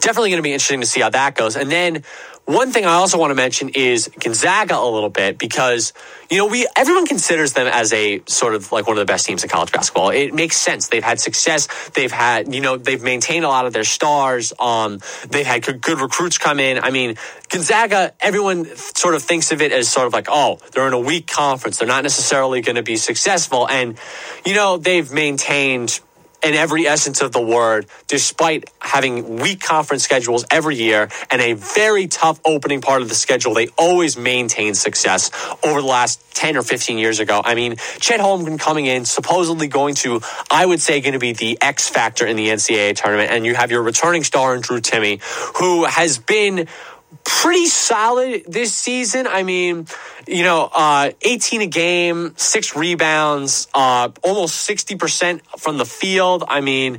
definitely 0.00 0.30
going 0.30 0.38
to 0.38 0.42
be 0.42 0.52
interesting 0.52 0.80
to 0.80 0.86
see 0.86 1.00
how 1.00 1.10
that 1.10 1.34
goes. 1.34 1.56
And 1.56 1.70
then 1.70 2.04
one 2.48 2.72
thing 2.72 2.86
I 2.86 2.94
also 2.94 3.18
want 3.18 3.30
to 3.30 3.34
mention 3.34 3.68
is 3.68 4.08
Gonzaga 4.18 4.74
a 4.78 4.88
little 4.88 5.10
bit 5.10 5.36
because 5.36 5.92
you 6.30 6.38
know 6.38 6.46
we 6.46 6.66
everyone 6.74 7.04
considers 7.04 7.52
them 7.52 7.66
as 7.66 7.92
a 7.92 8.22
sort 8.24 8.54
of 8.54 8.72
like 8.72 8.86
one 8.86 8.96
of 8.96 9.06
the 9.06 9.10
best 9.12 9.26
teams 9.26 9.42
in 9.42 9.50
college 9.50 9.70
basketball. 9.70 10.08
It 10.08 10.32
makes 10.32 10.56
sense. 10.56 10.88
They've 10.88 11.04
had 11.04 11.20
success. 11.20 11.68
They've 11.90 12.10
had 12.10 12.54
you 12.54 12.62
know 12.62 12.78
they've 12.78 13.02
maintained 13.02 13.44
a 13.44 13.48
lot 13.48 13.66
of 13.66 13.74
their 13.74 13.84
stars. 13.84 14.54
Um, 14.58 15.00
they've 15.28 15.44
had 15.44 15.62
good, 15.62 15.82
good 15.82 16.00
recruits 16.00 16.38
come 16.38 16.58
in. 16.58 16.78
I 16.78 16.90
mean 16.90 17.16
Gonzaga. 17.50 18.14
Everyone 18.18 18.64
sort 18.76 19.14
of 19.14 19.22
thinks 19.22 19.52
of 19.52 19.60
it 19.60 19.70
as 19.70 19.90
sort 19.90 20.06
of 20.06 20.14
like 20.14 20.28
oh 20.30 20.58
they're 20.72 20.86
in 20.86 20.94
a 20.94 20.98
weak 21.00 21.26
conference. 21.26 21.76
They're 21.76 21.86
not 21.86 22.02
necessarily 22.02 22.62
going 22.62 22.76
to 22.76 22.82
be 22.82 22.96
successful. 22.96 23.68
And 23.68 23.98
you 24.46 24.54
know 24.54 24.78
they've 24.78 25.12
maintained 25.12 26.00
in 26.42 26.54
every 26.54 26.86
essence 26.86 27.20
of 27.20 27.32
the 27.32 27.40
word, 27.40 27.86
despite 28.06 28.70
having 28.80 29.38
weak 29.38 29.60
conference 29.60 30.04
schedules 30.04 30.44
every 30.50 30.76
year 30.76 31.08
and 31.30 31.42
a 31.42 31.54
very 31.54 32.06
tough 32.06 32.40
opening 32.44 32.80
part 32.80 33.02
of 33.02 33.08
the 33.08 33.14
schedule, 33.14 33.54
they 33.54 33.68
always 33.76 34.16
maintain 34.16 34.74
success 34.74 35.30
over 35.64 35.80
the 35.80 35.86
last 35.86 36.22
10 36.34 36.56
or 36.56 36.62
15 36.62 36.98
years 36.98 37.18
ago. 37.18 37.42
I 37.44 37.54
mean, 37.54 37.76
Chet 37.98 38.20
Holmgren 38.20 38.60
coming 38.60 38.86
in, 38.86 39.04
supposedly 39.04 39.66
going 39.66 39.96
to, 39.96 40.20
I 40.50 40.64
would 40.64 40.80
say, 40.80 41.00
going 41.00 41.14
to 41.14 41.18
be 41.18 41.32
the 41.32 41.58
X 41.60 41.88
factor 41.88 42.26
in 42.26 42.36
the 42.36 42.48
NCAA 42.48 42.94
tournament. 42.94 43.32
And 43.32 43.44
you 43.44 43.54
have 43.54 43.70
your 43.70 43.82
returning 43.82 44.22
star 44.22 44.54
in 44.54 44.60
Drew 44.60 44.80
Timme, 44.80 45.20
who 45.58 45.84
has 45.84 46.18
been 46.18 46.68
pretty 47.24 47.66
solid 47.66 48.44
this 48.46 48.74
season. 48.74 49.26
I 49.26 49.42
mean, 49.42 49.86
you 50.26 50.42
know, 50.42 50.68
uh, 50.72 51.10
18 51.22 51.62
a 51.62 51.66
game, 51.66 52.34
six 52.36 52.76
rebounds, 52.76 53.68
uh, 53.74 54.10
almost 54.22 54.68
60% 54.68 55.40
from 55.58 55.78
the 55.78 55.84
field. 55.84 56.44
I 56.46 56.60
mean, 56.60 56.98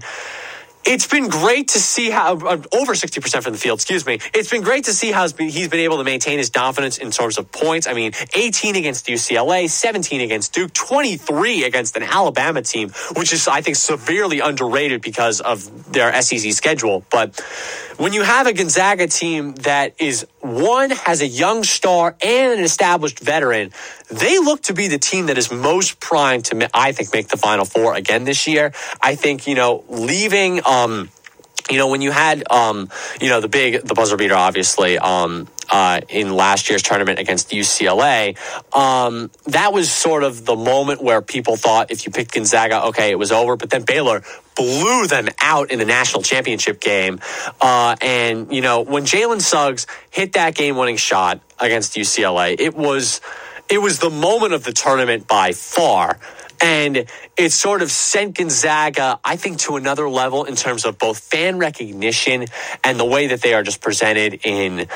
it's 0.86 1.08
been 1.08 1.28
great 1.28 1.70
to 1.70 1.80
see 1.80 2.10
how 2.10 2.36
uh, 2.36 2.62
over 2.72 2.94
60% 2.94 3.44
from 3.44 3.54
the 3.54 3.60
field, 3.60 3.78
excuse 3.78 4.06
me. 4.06 4.20
It's 4.34 4.50
been 4.50 4.62
great 4.62 4.86
to 4.86 4.94
see 4.94 5.12
how 5.12 5.28
he's 5.28 5.68
been 5.68 5.80
able 5.80 5.98
to 5.98 6.04
maintain 6.04 6.38
his 6.38 6.50
confidence 6.50 6.98
in 6.98 7.12
terms 7.12 7.38
of 7.38 7.52
points. 7.52 7.86
I 7.86 7.94
mean, 7.94 8.14
18 8.34 8.76
against 8.76 9.06
UCLA, 9.08 9.70
17 9.70 10.22
against 10.22 10.54
Duke, 10.54 10.74
23 10.74 11.66
against 11.66 11.96
an 11.98 12.04
Alabama 12.04 12.62
team, 12.62 12.90
which 13.16 13.34
is, 13.34 13.48
I 13.48 13.62
think, 13.62 13.76
severely 13.76 14.40
underrated 14.40 15.02
because 15.02 15.42
of 15.42 15.92
their 15.92 16.20
SEC 16.22 16.54
schedule. 16.54 17.04
But 17.10 17.40
when 17.98 18.14
you 18.14 18.24
have 18.24 18.48
a 18.48 18.54
Gonzaga 18.54 19.08
team 19.08 19.56
that 19.56 19.94
is 20.00 20.26
one 20.42 20.92
has 20.92 21.22
a 21.22 21.28
young 21.28 21.64
star 21.64 22.16
and 22.22 22.60
an 22.60 22.66
established 22.66 23.20
veteran, 23.20 23.72
they 24.10 24.38
look 24.40 24.64
to 24.64 24.74
be 24.74 24.88
the 24.88 25.00
team 25.00 25.28
that 25.28 25.38
is 25.38 25.52
most 25.52 26.00
primed 26.00 26.46
to, 26.46 26.70
I 26.74 26.92
think, 26.92 27.14
make 27.14 27.28
the 27.28 27.38
Final 27.38 27.66
Four 27.66 27.96
again 27.96 28.24
this 28.24 28.48
year. 28.48 28.74
I 29.02 29.16
think, 29.16 29.48
you 29.48 29.56
know, 29.56 29.84
leaving, 29.90 30.66
um, 30.66 31.10
you 31.70 31.78
know, 31.78 31.88
when 31.88 32.02
you 32.02 32.12
had, 32.12 32.44
um, 32.52 32.90
you 33.22 33.30
know, 33.30 33.42
the 33.42 33.48
big, 33.48 33.84
the 33.84 33.94
buzzer 33.94 34.18
beater, 34.18 34.36
obviously, 34.36 34.98
um, 34.98 35.48
uh, 35.70 36.02
in 36.10 36.34
last 36.34 36.70
year's 36.70 36.82
tournament 36.82 37.20
against 37.20 37.52
UCLA, 37.52 38.38
um, 38.76 39.30
that 39.46 39.72
was 39.72 39.92
sort 39.92 40.24
of 40.24 40.46
the 40.46 40.56
moment 40.56 41.02
where 41.04 41.22
people 41.22 41.56
thought 41.56 41.92
if 41.92 42.06
you 42.06 42.12
picked 42.12 42.34
Gonzaga, 42.34 42.86
okay, 42.86 43.12
it 43.12 43.20
was 43.20 43.32
over. 43.32 43.56
But 43.56 43.70
then 43.70 43.84
Baylor 43.84 44.24
blew 44.56 45.08
them 45.08 45.28
out 45.40 45.72
in 45.72 45.80
the 45.80 45.86
national 45.86 46.24
championship 46.24 46.80
game. 46.80 47.20
Uh, 47.62 47.96
and, 48.02 48.52
you 48.54 48.62
know, 48.62 48.82
when 48.82 49.04
Jalen 49.04 49.42
Suggs 49.42 49.86
hit 50.10 50.34
that 50.34 50.56
game 50.56 50.76
winning 50.76 50.98
shot 50.98 51.40
against 51.60 51.96
UCLA, 51.96 52.60
it 52.60 52.76
was 52.76 53.22
it 53.70 53.80
was 53.80 54.00
the 54.00 54.10
moment 54.10 54.54
of 54.54 54.64
the 54.64 54.72
tournament 54.72 55.28
by 55.28 55.52
far. 55.54 56.20
And 56.62 57.06
it 57.38 57.52
sort 57.52 57.82
of 57.82 57.90
sent 57.90 58.38
Gonzaga, 58.38 59.20
I 59.24 59.38
think, 59.38 59.60
to 59.60 59.76
another 59.78 60.10
level 60.10 60.44
in 60.44 60.56
terms 60.56 60.86
of 60.86 60.98
both 60.98 61.20
fan 61.20 61.58
recognition 61.58 62.46
and 62.84 63.00
the 63.00 63.06
way 63.06 63.28
that 63.28 63.42
they 63.42 63.54
are 63.54 63.64
just 63.64 63.82
presented 63.82 64.42
in 64.44 64.88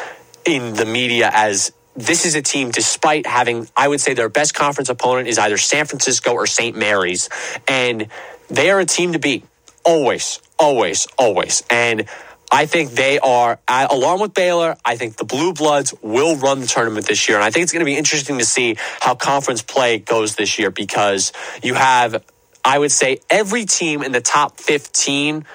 in 0.46 0.74
the 0.74 0.86
media 0.86 1.30
as 1.34 1.72
this 1.96 2.26
is 2.26 2.36
a 2.36 2.42
team, 2.42 2.72
despite 2.72 3.26
having, 3.26 3.68
I 3.78 3.88
would 3.88 4.02
say, 4.02 4.14
their 4.14 4.30
best 4.30 4.54
conference 4.54 4.90
opponent 4.90 5.28
is 5.28 5.38
either 5.38 5.58
San 5.58 5.86
Francisco 5.86 6.34
or 6.34 6.48
St. 6.48 6.76
Mary's, 6.76 7.30
and 7.68 8.08
they 8.50 8.72
are 8.72 8.80
a 8.80 8.86
team 8.86 9.14
to 9.14 9.20
beat. 9.20 9.46
Always, 9.86 10.40
always, 10.58 11.08
always. 11.18 11.64
And 11.70 12.06
I 12.54 12.68
think 12.68 12.92
they 12.92 13.18
are, 13.18 13.58
along 13.68 14.20
with 14.20 14.36
Baylor, 14.36 14.78
I 14.86 14.96
think 14.96 15.16
the 15.16 15.24
Blue 15.26 15.54
Bloods 15.54 15.92
will 16.04 16.36
run 16.36 16.60
the 16.60 16.68
tournament 16.68 17.08
this 17.08 17.28
year. 17.28 17.36
And 17.36 17.44
I 17.44 17.50
think 17.50 17.64
it's 17.64 17.72
going 17.72 17.80
to 17.80 17.86
be 17.86 17.98
interesting 17.98 18.38
to 18.38 18.46
see 18.46 18.78
how 19.00 19.16
conference 19.16 19.64
play 19.64 19.98
goes 19.98 20.36
this 20.36 20.60
year 20.60 20.70
because 20.70 21.34
you 21.64 21.74
have, 21.74 22.24
I 22.64 22.78
would 22.78 22.92
say, 22.92 23.22
every 23.28 23.66
team 23.66 24.04
in 24.04 24.12
the 24.12 24.22
top 24.22 24.60
15 24.60 25.46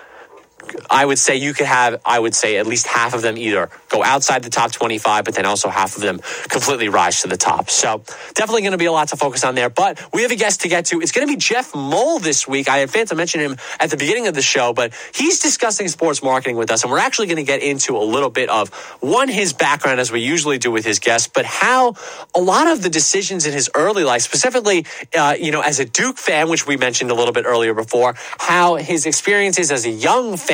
I 0.90 1.04
would 1.04 1.18
say 1.18 1.36
you 1.36 1.54
could 1.54 1.66
have, 1.66 2.00
I 2.04 2.18
would 2.18 2.34
say 2.34 2.56
at 2.56 2.66
least 2.66 2.86
half 2.86 3.14
of 3.14 3.22
them 3.22 3.36
either 3.38 3.70
go 3.88 4.02
outside 4.02 4.42
the 4.42 4.50
top 4.50 4.72
25, 4.72 5.24
but 5.24 5.34
then 5.34 5.46
also 5.46 5.68
half 5.68 5.96
of 5.96 6.02
them 6.02 6.20
completely 6.48 6.88
rise 6.88 7.22
to 7.22 7.28
the 7.28 7.36
top. 7.36 7.70
So 7.70 8.02
definitely 8.34 8.62
going 8.62 8.72
to 8.72 8.78
be 8.78 8.86
a 8.86 8.92
lot 8.92 9.08
to 9.08 9.16
focus 9.16 9.44
on 9.44 9.54
there. 9.54 9.70
But 9.70 10.00
we 10.12 10.22
have 10.22 10.30
a 10.30 10.36
guest 10.36 10.62
to 10.62 10.68
get 10.68 10.86
to. 10.86 11.00
It's 11.00 11.12
going 11.12 11.26
to 11.26 11.32
be 11.32 11.38
Jeff 11.38 11.74
Mohl 11.74 12.18
this 12.18 12.48
week. 12.48 12.68
I 12.68 12.78
had 12.78 12.90
to 13.08 13.14
mention 13.14 13.40
him 13.40 13.56
at 13.78 13.90
the 13.90 13.96
beginning 13.96 14.26
of 14.26 14.34
the 14.34 14.42
show, 14.42 14.72
but 14.72 14.92
he's 15.14 15.38
discussing 15.40 15.88
sports 15.88 16.22
marketing 16.22 16.56
with 16.56 16.70
us. 16.70 16.82
And 16.82 16.90
we're 16.90 16.98
actually 16.98 17.28
going 17.28 17.36
to 17.36 17.44
get 17.44 17.62
into 17.62 17.96
a 17.96 18.04
little 18.04 18.30
bit 18.30 18.48
of 18.50 18.70
one, 19.00 19.28
his 19.28 19.52
background, 19.52 20.00
as 20.00 20.10
we 20.10 20.20
usually 20.20 20.58
do 20.58 20.70
with 20.70 20.84
his 20.84 20.98
guests, 20.98 21.28
but 21.32 21.44
how 21.44 21.94
a 22.34 22.40
lot 22.40 22.66
of 22.66 22.82
the 22.82 22.90
decisions 22.90 23.46
in 23.46 23.52
his 23.52 23.70
early 23.74 24.04
life, 24.04 24.22
specifically, 24.22 24.84
uh, 25.16 25.34
you 25.38 25.52
know, 25.52 25.60
as 25.60 25.78
a 25.78 25.84
Duke 25.84 26.18
fan, 26.18 26.48
which 26.48 26.66
we 26.66 26.76
mentioned 26.76 27.10
a 27.10 27.14
little 27.14 27.32
bit 27.32 27.44
earlier 27.46 27.74
before, 27.74 28.14
how 28.38 28.74
his 28.76 29.06
experiences 29.06 29.70
as 29.70 29.86
a 29.86 29.90
young 29.90 30.36
fan 30.36 30.47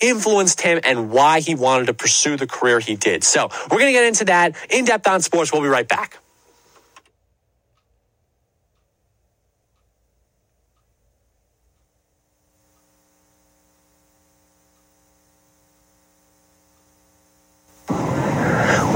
influenced 0.00 0.60
him 0.60 0.80
and 0.84 1.10
why 1.10 1.40
he 1.40 1.54
wanted 1.54 1.86
to 1.86 1.94
pursue 1.94 2.36
the 2.36 2.46
career 2.46 2.80
he 2.80 2.96
did. 2.96 3.24
So 3.24 3.48
we're 3.70 3.78
going 3.78 3.86
to 3.86 3.92
get 3.92 4.04
into 4.04 4.24
that 4.26 4.56
in 4.70 4.84
depth 4.84 5.06
on 5.06 5.22
sports. 5.22 5.52
We'll 5.52 5.62
be 5.62 5.68
right 5.68 5.88
back. 5.88 6.18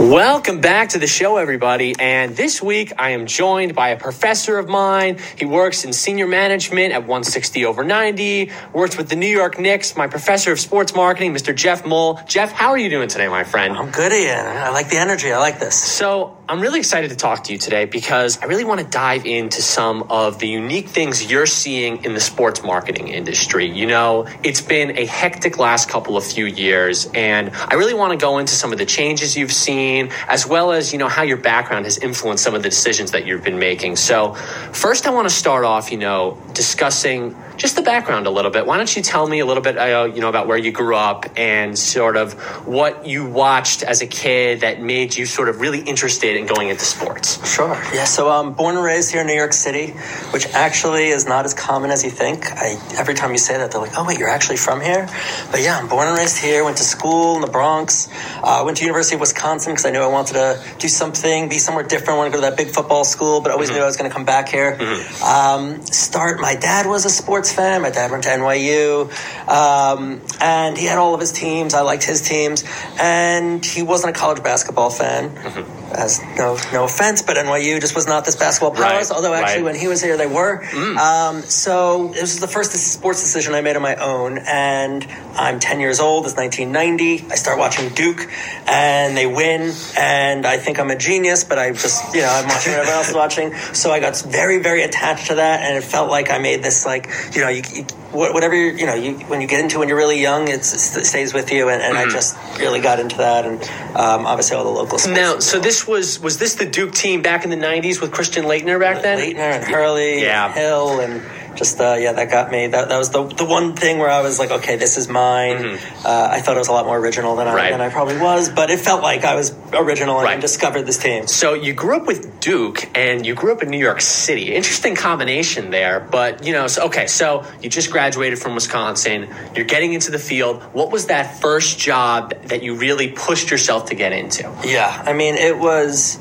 Welcome 0.00 0.62
back 0.62 0.88
to 0.90 0.98
the 0.98 1.06
show, 1.06 1.36
everybody. 1.36 1.94
And 1.98 2.34
this 2.34 2.62
week 2.62 2.90
I 2.98 3.10
am 3.10 3.26
joined 3.26 3.74
by 3.74 3.90
a 3.90 3.98
professor 3.98 4.56
of 4.56 4.66
mine. 4.66 5.18
He 5.36 5.44
works 5.44 5.84
in 5.84 5.92
senior 5.92 6.26
management 6.26 6.94
at 6.94 7.00
160 7.00 7.66
over 7.66 7.84
90, 7.84 8.50
works 8.72 8.96
with 8.96 9.10
the 9.10 9.16
New 9.16 9.28
York 9.28 9.58
Knicks, 9.58 9.98
my 9.98 10.06
professor 10.06 10.52
of 10.52 10.58
sports 10.58 10.94
marketing, 10.94 11.34
Mr. 11.34 11.54
Jeff 11.54 11.84
Mohl. 11.84 12.18
Jeff, 12.26 12.50
how 12.50 12.70
are 12.70 12.78
you 12.78 12.88
doing 12.88 13.08
today, 13.08 13.28
my 13.28 13.44
friend? 13.44 13.76
I'm 13.76 13.90
good, 13.90 14.10
Ian. 14.10 14.46
I 14.46 14.70
like 14.70 14.88
the 14.88 14.96
energy. 14.96 15.30
I 15.30 15.38
like 15.38 15.60
this. 15.60 15.76
So 15.76 16.38
I'm 16.50 16.60
really 16.60 16.80
excited 16.80 17.10
to 17.10 17.16
talk 17.16 17.44
to 17.44 17.52
you 17.52 17.58
today 17.60 17.84
because 17.84 18.42
I 18.42 18.46
really 18.46 18.64
want 18.64 18.80
to 18.80 18.86
dive 18.86 19.24
into 19.24 19.62
some 19.62 20.06
of 20.10 20.40
the 20.40 20.48
unique 20.48 20.88
things 20.88 21.30
you're 21.30 21.46
seeing 21.46 22.04
in 22.04 22.12
the 22.12 22.18
sports 22.18 22.64
marketing 22.64 23.06
industry. 23.06 23.66
You 23.66 23.86
know, 23.86 24.26
it's 24.42 24.60
been 24.60 24.98
a 24.98 25.06
hectic 25.06 25.58
last 25.60 25.88
couple 25.88 26.16
of 26.16 26.24
few 26.24 26.46
years, 26.46 27.08
and 27.14 27.52
I 27.54 27.74
really 27.74 27.94
want 27.94 28.18
to 28.18 28.18
go 28.18 28.38
into 28.38 28.52
some 28.52 28.72
of 28.72 28.78
the 28.78 28.84
changes 28.84 29.36
you've 29.36 29.52
seen 29.52 30.10
as 30.26 30.44
well 30.44 30.72
as, 30.72 30.92
you 30.92 30.98
know, 30.98 31.06
how 31.06 31.22
your 31.22 31.36
background 31.36 31.84
has 31.84 31.98
influenced 31.98 32.42
some 32.42 32.56
of 32.56 32.64
the 32.64 32.68
decisions 32.68 33.12
that 33.12 33.24
you've 33.26 33.44
been 33.44 33.60
making. 33.60 33.94
So, 33.94 34.34
first, 34.72 35.06
I 35.06 35.10
want 35.10 35.28
to 35.28 35.34
start 35.34 35.64
off, 35.64 35.92
you 35.92 35.98
know, 35.98 36.36
discussing 36.52 37.36
just 37.58 37.76
the 37.76 37.82
background 37.82 38.26
a 38.26 38.30
little 38.30 38.50
bit. 38.50 38.66
Why 38.66 38.78
don't 38.78 38.96
you 38.96 39.02
tell 39.02 39.28
me 39.28 39.38
a 39.38 39.46
little 39.46 39.62
bit, 39.62 39.76
uh, 39.76 40.10
you 40.12 40.20
know, 40.20 40.30
about 40.30 40.48
where 40.48 40.56
you 40.56 40.72
grew 40.72 40.96
up 40.96 41.26
and 41.36 41.78
sort 41.78 42.16
of 42.16 42.32
what 42.66 43.06
you 43.06 43.26
watched 43.26 43.82
as 43.82 44.00
a 44.00 44.06
kid 44.06 44.62
that 44.62 44.80
made 44.80 45.14
you 45.14 45.26
sort 45.26 45.48
of 45.48 45.60
really 45.60 45.80
interested 45.80 46.39
in 46.40 46.46
going 46.46 46.68
into 46.68 46.85
sports? 46.85 47.38
Sure. 47.48 47.74
Yeah. 47.94 48.05
So 48.05 48.29
I'm 48.29 48.53
born 48.53 48.76
and 48.76 48.85
raised 48.85 49.12
here 49.12 49.20
in 49.20 49.26
New 49.26 49.35
York 49.35 49.53
City, 49.53 49.92
which 50.33 50.46
actually 50.48 51.09
is 51.09 51.26
not 51.26 51.44
as 51.44 51.55
common 51.55 51.90
as 51.90 52.05
you 52.05 52.11
think. 52.11 52.50
I, 52.53 52.79
every 52.98 53.14
time 53.14 53.33
you 53.33 53.38
say 53.38 53.57
that, 53.59 53.70
they're 53.70 53.81
like, 53.81 53.92
"Oh, 53.96 54.05
wait, 54.07 54.18
you're 54.18 54.29
actually 54.29 54.57
from 54.57 54.81
here?" 54.81 55.09
But 55.50 55.61
yeah, 55.61 55.79
I'm 55.79 55.88
born 55.88 56.09
and 56.09 56.16
raised 56.16 56.38
here. 56.38 56.64
Went 56.64 56.79
to 56.79 56.83
school 56.83 57.37
in 57.37 57.42
the 57.42 57.50
Bronx. 57.50 58.09
Uh, 58.42 58.62
went 58.64 58.79
to 58.79 58.85
University 58.85 59.14
of 59.14 59.20
Wisconsin 59.20 59.72
because 59.72 59.87
I 59.87 59.90
knew 59.90 60.00
I 60.00 60.07
wanted 60.07 60.35
to 60.35 60.62
do 60.79 60.88
something, 60.88 61.48
be 61.48 61.59
somewhere 61.59 61.85
different. 61.85 62.11
I 62.11 62.16
want 62.16 62.33
to 62.33 62.38
go 62.38 62.44
to 62.44 62.50
that 62.50 62.57
big 62.57 62.68
football 62.68 63.05
school, 63.05 63.40
but 63.40 63.53
always 63.53 63.68
mm-hmm. 63.68 63.79
knew 63.79 63.83
I 63.83 63.87
was 63.87 63.96
going 63.96 64.11
to 64.11 64.14
come 64.14 64.24
back 64.24 64.48
here. 64.48 64.76
Mm-hmm. 64.76 65.24
Um, 65.24 65.83
start. 65.83 66.40
My 66.40 66.55
dad 66.57 66.87
was 66.87 67.05
a 67.05 67.11
sports 67.11 67.53
fan. 67.53 67.83
My 67.83 67.90
dad 67.90 68.11
went 68.11 68.24
to 68.24 68.31
NYU, 68.31 69.11
um, 69.48 70.20
and 70.40 70.76
he 70.76 70.87
had 70.87 70.98
all 70.98 71.14
of 71.14 71.20
his 71.20 71.33
teams. 71.33 71.74
I 71.74 71.83
liked 71.83 72.05
his 72.05 72.22
teams, 72.22 72.64
and 72.98 73.64
he 73.64 73.83
wasn't 73.83 74.16
a 74.16 74.18
college 74.18 74.42
basketball 74.42 74.90
fan. 74.90 75.31
Mm-hmm. 75.31 75.80
As 75.92 76.20
no, 76.37 76.57
no 76.72 76.85
offense, 76.85 77.22
but 77.22 77.37
NYU 77.37 77.81
just 77.81 77.94
was 77.94 78.07
not 78.07 78.24
this 78.24 78.37
basketball 78.37 78.70
palace. 78.70 79.11
Right, 79.11 79.16
although 79.16 79.35
actually, 79.35 79.62
right. 79.62 79.72
when 79.72 79.74
he 79.74 79.88
was 79.88 80.03
here, 80.03 80.16
they 80.16 80.26
were. 80.26 80.64
Um, 80.98 81.42
so 81.42 82.09
this 82.09 82.22
was 82.22 82.40
the 82.40 82.48
first 82.48 82.72
sports 82.72 83.20
decision 83.20 83.55
I 83.55 83.61
made 83.61 83.76
on 83.76 83.83
my 83.83 83.96
own, 83.96 84.38
and 84.38 85.07
I'm 85.35 85.61
10 85.61 85.81
years 85.81 86.00
old. 86.00 86.26
It's 86.26 86.37
1990. 86.37 87.33
I 87.33 87.35
start 87.37 87.59
watching 87.59 87.88
Duke, 87.94 88.31
and 88.66 89.16
they 89.16 89.26
win, 89.26 89.72
and 89.98 90.46
I 90.46 90.59
think 90.59 90.79
I'm 90.79 90.90
a 90.90 90.96
genius, 90.96 91.44
but 91.44 91.59
I 91.59 91.70
just, 91.72 92.14
you 92.14 92.22
know, 92.22 92.29
I'm 92.29 92.46
watching 92.46 92.72
what 92.72 92.81
everyone 92.81 92.98
else 92.98 93.09
is 93.09 93.14
watching. 93.14 93.55
So 93.74 93.90
I 93.90 94.00
got 94.00 94.20
very, 94.20 94.59
very 94.59 94.83
attached 94.83 95.28
to 95.28 95.36
that, 95.36 95.61
and 95.61 95.76
it 95.76 95.84
felt 95.84 96.11
like 96.11 96.30
I 96.30 96.38
made 96.38 96.62
this, 96.62 96.86
like, 96.86 97.09
you 97.34 97.41
know, 97.41 97.49
you, 97.49 97.62
you 97.72 97.86
whatever 98.12 98.55
you 98.55 98.72
you 98.72 98.86
know, 98.86 98.95
you 98.95 99.14
when 99.26 99.41
you 99.41 99.47
get 99.47 99.61
into 99.61 99.78
when 99.78 99.88
you're 99.88 99.97
really 99.97 100.20
young, 100.20 100.49
it's, 100.49 100.97
it 100.97 101.05
stays 101.05 101.32
with 101.32 101.53
you, 101.53 101.68
and, 101.68 101.80
and 101.80 101.97
I 101.97 102.09
just 102.09 102.36
really 102.59 102.80
got 102.80 102.99
into 102.99 103.18
that, 103.18 103.45
and 103.45 103.62
um, 103.97 104.26
obviously 104.26 104.57
all 104.57 104.64
the 104.64 104.70
local 104.70 104.99
sports. 104.99 105.16
Now, 105.16 105.38
so 105.38 105.61
this 105.61 105.80
was 105.87 106.20
was 106.20 106.39
this 106.39 106.55
the 106.55 106.66
Duke 106.66 106.93
team 106.95 107.22
back 107.22 107.45
in 107.45 107.51
the 107.51 107.57
'90s 107.57 108.01
with 108.01 108.12
Christian 108.12 108.45
Laettner 108.45 108.78
back 108.81 109.03
then? 109.03 109.18
Laettner 109.18 109.39
and 109.39 109.64
Hurley, 109.64 110.22
Yeah. 110.22 110.47
and 110.47 110.55
Hill, 110.55 111.01
and 111.01 111.22
just 111.57 111.80
uh, 111.80 111.96
yeah, 111.98 112.12
that 112.12 112.30
got 112.30 112.51
me. 112.51 112.66
That, 112.68 112.88
that 112.88 112.98
was 112.98 113.11
the 113.11 113.24
the 113.24 113.44
one 113.44 113.74
thing 113.74 113.98
where 113.98 114.11
I 114.11 114.22
was 114.22 114.38
like, 114.38 114.51
okay, 114.51 114.76
this 114.76 114.96
is 114.96 115.09
mine. 115.09 115.78
Uh, 116.05 116.28
I 116.32 116.40
thought 116.40 116.57
it 116.57 116.59
was 116.61 116.68
a 116.68 116.72
lot 116.72 116.86
more 116.86 116.98
original 116.98 117.36
than 117.36 117.46
I 117.46 117.51
Mm-hmm. 117.51 117.57
Right. 117.57 117.70
than 117.72 117.80
I 117.80 117.88
probably 117.90 118.18
was, 118.18 118.48
but 118.48 118.70
it 118.70 118.78
felt 118.80 119.03
like 119.03 119.24
I 119.24 119.34
was 119.34 119.53
original 119.72 120.16
and, 120.18 120.24
Right. 120.24 120.40
discovered 120.40 120.82
this 120.82 120.98
team. 120.98 121.26
So 121.26 121.55
you 121.55 121.72
grew 121.74 121.96
up 121.96 122.07
with 122.07 122.40
Duke, 122.40 122.88
and 122.96 123.26
you 123.26 123.34
grew 123.34 123.53
up 123.53 123.62
in 123.62 123.70
New 123.70 123.78
York 123.78 124.01
City. 124.01 124.55
Interesting 124.55 124.94
combination 124.94 125.70
there, 125.70 126.01
but 126.01 126.44
you 126.46 126.53
know, 126.53 126.66
so, 126.68 126.86
okay. 126.86 127.07
So 127.07 127.44
you 127.62 127.68
just 127.68 127.90
graduated 127.90 128.38
from 128.38 128.55
Wisconsin. 128.55 129.28
You're 129.55 129.66
getting 129.66 129.92
into 129.92 130.11
the 130.11 130.18
field. 130.18 130.62
What 130.72 130.90
was 130.90 131.07
that 131.07 131.40
first 131.40 131.78
job 131.78 132.30
that 132.44 132.62
you 132.62 132.76
really 132.76 133.09
pushed 133.09 133.51
yourself 133.51 133.86
to 133.86 133.94
get 133.94 134.12
into? 134.12 134.42
Yeah, 134.64 135.03
I 135.07 135.12
mean, 135.12 135.34
it 135.34 135.59
was 135.59 136.18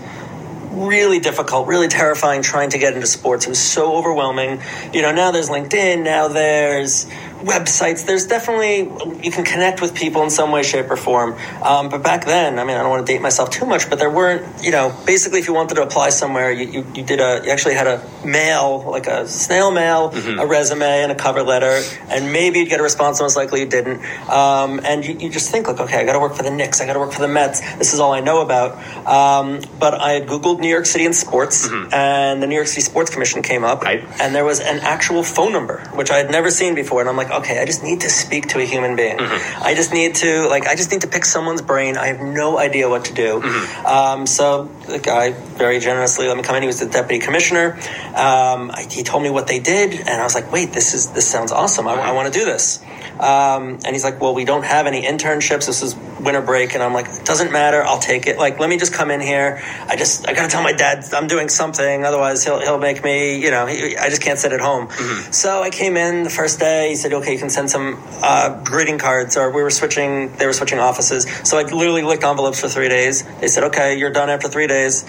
really 0.87 1.19
difficult, 1.19 1.67
really 1.67 1.87
terrifying 1.87 2.41
trying 2.41 2.69
to 2.71 2.77
get 2.77 2.93
into 2.93 3.07
sports. 3.07 3.45
It 3.45 3.49
was 3.49 3.59
so 3.59 3.95
overwhelming. 3.95 4.61
You 4.93 5.01
know, 5.01 5.11
now 5.11 5.31
there's 5.31 5.49
LinkedIn, 5.49 6.03
now 6.03 6.27
there's 6.27 7.05
websites. 7.41 8.05
There's 8.05 8.27
definitely, 8.27 8.79
you 9.23 9.31
can 9.31 9.43
connect 9.43 9.81
with 9.81 9.95
people 9.95 10.23
in 10.23 10.29
some 10.29 10.51
way, 10.51 10.63
shape, 10.63 10.89
or 10.89 10.97
form. 10.97 11.35
Um, 11.63 11.89
but 11.89 12.03
back 12.03 12.25
then, 12.25 12.59
I 12.59 12.63
mean, 12.63 12.75
I 12.77 12.81
don't 12.81 12.89
want 12.89 13.05
to 13.05 13.11
date 13.13 13.21
myself 13.21 13.49
too 13.49 13.65
much, 13.65 13.89
but 13.89 13.99
there 13.99 14.09
weren't, 14.09 14.63
you 14.63 14.71
know, 14.71 14.95
basically 15.05 15.39
if 15.39 15.47
you 15.47 15.53
wanted 15.53 15.75
to 15.75 15.83
apply 15.83 16.09
somewhere, 16.09 16.51
you, 16.51 16.67
you, 16.69 16.85
you 16.95 17.03
did 17.03 17.19
a, 17.19 17.41
you 17.45 17.51
actually 17.51 17.75
had 17.75 17.87
a 17.87 18.03
mail, 18.25 18.83
like 18.89 19.07
a 19.07 19.27
snail 19.27 19.71
mail, 19.71 20.09
a 20.39 20.45
resume, 20.45 20.85
and 21.03 21.11
a 21.11 21.15
cover 21.15 21.41
letter, 21.43 21.81
and 22.09 22.31
maybe 22.33 22.59
you'd 22.59 22.69
get 22.69 22.79
a 22.79 22.83
response, 22.83 23.19
most 23.21 23.35
likely 23.35 23.61
you 23.61 23.65
didn't. 23.67 24.03
Um, 24.29 24.79
and 24.83 25.05
you, 25.05 25.15
you 25.17 25.29
just 25.29 25.49
think, 25.51 25.67
like, 25.67 25.79
okay, 25.79 25.99
I 25.99 26.05
got 26.05 26.13
to 26.13 26.19
work 26.19 26.33
for 26.35 26.43
the 26.43 26.51
Knicks, 26.51 26.81
I 26.81 26.85
got 26.85 26.93
to 26.93 26.99
work 26.99 27.11
for 27.13 27.21
the 27.21 27.27
Mets. 27.27 27.61
This 27.77 27.93
is 27.93 27.99
all 27.99 28.13
I 28.13 28.19
know 28.19 28.41
about. 28.41 28.77
Um, 29.07 29.61
but 29.79 29.93
I 29.93 30.11
had 30.13 30.27
Googled 30.27 30.59
New 30.59 30.67
York 30.69 30.85
City 30.85 31.05
and 31.05 31.15
sports, 31.15 31.69
and 31.91 32.41
the 32.43 32.47
New 32.47 32.55
York 32.55 32.67
City 32.67 32.81
Sports 32.81 33.09
Commission 33.09 33.41
came 33.41 33.63
up, 33.63 33.81
Right. 33.83 34.03
and 34.19 34.35
there 34.35 34.45
was 34.45 34.59
an 34.59 34.79
actual 34.79 35.23
phone 35.23 35.53
number, 35.53 35.79
which 35.95 36.11
I 36.11 36.17
had 36.17 36.29
never 36.31 36.51
seen 36.51 36.75
before. 36.75 36.99
And 37.01 37.09
I'm 37.09 37.17
like, 37.17 37.28
okay, 37.31 37.59
I 37.59 37.65
just 37.65 37.83
need 37.83 38.01
to 38.01 38.09
speak 38.09 38.47
to 38.49 38.59
a 38.59 38.65
human 38.65 38.95
being. 38.95 39.17
I 39.19 39.73
just 39.75 39.93
need 39.93 40.15
to, 40.15 40.47
like, 40.47 40.67
I 40.67 40.75
just 40.75 40.91
need 40.91 41.01
to 41.01 41.07
pick 41.07 41.25
someone's 41.25 41.61
brain. 41.61 41.97
I 41.97 42.07
have 42.07 42.21
no 42.21 42.57
idea 42.57 42.89
what 42.89 43.05
to 43.05 43.13
do. 43.13 43.41
Um, 43.85 44.25
so 44.25 44.65
the 44.87 44.99
guy 44.99 45.31
very 45.31 45.79
generously 45.79 46.27
let 46.27 46.37
me 46.37 46.43
come 46.43 46.55
in. 46.55 46.63
He 46.63 46.67
was 46.67 46.79
the 46.79 46.85
deputy 46.87 47.23
commissioner. 47.23 47.73
Um, 48.09 48.71
I, 48.71 48.87
he 48.89 49.03
told 49.03 49.23
me 49.23 49.29
what 49.29 49.47
they 49.47 49.59
did, 49.59 49.93
and 49.93 50.09
I 50.09 50.23
was 50.23 50.35
like, 50.35 50.51
wait, 50.51 50.71
this 50.73 50.93
is 50.93 51.11
this 51.11 51.27
sounds 51.27 51.51
awesome. 51.51 51.87
I, 51.87 51.93
I 51.93 52.11
want 52.11 52.31
to 52.33 52.39
do 52.39 52.45
this. 52.45 52.79
Um, 53.19 53.79
and 53.83 53.87
he's 53.87 54.03
like, 54.03 54.21
well, 54.21 54.33
we 54.33 54.45
don't 54.45 54.63
have 54.63 54.87
any 54.87 55.03
internships. 55.03 55.67
This 55.67 55.83
is 55.83 55.95
winter 56.21 56.41
break. 56.41 56.73
And 56.73 56.81
I'm 56.81 56.93
like, 56.93 57.07
it 57.07 57.25
doesn't 57.25 57.51
matter. 57.51 57.83
I'll 57.83 57.99
take 57.99 58.27
it. 58.27 58.37
Like, 58.37 58.59
let 58.59 58.69
me 58.69 58.77
just 58.77 58.93
come 58.93 59.11
in 59.11 59.19
here. 59.19 59.61
I 59.87 59.95
just, 59.97 60.27
I 60.27 60.33
got 60.33 60.43
to 60.43 60.49
tell 60.49 60.63
my 60.63 60.73
dad 60.73 61.05
I'm 61.13 61.27
doing 61.27 61.49
something. 61.49 62.05
Otherwise 62.05 62.43
he'll, 62.43 62.59
he'll 62.59 62.77
make 62.77 63.03
me, 63.03 63.41
you 63.43 63.51
know, 63.51 63.65
he, 63.65 63.97
I 63.97 64.09
just 64.09 64.21
can't 64.21 64.39
sit 64.39 64.53
at 64.53 64.61
home. 64.61 64.89
So 65.31 65.61
I 65.61 65.69
came 65.69 65.97
in 65.97 66.23
the 66.23 66.29
first 66.29 66.59
day. 66.59 66.89
He 66.89 66.95
said, 66.95 67.13
okay, 67.13 67.33
you 67.33 67.39
can 67.39 67.49
send 67.49 67.69
some, 67.69 68.01
uh, 68.23 68.63
greeting 68.63 68.97
cards 68.99 69.35
or 69.37 69.51
we 69.51 69.63
were 69.63 69.69
switching, 69.71 70.31
they 70.37 70.45
were 70.45 70.53
switching 70.53 70.79
offices. 70.79 71.27
So 71.47 71.57
I 71.57 71.63
literally 71.63 72.03
licked 72.03 72.23
envelopes 72.23 72.59
for 72.61 72.69
three 72.69 72.89
days. 72.89 73.23
They 73.39 73.47
said, 73.47 73.65
okay, 73.65 73.97
you're 73.97 74.11
done 74.11 74.29
after 74.29 74.47
three 74.47 74.67
days. 74.67 75.05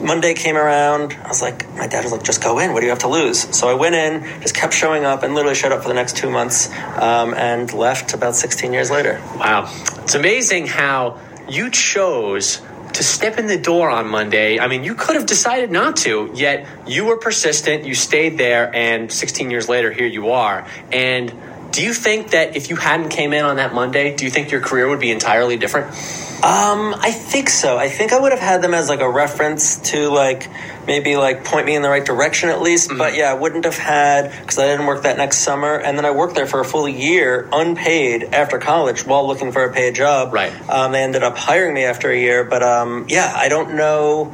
Monday 0.00 0.34
came 0.34 0.56
around. 0.56 1.16
I 1.24 1.28
was 1.28 1.42
like, 1.42 1.68
my 1.74 1.86
dad 1.86 2.04
was 2.04 2.12
like, 2.12 2.22
just 2.22 2.42
go 2.42 2.58
in. 2.58 2.72
What 2.72 2.80
do 2.80 2.86
you 2.86 2.90
have 2.90 3.00
to 3.00 3.08
lose? 3.08 3.56
So 3.56 3.68
I 3.68 3.74
went 3.74 3.94
in, 3.94 4.22
just 4.40 4.54
kept 4.54 4.74
showing 4.74 5.04
up, 5.04 5.22
and 5.22 5.34
literally 5.34 5.54
showed 5.54 5.72
up 5.72 5.82
for 5.82 5.88
the 5.88 5.94
next 5.94 6.16
two 6.16 6.30
months, 6.30 6.70
um, 6.96 7.34
and 7.34 7.72
left 7.72 8.14
about 8.14 8.36
16 8.36 8.72
years 8.72 8.90
later. 8.90 9.20
Wow. 9.36 9.72
It's 10.02 10.14
amazing 10.14 10.66
how 10.66 11.20
you 11.48 11.70
chose 11.70 12.60
to 12.94 13.02
step 13.02 13.38
in 13.38 13.46
the 13.46 13.58
door 13.58 13.90
on 13.90 14.08
Monday. 14.08 14.58
I 14.58 14.66
mean, 14.66 14.84
you 14.84 14.94
could 14.94 15.16
have 15.16 15.26
decided 15.26 15.70
not 15.70 15.96
to, 15.98 16.30
yet 16.34 16.66
you 16.86 17.04
were 17.04 17.16
persistent, 17.16 17.84
you 17.84 17.94
stayed 17.94 18.38
there, 18.38 18.74
and 18.74 19.12
16 19.12 19.50
years 19.50 19.68
later, 19.68 19.92
here 19.92 20.06
you 20.06 20.30
are. 20.30 20.66
And 20.90 21.32
do 21.70 21.82
you 21.82 21.92
think 21.92 22.30
that 22.30 22.56
if 22.56 22.70
you 22.70 22.76
hadn't 22.76 23.10
came 23.10 23.32
in 23.32 23.44
on 23.44 23.56
that 23.56 23.74
Monday, 23.74 24.16
do 24.16 24.24
you 24.24 24.30
think 24.30 24.50
your 24.50 24.60
career 24.60 24.88
would 24.88 25.00
be 25.00 25.10
entirely 25.10 25.56
different? 25.56 25.88
Um, 26.38 26.94
I 26.94 27.10
think 27.10 27.50
so. 27.50 27.76
I 27.76 27.88
think 27.88 28.12
I 28.12 28.20
would 28.20 28.30
have 28.30 28.40
had 28.40 28.62
them 28.62 28.72
as 28.72 28.88
like 28.88 29.00
a 29.00 29.10
reference 29.10 29.78
to 29.90 30.08
like 30.08 30.48
maybe 30.86 31.16
like 31.16 31.44
point 31.44 31.66
me 31.66 31.74
in 31.74 31.82
the 31.82 31.88
right 31.88 32.04
direction 32.04 32.48
at 32.48 32.62
least. 32.62 32.92
But 32.96 33.16
yeah, 33.16 33.30
I 33.30 33.34
wouldn't 33.34 33.64
have 33.64 33.76
had 33.76 34.30
because 34.30 34.56
I 34.56 34.66
didn't 34.66 34.86
work 34.86 35.02
that 35.02 35.16
next 35.16 35.38
summer, 35.38 35.74
and 35.74 35.98
then 35.98 36.04
I 36.04 36.12
worked 36.12 36.36
there 36.36 36.46
for 36.46 36.60
a 36.60 36.64
full 36.64 36.88
year 36.88 37.48
unpaid 37.52 38.22
after 38.32 38.58
college 38.58 39.04
while 39.04 39.26
looking 39.26 39.50
for 39.50 39.64
a 39.64 39.72
paid 39.72 39.96
job. 39.96 40.32
Right. 40.32 40.52
Um, 40.70 40.92
they 40.92 41.02
ended 41.02 41.24
up 41.24 41.36
hiring 41.36 41.74
me 41.74 41.82
after 41.82 42.08
a 42.08 42.16
year, 42.16 42.44
but 42.44 42.62
um, 42.62 43.06
yeah, 43.08 43.32
I 43.34 43.48
don't 43.48 43.74
know. 43.74 44.32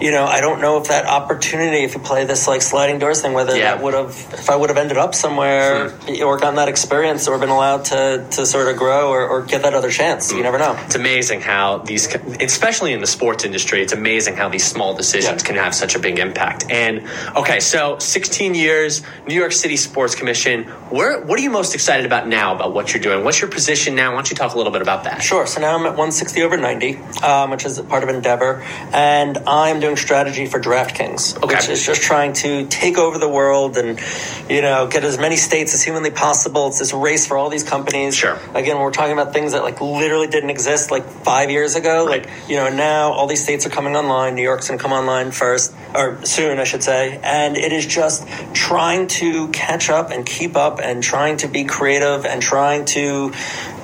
You 0.00 0.10
know, 0.12 0.24
I 0.24 0.40
don't 0.40 0.60
know 0.60 0.78
if 0.78 0.88
that 0.88 1.06
opportunity, 1.06 1.84
if 1.84 1.94
you 1.94 2.00
play 2.00 2.24
this 2.24 2.48
like 2.48 2.62
sliding 2.62 2.98
doors 2.98 3.20
thing, 3.20 3.32
whether 3.34 3.56
Yeah. 3.56 3.74
that 3.74 3.82
would 3.82 3.94
have, 3.94 4.08
if 4.32 4.48
I 4.48 4.56
would 4.56 4.70
have 4.70 4.78
ended 4.78 4.96
up 4.96 5.14
somewhere 5.14 5.92
or 6.24 6.38
gotten 6.38 6.54
that 6.56 6.68
experience 6.68 7.28
or 7.28 7.38
been 7.38 7.50
allowed 7.50 7.84
to, 7.86 8.26
to 8.30 8.46
sort 8.46 8.68
of 8.68 8.76
grow 8.76 9.10
or, 9.10 9.28
or 9.28 9.42
get 9.42 9.62
that 9.62 9.74
other 9.74 9.90
chance. 9.90 10.32
You 10.32 10.42
never 10.42 10.58
know. 10.58 10.74
It's 10.86 10.94
amazing 10.94 11.42
how 11.42 11.78
these, 11.78 12.06
especially 12.40 12.92
in 12.92 13.00
the 13.00 13.06
sports 13.06 13.44
industry, 13.44 13.82
it's 13.82 13.92
amazing 13.92 14.36
how 14.36 14.48
these 14.48 14.64
small 14.64 14.94
decisions 14.94 15.42
Yeah. 15.42 15.46
can 15.46 15.56
have 15.56 15.74
such 15.74 15.94
a 15.94 15.98
big 15.98 16.18
impact. 16.18 16.64
And 16.70 17.06
okay, 17.36 17.60
so 17.60 17.98
16 17.98 18.54
years, 18.54 19.02
New 19.26 19.34
York 19.34 19.52
City 19.52 19.76
Sports 19.76 20.14
Commission. 20.14 20.64
Where, 20.90 21.20
what 21.20 21.38
are 21.38 21.42
you 21.42 21.50
most 21.50 21.74
excited 21.74 22.06
about 22.06 22.26
now 22.26 22.54
about 22.54 22.72
what 22.72 22.94
you're 22.94 23.02
doing? 23.02 23.22
What's 23.24 23.40
your 23.40 23.50
position 23.50 23.94
now? 23.94 24.10
Why 24.10 24.16
don't 24.16 24.30
you 24.30 24.36
talk 24.36 24.54
a 24.54 24.56
little 24.56 24.72
bit 24.72 24.82
about 24.82 25.04
that? 25.04 25.22
Sure. 25.22 25.46
So 25.46 25.60
now 25.60 25.74
I'm 25.74 25.82
at 25.86 25.90
160 25.96 26.42
over 26.42 26.56
90, 26.56 26.96
um, 27.22 27.50
which 27.50 27.66
is 27.66 27.78
part 27.82 28.02
of 28.02 28.08
Endeavor, 28.08 28.62
and 28.92 29.36
I'm 29.46 29.78
doing 29.80 29.89
strategy 29.96 30.46
for 30.46 30.60
DraftKings, 30.60 31.36
Okay. 31.42 31.54
which 31.54 31.68
is 31.68 31.84
just 31.84 32.02
trying 32.02 32.32
to 32.34 32.66
take 32.66 32.98
over 32.98 33.18
the 33.18 33.28
world 33.28 33.76
and 33.76 34.00
you 34.48 34.62
know 34.62 34.86
get 34.86 35.04
as 35.04 35.18
many 35.18 35.36
states 35.36 35.74
as 35.74 35.82
humanly 35.82 36.10
possible. 36.10 36.68
It's 36.68 36.78
this 36.78 36.92
race 36.92 37.26
for 37.26 37.36
all 37.36 37.50
these 37.50 37.64
companies. 37.64 38.16
Sure. 38.16 38.38
Again, 38.54 38.78
we're 38.78 38.90
talking 38.90 39.12
about 39.12 39.32
things 39.32 39.52
that 39.52 39.62
like 39.62 39.80
literally 39.80 40.26
didn't 40.26 40.50
exist 40.50 40.90
like 40.90 41.04
five 41.04 41.50
years 41.50 41.74
ago. 41.74 42.06
Right. 42.06 42.22
Like 42.26 42.30
you 42.48 42.56
know 42.56 42.68
now 42.68 43.12
all 43.12 43.26
these 43.26 43.42
states 43.42 43.66
are 43.66 43.70
coming 43.70 43.96
online. 43.96 44.34
New 44.34 44.42
York's 44.42 44.68
going 44.68 44.78
to 44.78 44.82
come 44.82 44.92
online 44.92 45.30
first 45.30 45.74
or 45.94 46.24
soon, 46.24 46.58
I 46.58 46.64
should 46.64 46.82
say, 46.82 47.18
and 47.22 47.56
it 47.56 47.72
is 47.72 47.86
just 47.86 48.26
trying 48.54 49.06
to 49.08 49.48
catch 49.48 49.90
up 49.90 50.10
and 50.10 50.24
keep 50.24 50.56
up 50.56 50.80
and 50.80 51.02
trying 51.02 51.38
to 51.38 51.48
be 51.48 51.64
creative 51.64 52.24
and 52.26 52.40
trying 52.42 52.84
to 52.86 53.32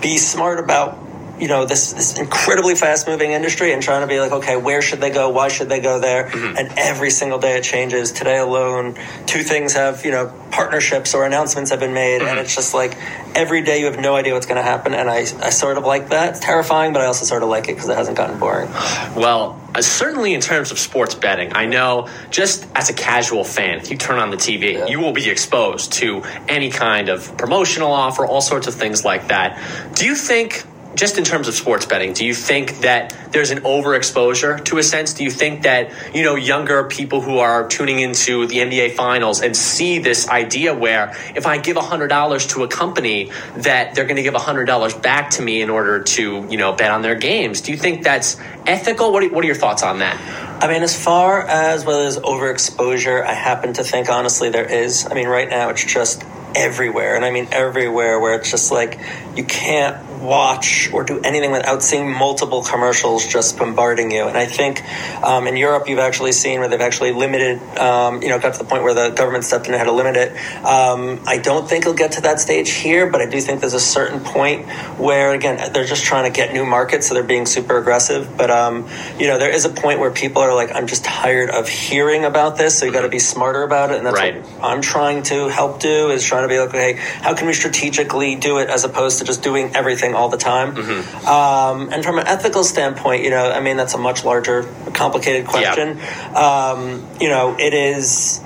be 0.00 0.16
smart 0.18 0.58
about 0.60 0.98
you 1.38 1.48
know 1.48 1.64
this 1.66 1.92
this 1.92 2.18
incredibly 2.18 2.74
fast 2.74 3.06
moving 3.06 3.32
industry 3.32 3.72
and 3.72 3.82
trying 3.82 4.00
to 4.00 4.06
be 4.06 4.18
like 4.20 4.32
okay 4.32 4.56
where 4.56 4.80
should 4.82 5.00
they 5.00 5.10
go? 5.10 5.28
Why 5.30 5.48
should 5.48 5.68
they 5.68 5.80
go 5.80 6.00
there? 6.00 6.26
And 6.34 6.72
every 6.76 7.10
single 7.10 7.38
day 7.38 7.56
it 7.58 7.64
changes. 7.64 8.12
Today 8.12 8.38
alone 8.38 8.96
two 9.26 9.42
things 9.42 9.74
have 9.74 10.04
you 10.04 10.10
know 10.12 10.32
partnerships 10.50 11.14
or 11.14 11.26
announcements 11.26 11.70
have 11.70 11.80
been 11.80 11.92
made 11.92 12.22
and 12.22 12.38
it's 12.38 12.54
just 12.54 12.72
like 12.72 12.96
every 13.34 13.60
day 13.62 13.80
you 13.80 13.86
have 13.86 13.98
no 14.00 14.16
idea 14.16 14.32
what's 14.32 14.46
going 14.46 14.56
to 14.56 14.62
happen 14.62 14.94
and 14.94 15.10
I, 15.10 15.18
I 15.18 15.50
sort 15.50 15.76
of 15.76 15.84
like 15.84 16.08
that. 16.08 16.30
It's 16.30 16.40
terrifying 16.40 16.92
but 16.92 17.02
I 17.02 17.06
also 17.06 17.24
sort 17.26 17.42
of 17.42 17.48
like 17.50 17.64
it 17.68 17.74
because 17.74 17.88
it 17.88 17.96
hasn't 17.96 18.16
gotten 18.16 18.38
boring. 18.38 18.70
Well, 19.14 19.60
uh, 19.74 19.82
certainly 19.82 20.32
in 20.32 20.40
terms 20.40 20.70
of 20.70 20.78
sports 20.78 21.14
betting, 21.14 21.52
I 21.54 21.66
know 21.66 22.08
just 22.30 22.66
as 22.74 22.88
a 22.88 22.94
casual 22.94 23.44
fan, 23.44 23.78
if 23.78 23.90
you 23.90 23.98
turn 23.98 24.18
on 24.18 24.30
the 24.30 24.38
TV, 24.38 24.72
Yeah. 24.72 24.86
you 24.86 25.00
will 25.00 25.12
be 25.12 25.28
exposed 25.28 25.92
to 25.94 26.22
any 26.48 26.70
kind 26.70 27.10
of 27.10 27.36
promotional 27.36 27.92
offer, 27.92 28.24
all 28.24 28.40
sorts 28.40 28.66
of 28.66 28.74
things 28.74 29.04
like 29.04 29.28
that. 29.28 29.60
Do 29.94 30.06
you 30.06 30.14
think, 30.14 30.64
just 30.96 31.18
in 31.18 31.24
terms 31.24 31.46
of 31.46 31.54
sports 31.54 31.84
betting, 31.84 32.14
do 32.14 32.24
you 32.24 32.34
think 32.34 32.80
that 32.80 33.14
there's 33.30 33.50
an 33.50 33.58
overexposure 33.58 34.64
to 34.64 34.78
a 34.78 34.82
sense? 34.82 35.12
Do 35.12 35.24
you 35.24 35.30
think 35.30 35.62
that, 35.62 35.92
you 36.14 36.22
know, 36.22 36.34
younger 36.34 36.84
people 36.84 37.20
who 37.20 37.38
are 37.38 37.68
tuning 37.68 38.00
into 38.00 38.46
the 38.46 38.56
NBA 38.56 38.92
finals 38.92 39.42
and 39.42 39.54
see 39.54 39.98
this 39.98 40.28
idea 40.28 40.74
where 40.74 41.14
if 41.36 41.46
I 41.46 41.58
give 41.58 41.76
$100 41.76 42.48
to 42.54 42.64
a 42.64 42.68
company, 42.68 43.30
that 43.56 43.94
they're 43.94 44.06
going 44.06 44.16
to 44.16 44.22
give 44.22 44.34
$100 44.34 45.02
back 45.02 45.30
to 45.32 45.42
me 45.42 45.60
in 45.60 45.68
order 45.68 46.02
to, 46.02 46.46
you 46.48 46.56
know, 46.56 46.72
bet 46.72 46.90
on 46.90 47.02
their 47.02 47.14
games? 47.14 47.60
Do 47.60 47.72
you 47.72 47.78
think 47.78 48.02
that's 48.02 48.38
ethical? 48.66 49.12
What 49.12 49.22
are, 49.22 49.28
what 49.28 49.44
are 49.44 49.46
your 49.46 49.56
thoughts 49.56 49.82
on 49.82 49.98
that? 49.98 50.18
I 50.62 50.68
mean, 50.68 50.82
as 50.82 50.98
far 50.98 51.42
as 51.42 51.84
whether 51.84 52.00
there's 52.00 52.18
overexposure, 52.18 53.22
I 53.22 53.34
happen 53.34 53.74
to 53.74 53.84
think 53.84 54.08
honestly 54.08 54.48
there 54.48 54.64
is. 54.64 55.06
I 55.06 55.12
mean, 55.12 55.28
right 55.28 55.48
now 55.48 55.68
it's 55.68 55.84
just 55.84 56.24
everywhere, 56.54 57.14
and 57.14 57.24
I 57.24 57.30
mean 57.30 57.48
everywhere, 57.52 58.18
where 58.18 58.36
it's 58.36 58.50
just 58.50 58.72
like 58.72 58.98
you 59.36 59.44
can't 59.44 60.05
watch 60.26 60.90
or 60.92 61.04
do 61.04 61.20
anything 61.20 61.50
without 61.52 61.82
seeing 61.82 62.10
multiple 62.12 62.62
commercials 62.62 63.26
just 63.26 63.58
bombarding 63.58 64.10
you. 64.10 64.24
And 64.26 64.36
I 64.36 64.46
think 64.46 64.82
um, 65.22 65.46
in 65.46 65.56
Europe, 65.56 65.88
you've 65.88 65.98
actually 65.98 66.32
seen 66.32 66.60
where 66.60 66.68
they've 66.68 66.80
actually 66.80 67.12
limited, 67.12 67.62
um, 67.78 68.22
you 68.22 68.28
know, 68.28 68.38
got 68.38 68.54
to 68.54 68.58
the 68.58 68.64
point 68.64 68.82
where 68.82 68.94
the 68.94 69.10
government 69.10 69.44
stepped 69.44 69.66
in 69.66 69.72
and 69.72 69.78
had 69.78 69.84
to 69.86 69.92
limit 69.92 70.16
it. 70.16 70.32
Um, 70.64 71.20
I 71.26 71.38
don't 71.38 71.68
think 71.68 71.84
it'll 71.84 71.94
get 71.94 72.12
to 72.12 72.22
that 72.22 72.40
stage 72.40 72.70
here, 72.70 73.10
but 73.10 73.20
I 73.20 73.26
do 73.26 73.40
think 73.40 73.60
there's 73.60 73.74
a 73.74 73.80
certain 73.80 74.20
point 74.20 74.68
where, 74.98 75.32
again, 75.32 75.72
they're 75.72 75.84
just 75.84 76.04
trying 76.04 76.30
to 76.30 76.36
get 76.36 76.52
new 76.52 76.64
markets, 76.66 77.06
so 77.06 77.14
they're 77.14 77.22
being 77.22 77.46
super 77.46 77.78
aggressive. 77.78 78.36
But, 78.36 78.50
um, 78.50 78.88
you 79.18 79.26
know, 79.28 79.38
there 79.38 79.50
is 79.50 79.64
a 79.64 79.70
point 79.70 80.00
where 80.00 80.10
people 80.10 80.42
are 80.42 80.54
like, 80.54 80.74
I'm 80.74 80.86
just 80.86 81.04
tired 81.04 81.50
of 81.50 81.68
hearing 81.68 82.24
about 82.24 82.56
this, 82.56 82.78
so 82.78 82.86
you 82.86 82.92
got 82.92 83.02
to 83.02 83.08
be 83.08 83.18
smarter 83.20 83.62
about 83.62 83.90
it. 83.90 83.98
And 83.98 84.06
that's 84.06 84.16
Right. 84.16 84.42
what 84.42 84.64
I'm 84.64 84.80
trying 84.82 85.22
to 85.24 85.48
help 85.48 85.80
do 85.80 86.10
is 86.10 86.24
trying 86.24 86.42
to 86.42 86.48
be 86.48 86.58
like, 86.58 86.72
hey, 86.72 86.94
how 87.22 87.34
can 87.34 87.46
we 87.46 87.52
strategically 87.52 88.34
do 88.34 88.58
it 88.58 88.68
as 88.68 88.84
opposed 88.84 89.18
to 89.18 89.24
just 89.24 89.42
doing 89.42 89.76
everything 89.76 90.14
all 90.16 90.28
the 90.28 90.36
time? 90.36 90.74
Mm-hmm. 90.74 91.26
Um, 91.26 91.92
and 91.92 92.02
from 92.04 92.18
an 92.18 92.26
ethical 92.26 92.64
standpoint, 92.64 93.22
you 93.24 93.30
know, 93.30 93.50
I 93.50 93.60
mean, 93.60 93.76
that's 93.76 93.94
a 93.94 93.98
much 93.98 94.24
larger, 94.24 94.64
complicated 94.94 95.46
question. 95.46 95.98
Um, 96.34 97.06
you 97.20 97.28
know, 97.28 97.56
it 97.58 97.74
is. 97.74 98.40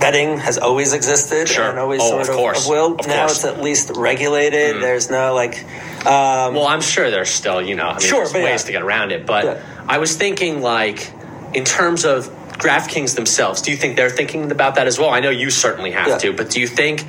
Betting 0.00 0.36
has 0.38 0.58
always 0.58 0.92
existed 0.92 1.48
Sure. 1.48 1.70
and 1.70 1.78
always 1.78 2.02
Oh, 2.02 2.10
sort 2.10 2.22
of 2.24 2.28
of, 2.28 2.36
course. 2.36 2.68
will. 2.68 2.96
Of 2.98 3.06
now 3.06 3.20
course. 3.26 3.36
It's 3.36 3.44
at 3.46 3.62
least 3.62 3.92
regulated. 3.96 4.82
There's 4.82 5.08
no 5.10 5.32
like. 5.34 5.56
Um, 6.06 6.54
Well, 6.54 6.66
I'm 6.66 6.82
sure 6.82 7.10
there's 7.10 7.30
still, 7.30 7.62
you 7.62 7.74
know, 7.76 7.86
I 7.88 7.92
mean, 7.98 8.00
Sure, 8.00 8.24
ways 8.24 8.34
yeah. 8.34 8.56
to 8.58 8.72
get 8.72 8.82
around 8.82 9.10
it. 9.12 9.24
But 9.24 9.44
Yeah. 9.44 9.56
I 9.88 9.96
was 9.98 10.14
thinking, 10.14 10.60
like, 10.60 11.10
in 11.54 11.64
terms 11.64 12.04
of 12.04 12.28
DraftKings 12.58 13.14
themselves, 13.14 13.62
do 13.62 13.70
you 13.70 13.76
think 13.78 13.96
they're 13.96 14.10
thinking 14.10 14.50
about 14.52 14.74
that 14.74 14.86
as 14.86 14.98
well? 14.98 15.08
I 15.10 15.20
know 15.20 15.30
you 15.30 15.48
certainly 15.48 15.92
have 15.92 16.08
Yeah. 16.08 16.18
to, 16.18 16.32
but 16.34 16.50
do 16.50 16.60
you 16.60 16.66
think 16.68 17.06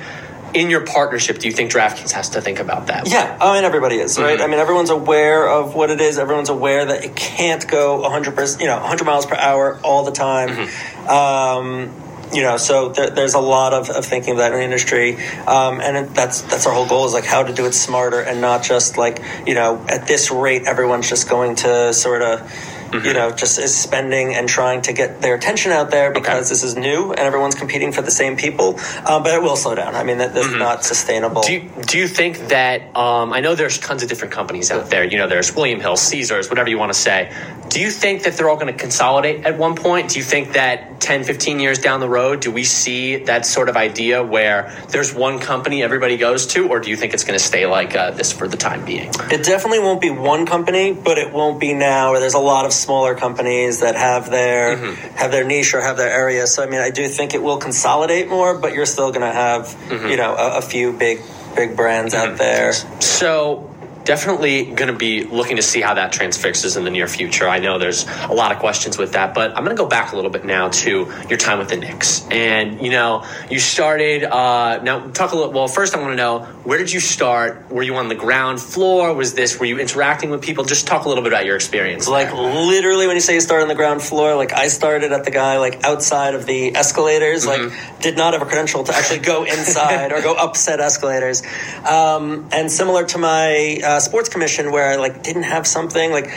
in 0.54 0.70
your 0.70 0.80
partnership, 0.86 1.38
do 1.38 1.46
you 1.46 1.52
think 1.52 1.70
DraftKings 1.70 2.12
has 2.12 2.30
to 2.30 2.40
think 2.40 2.58
about 2.58 2.86
that? 2.86 3.08
Yeah, 3.08 3.36
I 3.40 3.54
mean 3.54 3.64
everybody 3.64 3.96
is 3.96 4.18
right. 4.18 4.38
Mhm. 4.38 4.44
I 4.44 4.46
mean 4.46 4.58
everyone's 4.58 4.90
aware 4.90 5.48
of 5.48 5.74
what 5.74 5.90
it 5.90 6.00
is. 6.00 6.18
Everyone's 6.18 6.48
aware 6.48 6.84
that 6.86 7.04
it 7.04 7.14
can't 7.16 7.66
go 7.66 8.00
100 8.00 8.34
percent, 8.34 8.62
you 8.62 8.66
know, 8.68 8.78
100 8.78 9.04
miles 9.04 9.26
per 9.26 9.36
hour 9.36 9.78
all 9.82 10.04
the 10.04 10.12
time. 10.12 10.48
Mm-hmm. 10.48 11.08
Um, 11.08 11.90
you 12.32 12.42
know, 12.42 12.58
so 12.58 12.90
there, 12.90 13.08
there's 13.08 13.32
a 13.34 13.38
lot 13.40 13.72
of, 13.72 13.88
of 13.88 14.04
thinking 14.04 14.32
of 14.32 14.36
that 14.38 14.52
in 14.52 14.58
the 14.58 14.64
industry, 14.64 15.16
um, 15.46 15.80
and 15.80 15.96
it, 15.96 16.14
that's 16.14 16.42
that's 16.42 16.66
our 16.66 16.74
whole 16.74 16.86
goal 16.86 17.06
is 17.06 17.14
like 17.14 17.24
how 17.24 17.42
to 17.42 17.52
do 17.54 17.64
it 17.64 17.72
smarter 17.72 18.20
and 18.20 18.40
not 18.40 18.62
just 18.62 18.98
like 18.98 19.22
you 19.46 19.54
know 19.54 19.82
at 19.88 20.06
this 20.06 20.30
rate 20.30 20.64
everyone's 20.66 21.08
just 21.08 21.28
going 21.28 21.56
to 21.56 21.92
sort 21.92 22.22
of. 22.22 22.52
You 22.92 23.12
know, 23.12 23.30
just 23.30 23.58
is 23.58 23.76
spending 23.76 24.34
and 24.34 24.48
trying 24.48 24.82
to 24.82 24.92
get 24.92 25.20
their 25.20 25.34
attention 25.34 25.72
out 25.72 25.90
there 25.90 26.12
because 26.12 26.48
this 26.48 26.62
is 26.62 26.76
new 26.76 27.10
and 27.10 27.20
everyone's 27.20 27.54
competing 27.54 27.92
for 27.92 28.02
the 28.02 28.10
same 28.10 28.36
people. 28.36 28.78
Um, 29.06 29.22
but 29.22 29.34
it 29.34 29.42
will 29.42 29.56
slow 29.56 29.74
down. 29.74 29.94
I 29.94 30.04
mean, 30.04 30.18
that, 30.18 30.34
that's 30.34 30.52
not 30.52 30.84
sustainable. 30.84 31.42
Do 31.42 31.52
you, 31.54 31.70
do 31.86 31.98
you 31.98 32.08
think 32.08 32.48
that 32.48 32.96
um, 32.96 33.32
I 33.32 33.40
know 33.40 33.54
there's 33.54 33.78
tons 33.78 34.02
of 34.02 34.08
different 34.08 34.32
companies 34.32 34.70
out 34.70 34.90
there. 34.90 35.04
You 35.04 35.18
know, 35.18 35.28
there's 35.28 35.54
William 35.54 35.80
Hill, 35.80 35.96
Caesars, 35.96 36.48
whatever 36.48 36.68
you 36.68 36.78
want 36.78 36.92
to 36.92 36.98
say. 36.98 37.32
Do 37.68 37.80
you 37.80 37.90
think 37.90 38.22
that 38.22 38.34
they're 38.34 38.48
all 38.48 38.56
going 38.56 38.72
to 38.72 38.78
consolidate 38.78 39.44
at 39.44 39.58
one 39.58 39.76
point? 39.76 40.10
Do 40.10 40.18
you 40.18 40.24
think 40.24 40.54
that 40.54 41.00
10, 41.00 41.24
15 41.24 41.60
years 41.60 41.78
down 41.78 42.00
the 42.00 42.08
road, 42.08 42.40
do 42.40 42.50
we 42.50 42.64
see 42.64 43.16
that 43.24 43.46
sort 43.46 43.68
of 43.68 43.76
idea 43.76 44.22
where 44.22 44.74
there's 44.88 45.14
one 45.14 45.38
company 45.38 45.82
everybody 45.82 46.16
goes 46.16 46.46
to, 46.48 46.68
or 46.68 46.80
do 46.80 46.90
you 46.90 46.96
think 46.96 47.14
it's 47.14 47.24
going 47.24 47.38
to 47.38 47.44
stay 47.44 47.66
like 47.66 47.94
uh, 47.94 48.10
this 48.10 48.32
for 48.32 48.48
the 48.48 48.56
time 48.56 48.84
being? 48.84 49.10
It 49.30 49.44
definitely 49.44 49.80
won't 49.80 50.00
be 50.00 50.10
one 50.10 50.46
company, 50.46 50.92
but 50.92 51.18
it 51.18 51.32
won't 51.32 51.60
be 51.60 51.74
now. 51.74 52.18
There's 52.18 52.34
a 52.34 52.38
lot 52.38 52.64
of 52.64 52.72
smaller 52.78 53.14
companies 53.14 53.80
that 53.80 53.96
have 53.96 54.30
their 54.30 54.76
mm-hmm. 54.76 55.16
have 55.16 55.30
their 55.30 55.44
niche 55.44 55.74
or 55.74 55.80
have 55.80 55.96
their 55.96 56.10
area. 56.10 56.46
So 56.46 56.62
I 56.62 56.66
mean, 56.66 56.80
I 56.80 56.90
do 56.90 57.08
think 57.08 57.34
it 57.34 57.42
will 57.42 57.58
consolidate 57.58 58.28
more, 58.28 58.56
but 58.58 58.72
you're 58.74 58.86
still 58.86 59.10
going 59.10 59.22
to 59.22 59.32
have 59.32 59.66
mm-hmm. 59.66 60.08
you 60.08 60.16
know 60.16 60.34
a, 60.34 60.58
a 60.58 60.62
few 60.62 60.92
big 60.92 61.20
big 61.54 61.76
brands 61.76 62.14
out 62.14 62.28
mm-hmm. 62.28 62.36
there. 62.38 62.72
So 62.72 63.74
definitely 64.08 64.64
going 64.64 64.90
to 64.90 64.96
be 64.96 65.24
looking 65.24 65.56
to 65.56 65.62
see 65.62 65.82
how 65.82 65.92
that 65.92 66.12
transfixes 66.12 66.78
in 66.78 66.84
the 66.84 66.90
near 66.90 67.06
future. 67.06 67.46
I 67.46 67.58
know 67.58 67.78
there's 67.78 68.06
a 68.22 68.32
lot 68.32 68.52
of 68.52 68.58
questions 68.58 68.96
with 68.96 69.12
that, 69.12 69.34
but 69.34 69.50
I'm 69.50 69.64
going 69.64 69.76
to 69.76 69.80
go 69.80 69.86
back 69.86 70.12
a 70.12 70.16
little 70.16 70.30
bit 70.30 70.46
now 70.46 70.70
to 70.70 71.12
your 71.28 71.36
time 71.36 71.58
with 71.58 71.68
the 71.68 71.76
Knicks. 71.76 72.26
And 72.30 72.80
you 72.80 72.90
know, 72.90 73.26
you 73.50 73.58
started. 73.58 74.24
Uh, 74.24 74.82
now 74.82 75.08
talk 75.08 75.32
a 75.32 75.36
little. 75.36 75.52
Well, 75.52 75.68
first 75.68 75.94
I 75.94 75.98
want 76.00 76.12
to 76.12 76.16
know 76.16 76.38
where 76.64 76.78
did 76.78 76.90
you 76.90 77.00
start? 77.00 77.70
Were 77.70 77.82
you 77.82 77.96
on 77.96 78.08
the 78.08 78.14
ground 78.14 78.60
floor? 78.60 79.12
Was 79.12 79.34
this? 79.34 79.60
Were 79.60 79.66
you 79.66 79.78
interacting 79.78 80.30
with 80.30 80.40
people? 80.40 80.64
Just 80.64 80.86
talk 80.86 81.04
a 81.04 81.08
little 81.08 81.22
bit 81.22 81.32
about 81.34 81.44
your 81.44 81.56
experience. 81.56 82.08
Like 82.08 82.32
literally, 82.32 83.06
when 83.06 83.16
you 83.16 83.20
say 83.20 83.34
you 83.34 83.42
start 83.42 83.60
on 83.60 83.68
the 83.68 83.74
ground 83.74 84.00
floor, 84.00 84.36
like 84.36 84.54
I 84.54 84.68
started 84.68 85.12
at 85.12 85.24
the 85.24 85.30
guy 85.30 85.58
like 85.58 85.84
outside 85.84 86.34
of 86.34 86.46
the 86.46 86.74
escalators. 86.74 87.46
Like 87.46 87.72
did 88.00 88.16
not 88.16 88.32
have 88.32 88.40
a 88.40 88.46
credential 88.46 88.84
to 88.84 88.94
actually 88.94 89.20
go 89.20 89.44
inside 89.44 90.12
or 90.12 90.22
go 90.22 90.34
up 90.38 90.56
said 90.56 90.80
escalators. 90.80 91.42
Um, 91.84 92.48
and 92.52 92.72
similar 92.72 93.04
to 93.04 93.18
my 93.18 93.80
uh, 93.84 93.97
sports 93.98 94.28
commission, 94.28 94.72
where 94.72 94.88
I 94.90 94.96
like 94.96 95.22
didn't 95.22 95.44
have 95.44 95.66
something 95.66 96.10
like 96.10 96.30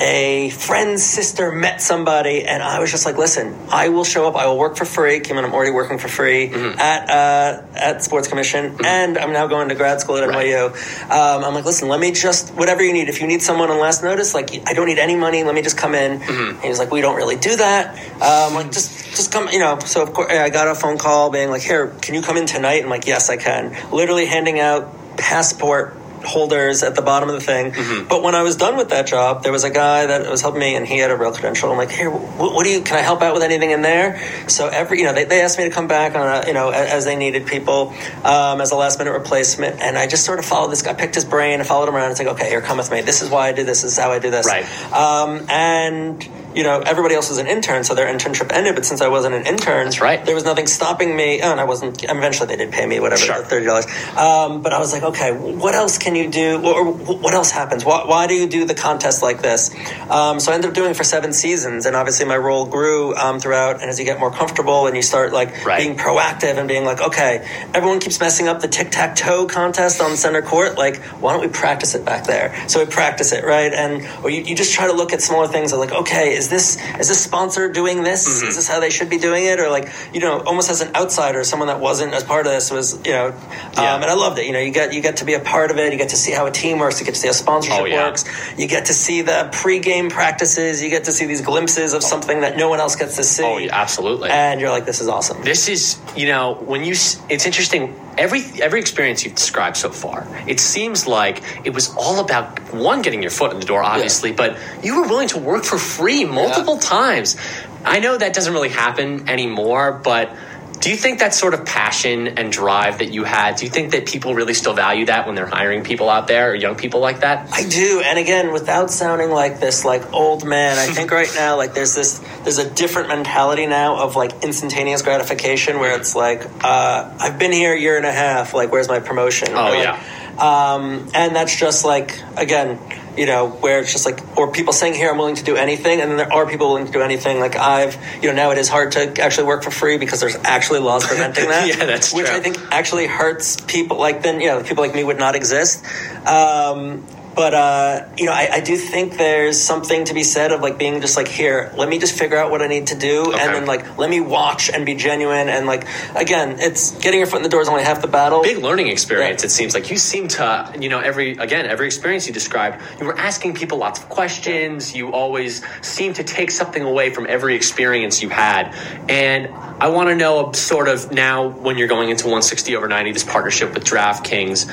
a 0.00 0.50
friend's 0.50 1.02
sister 1.02 1.50
met 1.50 1.82
somebody, 1.82 2.44
and 2.44 2.62
I 2.62 2.78
was 2.78 2.88
just 2.92 3.04
like, 3.04 3.16
listen, 3.18 3.56
I 3.68 3.88
will 3.88 4.04
show 4.04 4.28
up. 4.28 4.36
I 4.36 4.46
will 4.46 4.56
work 4.56 4.76
for 4.76 4.84
free. 4.84 5.18
Kim 5.18 5.36
and 5.38 5.44
I'm 5.46 5.52
already 5.52 5.72
working 5.72 5.98
for 5.98 6.06
free 6.06 6.52
at 6.54 7.10
uh, 7.10 7.62
at 7.74 8.04
sports 8.04 8.28
commission, 8.28 8.76
and 8.84 9.18
I'm 9.18 9.32
now 9.32 9.48
going 9.48 9.70
to 9.70 9.74
grad 9.74 10.00
school 10.00 10.16
at 10.18 10.28
Right. 10.28 10.46
NYU. 10.46 10.70
Um, 11.10 11.42
I'm 11.44 11.52
like, 11.54 11.64
listen, 11.64 11.88
let 11.88 11.98
me 11.98 12.12
just 12.12 12.54
whatever 12.54 12.84
you 12.84 12.92
need. 12.92 13.08
If 13.08 13.20
you 13.20 13.26
need 13.26 13.42
someone 13.42 13.70
on 13.70 13.80
last 13.80 14.04
notice, 14.04 14.34
like 14.34 14.50
I 14.68 14.72
don't 14.72 14.86
need 14.86 14.98
any 15.00 15.16
money. 15.16 15.42
Let 15.42 15.54
me 15.56 15.62
just 15.62 15.76
come 15.76 15.94
in. 15.96 16.20
He 16.60 16.68
was 16.68 16.78
like, 16.78 16.92
we 16.92 17.00
don't 17.00 17.16
really 17.16 17.36
do 17.36 17.56
that. 17.56 17.96
Um, 18.22 18.54
like 18.54 18.70
just 18.70 19.04
just 19.16 19.32
come, 19.32 19.48
you 19.48 19.58
know. 19.58 19.80
So 19.80 20.02
of 20.04 20.12
course, 20.12 20.30
I 20.30 20.48
got 20.50 20.68
a 20.68 20.76
phone 20.76 20.98
call 20.98 21.30
being 21.30 21.50
like, 21.50 21.62
here, 21.62 21.88
can 22.02 22.14
you 22.14 22.22
come 22.22 22.36
in 22.36 22.46
tonight? 22.46 22.84
I'm 22.84 22.90
like, 22.90 23.06
yes, 23.08 23.30
I 23.30 23.36
can. 23.36 23.74
Literally 23.90 24.26
handing 24.26 24.60
out 24.60 24.94
passport 25.16 25.96
holders 26.28 26.82
at 26.82 26.94
the 26.94 27.02
bottom 27.02 27.28
of 27.28 27.34
the 27.34 27.40
thing. 27.40 27.72
But 28.08 28.22
when 28.22 28.34
I 28.34 28.42
was 28.42 28.56
done 28.56 28.76
with 28.76 28.90
that 28.90 29.06
job, 29.06 29.42
there 29.42 29.52
was 29.52 29.64
a 29.64 29.70
guy 29.70 30.06
that 30.06 30.30
was 30.30 30.40
helping 30.42 30.60
me, 30.60 30.76
and 30.76 30.86
he 30.86 30.98
had 30.98 31.10
a 31.10 31.16
real 31.16 31.32
credential. 31.32 31.70
I'm 31.72 31.76
like, 31.78 31.90
here, 31.90 32.10
what, 32.10 32.54
what 32.54 32.64
do 32.64 32.70
you? 32.70 32.82
Can 32.82 32.96
I 32.98 33.00
help 33.02 33.22
out 33.22 33.34
with 33.34 33.42
anything 33.42 33.70
in 33.70 33.82
there? 33.82 34.20
So 34.48 34.68
every, 34.68 34.98
you 34.98 35.04
know, 35.04 35.12
they, 35.14 35.24
they 35.24 35.40
asked 35.40 35.58
me 35.58 35.64
to 35.64 35.70
come 35.70 35.88
back 35.88 36.14
on, 36.14 36.26
a, 36.44 36.46
you 36.46 36.52
know, 36.54 36.68
a- 36.70 36.74
as 36.74 37.04
they 37.04 37.16
needed 37.16 37.46
people 37.46 37.94
um, 38.24 38.60
as 38.60 38.70
a 38.70 38.76
last 38.76 38.98
minute 38.98 39.12
replacement, 39.12 39.80
and 39.80 39.96
I 39.98 40.06
just 40.06 40.24
sort 40.24 40.38
of 40.38 40.44
followed 40.44 40.70
this 40.70 40.82
guy, 40.82 40.94
picked 40.94 41.14
his 41.14 41.24
brain, 41.24 41.58
and 41.60 41.66
followed 41.66 41.88
him 41.88 41.96
around. 41.96 42.10
It's 42.10 42.20
like, 42.20 42.28
okay, 42.28 42.48
here, 42.48 42.60
come 42.60 42.76
with 42.78 42.90
me. 42.90 43.00
This 43.00 43.22
is 43.22 43.30
why 43.30 43.48
I 43.48 43.52
do 43.52 43.64
this. 43.64 43.82
This 43.82 43.92
is 43.92 43.98
how 43.98 44.10
I 44.12 44.18
do 44.18 44.30
this. 44.30 44.46
Right. 44.46 44.64
Um, 44.92 45.46
and 45.48 46.28
you 46.54 46.62
know, 46.62 46.80
everybody 46.80 47.14
else 47.14 47.28
was 47.28 47.38
an 47.38 47.46
intern, 47.46 47.84
so 47.84 47.94
their 47.94 48.06
internship 48.06 48.52
ended. 48.52 48.74
But 48.74 48.84
since 48.84 49.00
I 49.00 49.08
wasn't 49.08 49.34
an 49.34 49.46
intern, 49.46 49.84
That's 49.86 50.00
right. 50.00 50.24
there 50.24 50.34
was 50.34 50.44
nothing 50.44 50.66
stopping 50.66 51.14
me. 51.16 51.40
Oh, 51.42 51.50
and 51.50 51.60
I 51.60 51.64
wasn't. 51.64 52.00
Mean, 52.02 52.16
eventually, 52.16 52.48
they 52.48 52.56
did 52.56 52.72
pay 52.72 52.86
me 52.86 53.00
whatever, 53.00 53.20
Sure. 53.22 53.42
thirty 53.44 53.66
dollars. 53.66 53.86
Um, 54.16 54.62
but 54.62 54.72
I 54.72 54.78
was 54.78 54.92
like, 54.92 55.02
okay, 55.02 55.32
what 55.32 55.74
else 55.74 55.98
can 55.98 56.14
you 56.14 56.28
do, 56.30 56.60
or, 56.64 56.84
what 56.92 57.34
else 57.34 57.50
happens? 57.50 57.84
Why, 57.84 58.04
why 58.06 58.26
do 58.26 58.34
you 58.34 58.48
do 58.48 58.64
the 58.64 58.74
contest 58.74 59.22
like 59.22 59.42
this? 59.42 59.70
Um, 60.10 60.40
so 60.40 60.52
I 60.52 60.54
ended 60.54 60.70
up 60.70 60.74
doing 60.74 60.90
it 60.90 60.96
for 60.96 61.04
seven 61.04 61.32
seasons, 61.32 61.86
and 61.86 61.94
obviously 61.96 62.26
my 62.26 62.36
role 62.36 62.66
grew 62.66 63.14
um, 63.16 63.40
throughout. 63.40 63.80
And 63.80 63.90
as 63.90 63.98
you 63.98 64.04
get 64.04 64.18
more 64.18 64.30
comfortable, 64.30 64.86
and 64.86 64.96
you 64.96 65.02
start 65.02 65.32
like 65.32 65.64
Right. 65.64 65.78
being 65.82 65.96
proactive 65.96 66.56
and 66.58 66.66
being 66.68 66.84
like, 66.84 67.00
okay, 67.00 67.46
everyone 67.74 68.00
keeps 68.00 68.20
messing 68.20 68.48
up 68.48 68.60
the 68.60 68.68
tic 68.68 68.90
tac 68.90 69.16
toe 69.16 69.46
contest 69.46 70.00
on 70.00 70.16
center 70.16 70.42
court. 70.42 70.76
Like, 70.78 70.96
why 71.20 71.32
don't 71.32 71.40
we 71.40 71.48
practice 71.48 71.94
it 71.94 72.04
back 72.04 72.24
there? 72.24 72.54
So 72.68 72.80
we 72.80 72.86
practice 72.90 73.32
it, 73.32 73.44
right? 73.44 73.72
And 73.72 74.06
or 74.24 74.30
you, 74.30 74.42
you 74.42 74.54
just 74.56 74.72
try 74.72 74.86
to 74.86 74.92
look 74.92 75.12
at 75.12 75.20
smaller 75.22 75.46
things. 75.48 75.72
Like, 75.72 75.92
okay, 75.92 76.34
is 76.38 76.48
this 76.48 76.78
is 77.00 77.08
this 77.08 77.20
sponsor 77.22 77.70
doing 77.70 78.02
this? 78.02 78.26
Is 78.26 78.56
this 78.56 78.68
how 78.68 78.80
they 78.80 78.90
should 78.90 79.10
be 79.10 79.18
doing 79.18 79.44
it? 79.44 79.58
Or 79.60 79.68
like, 79.68 79.88
you 80.14 80.20
know, 80.20 80.40
almost 80.40 80.70
as 80.70 80.80
an 80.80 80.94
outsider, 80.94 81.44
someone 81.44 81.68
that 81.68 81.80
wasn't 81.80 82.14
as 82.14 82.24
part 82.24 82.46
of 82.46 82.52
this 82.52 82.70
was, 82.70 82.94
you 83.04 83.12
know, 83.12 83.26
Yeah. 83.74 83.94
um, 83.94 84.02
and 84.02 84.10
I 84.10 84.14
loved 84.14 84.38
it. 84.38 84.46
You 84.46 84.52
know, 84.52 84.60
you 84.60 84.70
get 84.70 84.92
you 84.94 85.00
get 85.02 85.18
to 85.18 85.24
be 85.24 85.34
a 85.34 85.40
part 85.40 85.70
of 85.70 85.78
it. 85.78 85.92
You 85.92 85.98
get 85.98 86.10
to 86.10 86.16
see 86.16 86.32
how 86.32 86.46
a 86.46 86.50
team 86.50 86.78
works. 86.78 86.98
You 87.00 87.04
get 87.06 87.14
to 87.14 87.20
see 87.20 87.28
how 87.28 87.32
sponsorship 87.34 87.80
Oh, 87.80 87.84
yeah. 87.84 88.06
works. 88.08 88.24
You 88.56 88.66
get 88.68 88.86
to 88.86 88.94
see 88.94 89.22
the 89.22 89.48
pre-game 89.52 90.08
practices. 90.10 90.82
You 90.82 90.88
get 90.90 91.04
to 91.04 91.12
see 91.12 91.26
these 91.26 91.40
glimpses 91.42 91.92
of 91.92 92.02
something 92.02 92.40
that 92.40 92.56
no 92.56 92.68
one 92.68 92.80
else 92.80 92.96
gets 92.96 93.16
to 93.16 93.24
see. 93.24 93.44
Oh, 93.44 93.58
yeah, 93.58 93.74
absolutely. 93.74 94.30
And 94.30 94.60
you're 94.60 94.70
like, 94.70 94.84
this 94.86 95.00
is 95.00 95.08
awesome. 95.08 95.42
this 95.42 95.68
is 95.68 95.98
you 96.16 96.26
know 96.28 96.54
when 96.54 96.84
you 96.84 96.92
it's 97.28 97.46
interesting 97.46 97.94
every 98.16 98.42
every 98.62 98.80
experience 98.80 99.24
you've 99.24 99.34
described 99.34 99.76
so 99.76 99.90
far 99.90 100.26
it 100.46 100.58
seems 100.58 101.06
like 101.06 101.42
it 101.64 101.72
was 101.74 101.94
all 101.96 102.18
about 102.20 102.58
one 102.74 103.02
getting 103.02 103.20
your 103.22 103.30
foot 103.30 103.52
in 103.52 103.60
the 103.60 103.66
door 103.66 103.82
obviously 103.82 104.32
but 104.32 104.56
you 104.82 104.96
were 105.00 105.06
willing 105.08 105.28
to 105.28 105.38
work 105.38 105.64
for 105.64 105.78
free 105.78 106.24
multiple 106.28 106.78
times 106.78 107.36
i 107.84 108.00
know 108.00 108.16
that 108.16 108.34
doesn't 108.34 108.52
really 108.52 108.68
happen 108.68 109.28
anymore 109.28 109.92
but 109.92 110.34
do 110.80 110.90
you 110.90 110.96
think 110.96 111.18
that 111.18 111.34
sort 111.34 111.54
of 111.54 111.66
passion 111.66 112.38
and 112.38 112.52
drive 112.52 112.98
that 112.98 113.12
you 113.12 113.24
had 113.24 113.56
do 113.56 113.64
you 113.64 113.70
think 113.70 113.92
that 113.92 114.06
people 114.06 114.34
really 114.34 114.54
still 114.54 114.74
value 114.74 115.06
that 115.06 115.26
when 115.26 115.34
they're 115.34 115.46
hiring 115.46 115.82
people 115.82 116.08
out 116.08 116.28
there 116.28 116.52
or 116.52 116.54
young 116.54 116.76
people 116.76 117.00
like 117.00 117.20
that 117.20 117.48
I 117.52 117.68
do, 117.68 118.02
and 118.04 118.18
again, 118.18 118.52
without 118.52 118.90
sounding 118.90 119.30
like 119.30 119.58
this 119.58 119.84
like 119.84 120.12
old 120.12 120.44
man, 120.44 120.78
I 120.78 120.86
think 120.86 121.10
right 121.20 121.30
now 121.34 121.56
like 121.56 121.74
there's 121.74 121.94
this 121.94 122.18
there's 122.42 122.58
a 122.58 122.70
different 122.70 123.08
mentality 123.08 123.66
now 123.66 124.00
of 124.00 124.16
like 124.16 124.44
instantaneous 124.44 125.02
gratification 125.02 125.80
where 125.80 125.98
it's 125.98 126.14
like 126.14 126.44
uh, 126.62 127.16
I've 127.18 127.38
been 127.38 127.52
here 127.52 127.74
a 127.74 127.78
year 127.78 127.96
and 127.96 128.06
a 128.06 128.12
half, 128.12 128.54
like 128.54 128.70
where's 128.70 128.88
my 128.88 129.00
promotion? 129.00 129.48
Oh, 129.50 129.70
like, 129.70 129.82
yeah. 129.82 130.00
Um, 130.38 131.08
and 131.14 131.34
that's 131.34 131.56
just 131.56 131.84
like, 131.84 132.20
again, 132.36 132.78
you 133.18 133.26
know, 133.26 133.48
where 133.48 133.80
it's 133.80 133.92
just 133.92 134.06
like, 134.06 134.38
or 134.38 134.52
people 134.52 134.72
saying 134.72 134.94
here, 134.94 135.10
I'm 135.10 135.18
willing 135.18 135.34
to 135.36 135.44
do 135.44 135.56
anything. 135.56 136.00
And 136.00 136.10
then 136.10 136.16
there 136.16 136.32
are 136.32 136.46
people 136.48 136.68
willing 136.68 136.86
to 136.86 136.92
do 136.92 137.02
anything. 137.02 137.40
Like 137.40 137.56
I've, 137.56 137.96
you 138.22 138.28
know, 138.28 138.34
now 138.34 138.50
it 138.52 138.58
is 138.58 138.68
hard 138.68 138.92
to 138.92 139.20
actually 139.20 139.48
work 139.48 139.64
for 139.64 139.70
free 139.70 139.98
because 139.98 140.20
there's 140.20 140.36
actually 140.36 140.80
laws 140.80 141.06
preventing 141.06 141.48
that. 141.48 141.66
yeah, 141.68 141.84
that's 141.84 142.12
Which 142.12 142.26
true. 142.26 142.36
I 142.36 142.40
think 142.40 142.58
actually 142.70 143.06
hurts 143.06 143.60
people 143.60 143.98
like 143.98 144.22
then, 144.22 144.40
you 144.40 144.46
know, 144.46 144.62
people 144.62 144.84
like 144.84 144.94
me 144.94 145.02
would 145.02 145.18
not 145.18 145.34
exist. 145.34 145.84
Um, 146.26 147.04
but 147.34 147.54
uh, 147.54 148.08
you 148.16 148.26
know, 148.26 148.32
I, 148.32 148.48
I 148.54 148.60
do 148.60 148.76
think 148.76 149.16
there's 149.16 149.60
something 149.60 150.04
to 150.06 150.14
be 150.14 150.22
said 150.24 150.52
of 150.52 150.60
like 150.60 150.78
being 150.78 151.00
just 151.00 151.16
like 151.16 151.28
here. 151.28 151.72
Let 151.76 151.88
me 151.88 151.98
just 151.98 152.18
figure 152.18 152.36
out 152.36 152.50
what 152.50 152.62
I 152.62 152.66
need 152.66 152.88
to 152.88 152.96
do, 152.98 153.28
Okay. 153.28 153.38
and 153.40 153.54
then 153.54 153.66
like 153.66 153.96
let 153.98 154.10
me 154.10 154.20
watch 154.20 154.70
and 154.70 154.84
be 154.84 154.94
genuine. 154.94 155.48
And 155.48 155.66
like 155.66 155.86
again, 156.16 156.56
it's 156.58 156.92
getting 156.98 157.18
your 157.20 157.26
foot 157.28 157.36
in 157.38 157.42
the 157.42 157.48
door 157.48 157.60
is 157.60 157.68
only 157.68 157.84
half 157.84 158.02
the 158.02 158.08
battle. 158.08 158.42
big 158.42 158.58
learning 158.58 158.88
experience 158.88 159.42
Yeah. 159.42 159.46
it 159.46 159.50
seems 159.50 159.74
like 159.74 159.90
you 159.90 159.96
seem 159.98 160.28
to 160.28 160.72
you 160.80 160.88
know 160.88 160.98
every 161.00 161.32
again 161.32 161.66
every 161.66 161.86
experience 161.86 162.26
you 162.26 162.32
described 162.32 162.82
you 163.00 163.06
were 163.06 163.16
asking 163.18 163.54
people 163.54 163.78
lots 163.78 164.00
of 164.00 164.08
questions 164.08 164.94
you 164.94 165.12
always 165.12 165.62
seem 165.82 166.12
to 166.14 166.24
take 166.24 166.50
something 166.50 166.82
away 166.82 167.10
from 167.10 167.26
every 167.28 167.54
experience 167.54 168.22
you 168.22 168.28
had 168.28 168.74
and 169.08 169.48
i 169.80 169.88
want 169.88 170.08
to 170.08 170.14
know 170.16 170.52
sort 170.52 170.88
of 170.88 171.12
now 171.12 171.48
when 171.48 171.78
you're 171.78 171.88
going 171.88 172.08
into 172.10 172.24
160 172.24 172.76
over 172.76 172.88
90 172.88 173.12
this 173.12 173.24
partnership 173.24 173.74
with 173.74 173.84
draftkings 173.84 174.66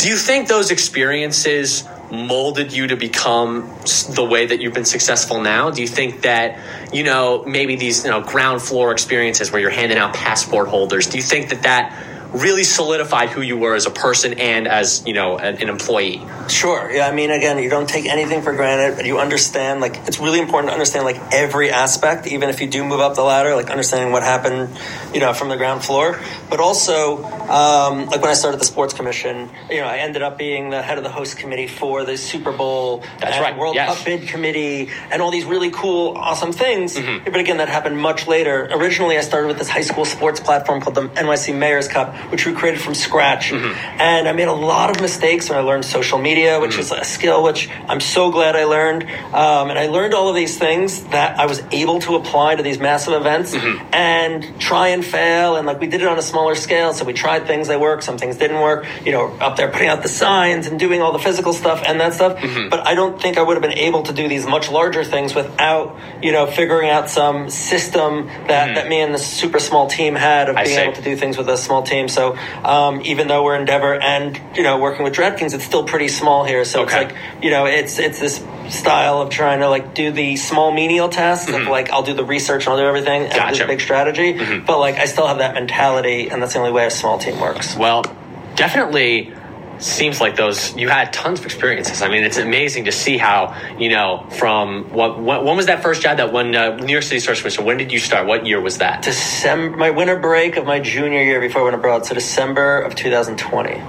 do 0.00 0.08
you 0.08 0.16
think 0.16 0.48
those 0.48 0.70
experiences 0.70 1.84
molded 2.10 2.72
you 2.72 2.86
to 2.86 2.96
become 2.96 3.68
the 4.14 4.26
way 4.28 4.46
that 4.46 4.60
you've 4.60 4.72
been 4.72 4.86
successful 4.86 5.42
now? 5.42 5.70
Do 5.70 5.82
you 5.82 5.88
think 5.88 6.22
that 6.22 6.58
you 6.92 7.04
know 7.04 7.44
maybe 7.46 7.76
these 7.76 8.04
you 8.04 8.10
know 8.10 8.22
ground 8.22 8.62
floor 8.62 8.92
experiences 8.92 9.52
where 9.52 9.60
you're 9.60 9.70
handing 9.70 9.98
out 9.98 10.14
passport 10.14 10.68
holders 10.68 11.06
do 11.06 11.18
you 11.18 11.22
think 11.22 11.50
that 11.50 11.62
that 11.62 12.09
really 12.32 12.64
solidified 12.64 13.30
who 13.30 13.40
you 13.40 13.56
were 13.56 13.74
as 13.74 13.86
a 13.86 13.90
person 13.90 14.34
and 14.34 14.68
as 14.68 15.04
you 15.06 15.12
know 15.12 15.38
an, 15.38 15.56
an 15.56 15.68
employee. 15.68 16.20
Sure. 16.48 16.90
Yeah. 16.90 17.06
I 17.06 17.12
mean, 17.12 17.30
again, 17.30 17.58
you 17.58 17.70
don't 17.70 17.88
take 17.88 18.06
anything 18.06 18.42
for 18.42 18.52
granted, 18.52 18.96
but 18.96 19.06
you 19.06 19.18
understand. 19.18 19.80
Like, 19.80 19.96
it's 20.06 20.18
really 20.18 20.40
important 20.40 20.70
to 20.70 20.72
understand 20.72 21.04
like 21.04 21.20
every 21.32 21.70
aspect, 21.70 22.26
even 22.26 22.48
if 22.48 22.60
you 22.60 22.68
do 22.68 22.84
move 22.84 23.00
up 23.00 23.14
the 23.14 23.22
ladder. 23.22 23.54
Like 23.54 23.70
understanding 23.70 24.12
what 24.12 24.22
happened, 24.22 24.76
you 25.14 25.20
know, 25.20 25.32
from 25.32 25.48
the 25.48 25.56
ground 25.56 25.84
floor. 25.84 26.20
But 26.48 26.60
also, 26.60 27.22
um, 27.24 28.06
like 28.06 28.20
when 28.20 28.30
I 28.30 28.34
started 28.34 28.60
the 28.60 28.64
sports 28.64 28.94
commission, 28.94 29.50
you 29.70 29.78
know, 29.78 29.86
I 29.86 29.98
ended 29.98 30.22
up 30.22 30.38
being 30.38 30.70
the 30.70 30.82
head 30.82 30.98
of 30.98 31.04
the 31.04 31.10
host 31.10 31.36
committee 31.38 31.66
for 31.66 32.04
the 32.04 32.16
Super 32.16 32.52
Bowl, 32.52 33.04
That's 33.20 33.36
and 33.36 33.42
right, 33.42 33.56
World 33.56 33.74
yes. 33.74 33.96
Cup 33.96 34.04
bid 34.04 34.28
committee, 34.28 34.90
and 35.10 35.22
all 35.22 35.30
these 35.30 35.44
really 35.44 35.70
cool, 35.70 36.16
awesome 36.16 36.52
things. 36.52 36.96
Mm-hmm. 36.96 37.24
But 37.24 37.36
again, 37.36 37.58
that 37.58 37.68
happened 37.68 37.98
much 37.98 38.26
later. 38.26 38.68
Originally, 38.72 39.16
I 39.16 39.20
started 39.20 39.48
with 39.48 39.58
this 39.58 39.68
high 39.68 39.82
school 39.82 40.04
sports 40.04 40.40
platform 40.40 40.80
called 40.80 40.94
the 40.94 41.08
NYC 41.08 41.56
Mayor's 41.56 41.88
Cup, 41.88 42.14
which 42.30 42.46
we 42.46 42.52
created 42.52 42.80
from 42.80 42.94
scratch. 42.94 43.50
Mm-hmm. 43.50 44.00
And 44.00 44.28
I 44.28 44.32
made 44.32 44.48
a 44.48 44.52
lot 44.52 44.90
of 44.90 45.00
mistakes 45.00 45.48
when 45.48 45.58
I 45.58 45.62
learned 45.62 45.84
social 45.84 46.18
media, 46.18 46.60
which 46.60 46.76
is 46.78 46.92
a 46.92 47.04
skill 47.04 47.42
which 47.42 47.68
I'm 47.88 48.00
so 48.00 48.30
glad 48.30 48.56
I 48.56 48.64
learned. 48.64 49.04
Um, 49.34 49.70
and 49.70 49.78
I 49.78 49.86
learned 49.86 50.14
all 50.14 50.28
of 50.28 50.34
these 50.36 50.58
things 50.58 51.02
that 51.06 51.38
I 51.38 51.46
was 51.46 51.62
able 51.72 52.00
to 52.00 52.16
apply 52.16 52.56
to 52.56 52.62
these 52.62 52.78
massive 52.78 53.14
events 53.14 53.54
Mm-hmm. 53.54 53.94
and 53.94 54.60
try 54.60 54.88
and 54.88 55.04
fail. 55.04 55.56
And 55.56 55.66
like 55.66 55.80
we 55.80 55.86
did 55.86 56.02
it 56.02 56.06
on 56.08 56.18
a 56.18 56.22
smaller 56.22 56.54
scale, 56.54 56.92
so 56.92 57.04
we 57.04 57.12
tried 57.12 57.46
things 57.46 57.68
that 57.68 57.80
worked, 57.80 58.04
some 58.04 58.18
things 58.18 58.36
didn't 58.36 58.60
work. 58.60 58.86
You 59.04 59.12
know, 59.12 59.26
up 59.40 59.56
there 59.56 59.70
putting 59.70 59.88
out 59.88 60.02
the 60.02 60.08
signs 60.08 60.66
and 60.66 60.78
doing 60.78 61.00
all 61.02 61.12
the 61.12 61.18
physical 61.18 61.52
stuff 61.52 61.82
and 61.86 62.00
that 62.00 62.14
stuff. 62.14 62.36
Mm-hmm. 62.38 62.68
But 62.68 62.86
I 62.86 62.94
don't 62.94 63.20
think 63.20 63.38
I 63.38 63.42
would 63.42 63.54
have 63.54 63.62
been 63.62 63.78
able 63.78 64.02
to 64.04 64.12
do 64.12 64.28
these 64.28 64.46
much 64.46 64.70
larger 64.70 65.04
things 65.04 65.34
without 65.34 65.96
you 66.22 66.32
know 66.32 66.46
figuring 66.46 66.90
out 66.90 67.08
some 67.10 67.48
system 67.50 68.26
that 68.48 68.74
that 68.74 68.88
me 68.88 69.00
and 69.00 69.14
the 69.14 69.18
super 69.18 69.58
small 69.58 69.86
team 69.88 70.14
had 70.14 70.48
of 70.48 70.56
Mm-hmm. 70.56 70.58
I 70.58 70.64
being 70.64 70.76
see. 70.76 70.82
able 70.82 70.92
to 70.94 71.02
do 71.02 71.16
things 71.16 71.38
with 71.38 71.48
a 71.48 71.56
small 71.56 71.82
team. 71.82 72.08
So 72.10 72.36
um, 72.64 73.00
even 73.04 73.28
though 73.28 73.42
we're 73.44 73.56
Endeavor 73.56 73.94
and 73.94 74.38
you 74.56 74.62
know 74.62 74.78
working 74.78 75.04
with 75.04 75.14
DraftKings, 75.14 75.54
it's 75.54 75.64
still 75.64 75.84
pretty 75.84 76.08
small 76.08 76.44
here. 76.44 76.64
So 76.64 76.82
Okay. 76.82 77.04
it's 77.04 77.12
like 77.14 77.42
you 77.42 77.50
know 77.50 77.64
it's 77.66 77.98
it's 77.98 78.20
this 78.20 78.44
style 78.68 79.20
of 79.22 79.30
trying 79.30 79.60
to 79.60 79.68
like 79.68 79.94
do 79.94 80.12
the 80.12 80.36
small 80.36 80.70
menial 80.72 81.08
tasks 81.08 81.50
of 81.52 81.66
like 81.66 81.90
I'll 81.90 82.02
do 82.04 82.14
the 82.14 82.24
research 82.24 82.66
and 82.66 82.72
I'll 82.74 82.78
do 82.78 82.86
everything 82.86 83.22
and 83.22 83.32
do 83.32 83.38
Mm-hmm. 83.38 83.48
Gotcha. 83.48 83.62
Mm-hmm. 83.62 83.70
big 83.70 83.80
strategy. 83.80 84.60
But 84.66 84.78
like 84.78 84.96
I 84.96 85.06
still 85.06 85.26
have 85.26 85.38
that 85.38 85.54
mentality, 85.54 86.28
and 86.30 86.42
that's 86.42 86.52
the 86.52 86.58
only 86.60 86.72
way 86.72 86.86
a 86.86 86.90
small 86.90 87.18
team 87.18 87.40
works. 87.40 87.76
Well, 87.76 88.04
definitely 88.56 89.32
seems 89.80 90.20
like 90.20 90.36
those 90.36 90.76
you 90.76 90.88
had 90.88 91.12
tons 91.12 91.40
of 91.40 91.46
experiences. 91.46 92.02
I 92.02 92.08
mean, 92.08 92.24
it's 92.24 92.36
amazing 92.38 92.84
to 92.84 92.92
see 92.92 93.18
how 93.18 93.56
you 93.78 93.90
know 93.90 94.26
from 94.38 94.90
what 94.90 95.20
when, 95.20 95.44
when 95.44 95.56
was 95.56 95.66
that 95.66 95.82
first 95.82 96.02
job 96.02 96.18
that 96.18 96.32
when 96.32 96.54
uh, 96.54 96.76
New 96.76 96.92
York 96.92 97.04
City 97.04 97.20
Sports 97.20 97.40
Commission? 97.40 97.64
When 97.64 97.76
did 97.76 97.92
you 97.92 97.98
start? 97.98 98.26
What 98.26 98.46
year 98.46 98.60
was 98.60 98.78
that? 98.78 99.02
December, 99.02 99.76
my 99.76 99.90
winter 99.90 100.18
break 100.18 100.56
of 100.56 100.66
my 100.66 100.80
junior 100.80 101.22
year 101.22 101.40
before 101.40 101.62
I 101.62 101.64
went 101.64 101.76
abroad, 101.76 102.06
so 102.06 102.14
December 102.14 102.80
of 102.80 102.94
2020. 102.94 103.82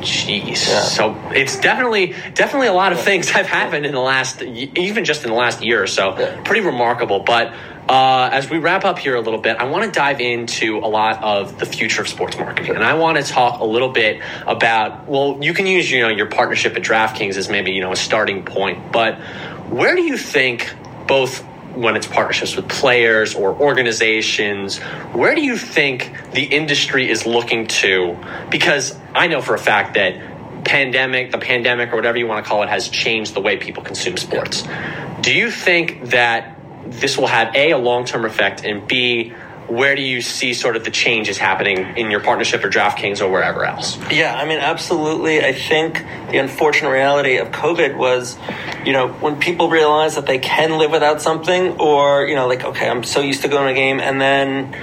Jeez. 0.00 0.68
Yeah. 0.68 0.82
So 0.82 1.16
it's 1.34 1.58
definitely 1.58 2.14
definitely 2.34 2.68
a 2.68 2.72
lot 2.72 2.92
of 2.92 3.00
things 3.00 3.30
have 3.30 3.46
happened 3.46 3.86
in 3.86 3.92
the 3.92 4.00
last 4.00 4.42
even 4.42 5.04
just 5.04 5.24
in 5.24 5.30
the 5.30 5.36
last 5.36 5.62
year 5.62 5.82
or 5.82 5.86
so. 5.86 6.18
Yeah. 6.18 6.40
Pretty 6.42 6.60
remarkable. 6.60 7.20
But 7.20 7.54
uh, 7.88 8.30
as 8.32 8.50
we 8.50 8.58
wrap 8.58 8.84
up 8.84 8.98
here 8.98 9.14
a 9.14 9.20
little 9.20 9.40
bit, 9.40 9.56
I 9.56 9.64
want 9.64 9.84
to 9.84 9.90
dive 9.90 10.20
into 10.20 10.78
a 10.78 10.88
lot 10.88 11.22
of 11.22 11.58
the 11.58 11.66
future 11.66 12.02
of 12.02 12.08
sports 12.08 12.36
marketing, 12.36 12.74
and 12.74 12.84
I 12.84 12.94
want 12.94 13.16
to 13.18 13.22
talk 13.22 13.60
a 13.60 13.64
little 13.64 13.90
bit 13.90 14.20
about. 14.46 15.06
Well, 15.08 15.38
you 15.40 15.54
can 15.54 15.66
use 15.66 15.90
you 15.90 16.00
know 16.00 16.08
your 16.08 16.26
partnership 16.26 16.76
at 16.76 16.82
DraftKings 16.82 17.36
as 17.36 17.48
maybe 17.48 17.72
you 17.72 17.80
know 17.80 17.92
a 17.92 17.96
starting 17.96 18.44
point, 18.44 18.90
but 18.92 19.18
where 19.68 19.94
do 19.94 20.02
you 20.02 20.16
think 20.18 20.74
both 21.06 21.44
when 21.76 21.94
it's 21.94 22.06
partnerships 22.06 22.56
with 22.56 22.68
players 22.68 23.34
or 23.34 23.54
organizations, 23.54 24.78
where 25.12 25.34
do 25.34 25.42
you 25.42 25.56
think 25.56 26.10
the 26.32 26.42
industry 26.42 27.08
is 27.08 27.26
looking 27.26 27.66
to? 27.66 28.16
Because 28.50 28.98
I 29.14 29.26
know 29.26 29.42
for 29.42 29.54
a 29.54 29.58
fact 29.58 29.94
that 29.94 30.64
pandemic, 30.64 31.30
the 31.30 31.38
pandemic 31.38 31.92
or 31.92 31.96
whatever 31.96 32.18
you 32.18 32.26
want 32.26 32.44
to 32.44 32.48
call 32.48 32.62
it, 32.62 32.68
has 32.68 32.88
changed 32.88 33.34
the 33.34 33.40
way 33.40 33.56
people 33.58 33.82
consume 33.82 34.16
sports. 34.16 34.66
Do 35.20 35.32
you 35.32 35.50
think 35.50 36.06
that 36.10 36.55
this 36.90 37.18
will 37.18 37.26
have 37.26 37.54
a 37.54 37.72
a 37.72 37.78
long 37.78 38.04
term 38.04 38.24
effect, 38.24 38.64
and 38.64 38.86
b 38.86 39.32
where 39.68 39.96
do 39.96 40.02
you 40.02 40.22
see 40.22 40.54
sort 40.54 40.76
of 40.76 40.84
the 40.84 40.90
changes 40.90 41.38
happening 41.38 41.96
in 41.96 42.08
your 42.08 42.20
partnership 42.20 42.62
or 42.62 42.70
DraftKings 42.70 43.20
or 43.20 43.28
wherever 43.28 43.64
else? 43.64 43.98
Yeah, 44.12 44.32
I 44.32 44.44
mean, 44.44 44.58
absolutely. 44.58 45.44
I 45.44 45.52
think 45.52 46.04
the 46.30 46.38
unfortunate 46.38 46.90
reality 46.90 47.38
of 47.38 47.48
COVID 47.48 47.96
was, 47.96 48.38
you 48.84 48.92
know, 48.92 49.08
when 49.08 49.40
people 49.40 49.68
realize 49.68 50.14
that 50.14 50.26
they 50.26 50.38
can 50.38 50.78
live 50.78 50.92
without 50.92 51.20
something, 51.20 51.80
or, 51.80 52.26
you 52.26 52.36
know, 52.36 52.46
like, 52.46 52.64
okay, 52.64 52.88
I'm 52.88 53.02
so 53.02 53.20
used 53.20 53.42
to 53.42 53.48
going 53.48 53.66
to 53.66 53.72
a 53.72 53.74
game, 53.74 53.98
and 53.98 54.20
then, 54.20 54.76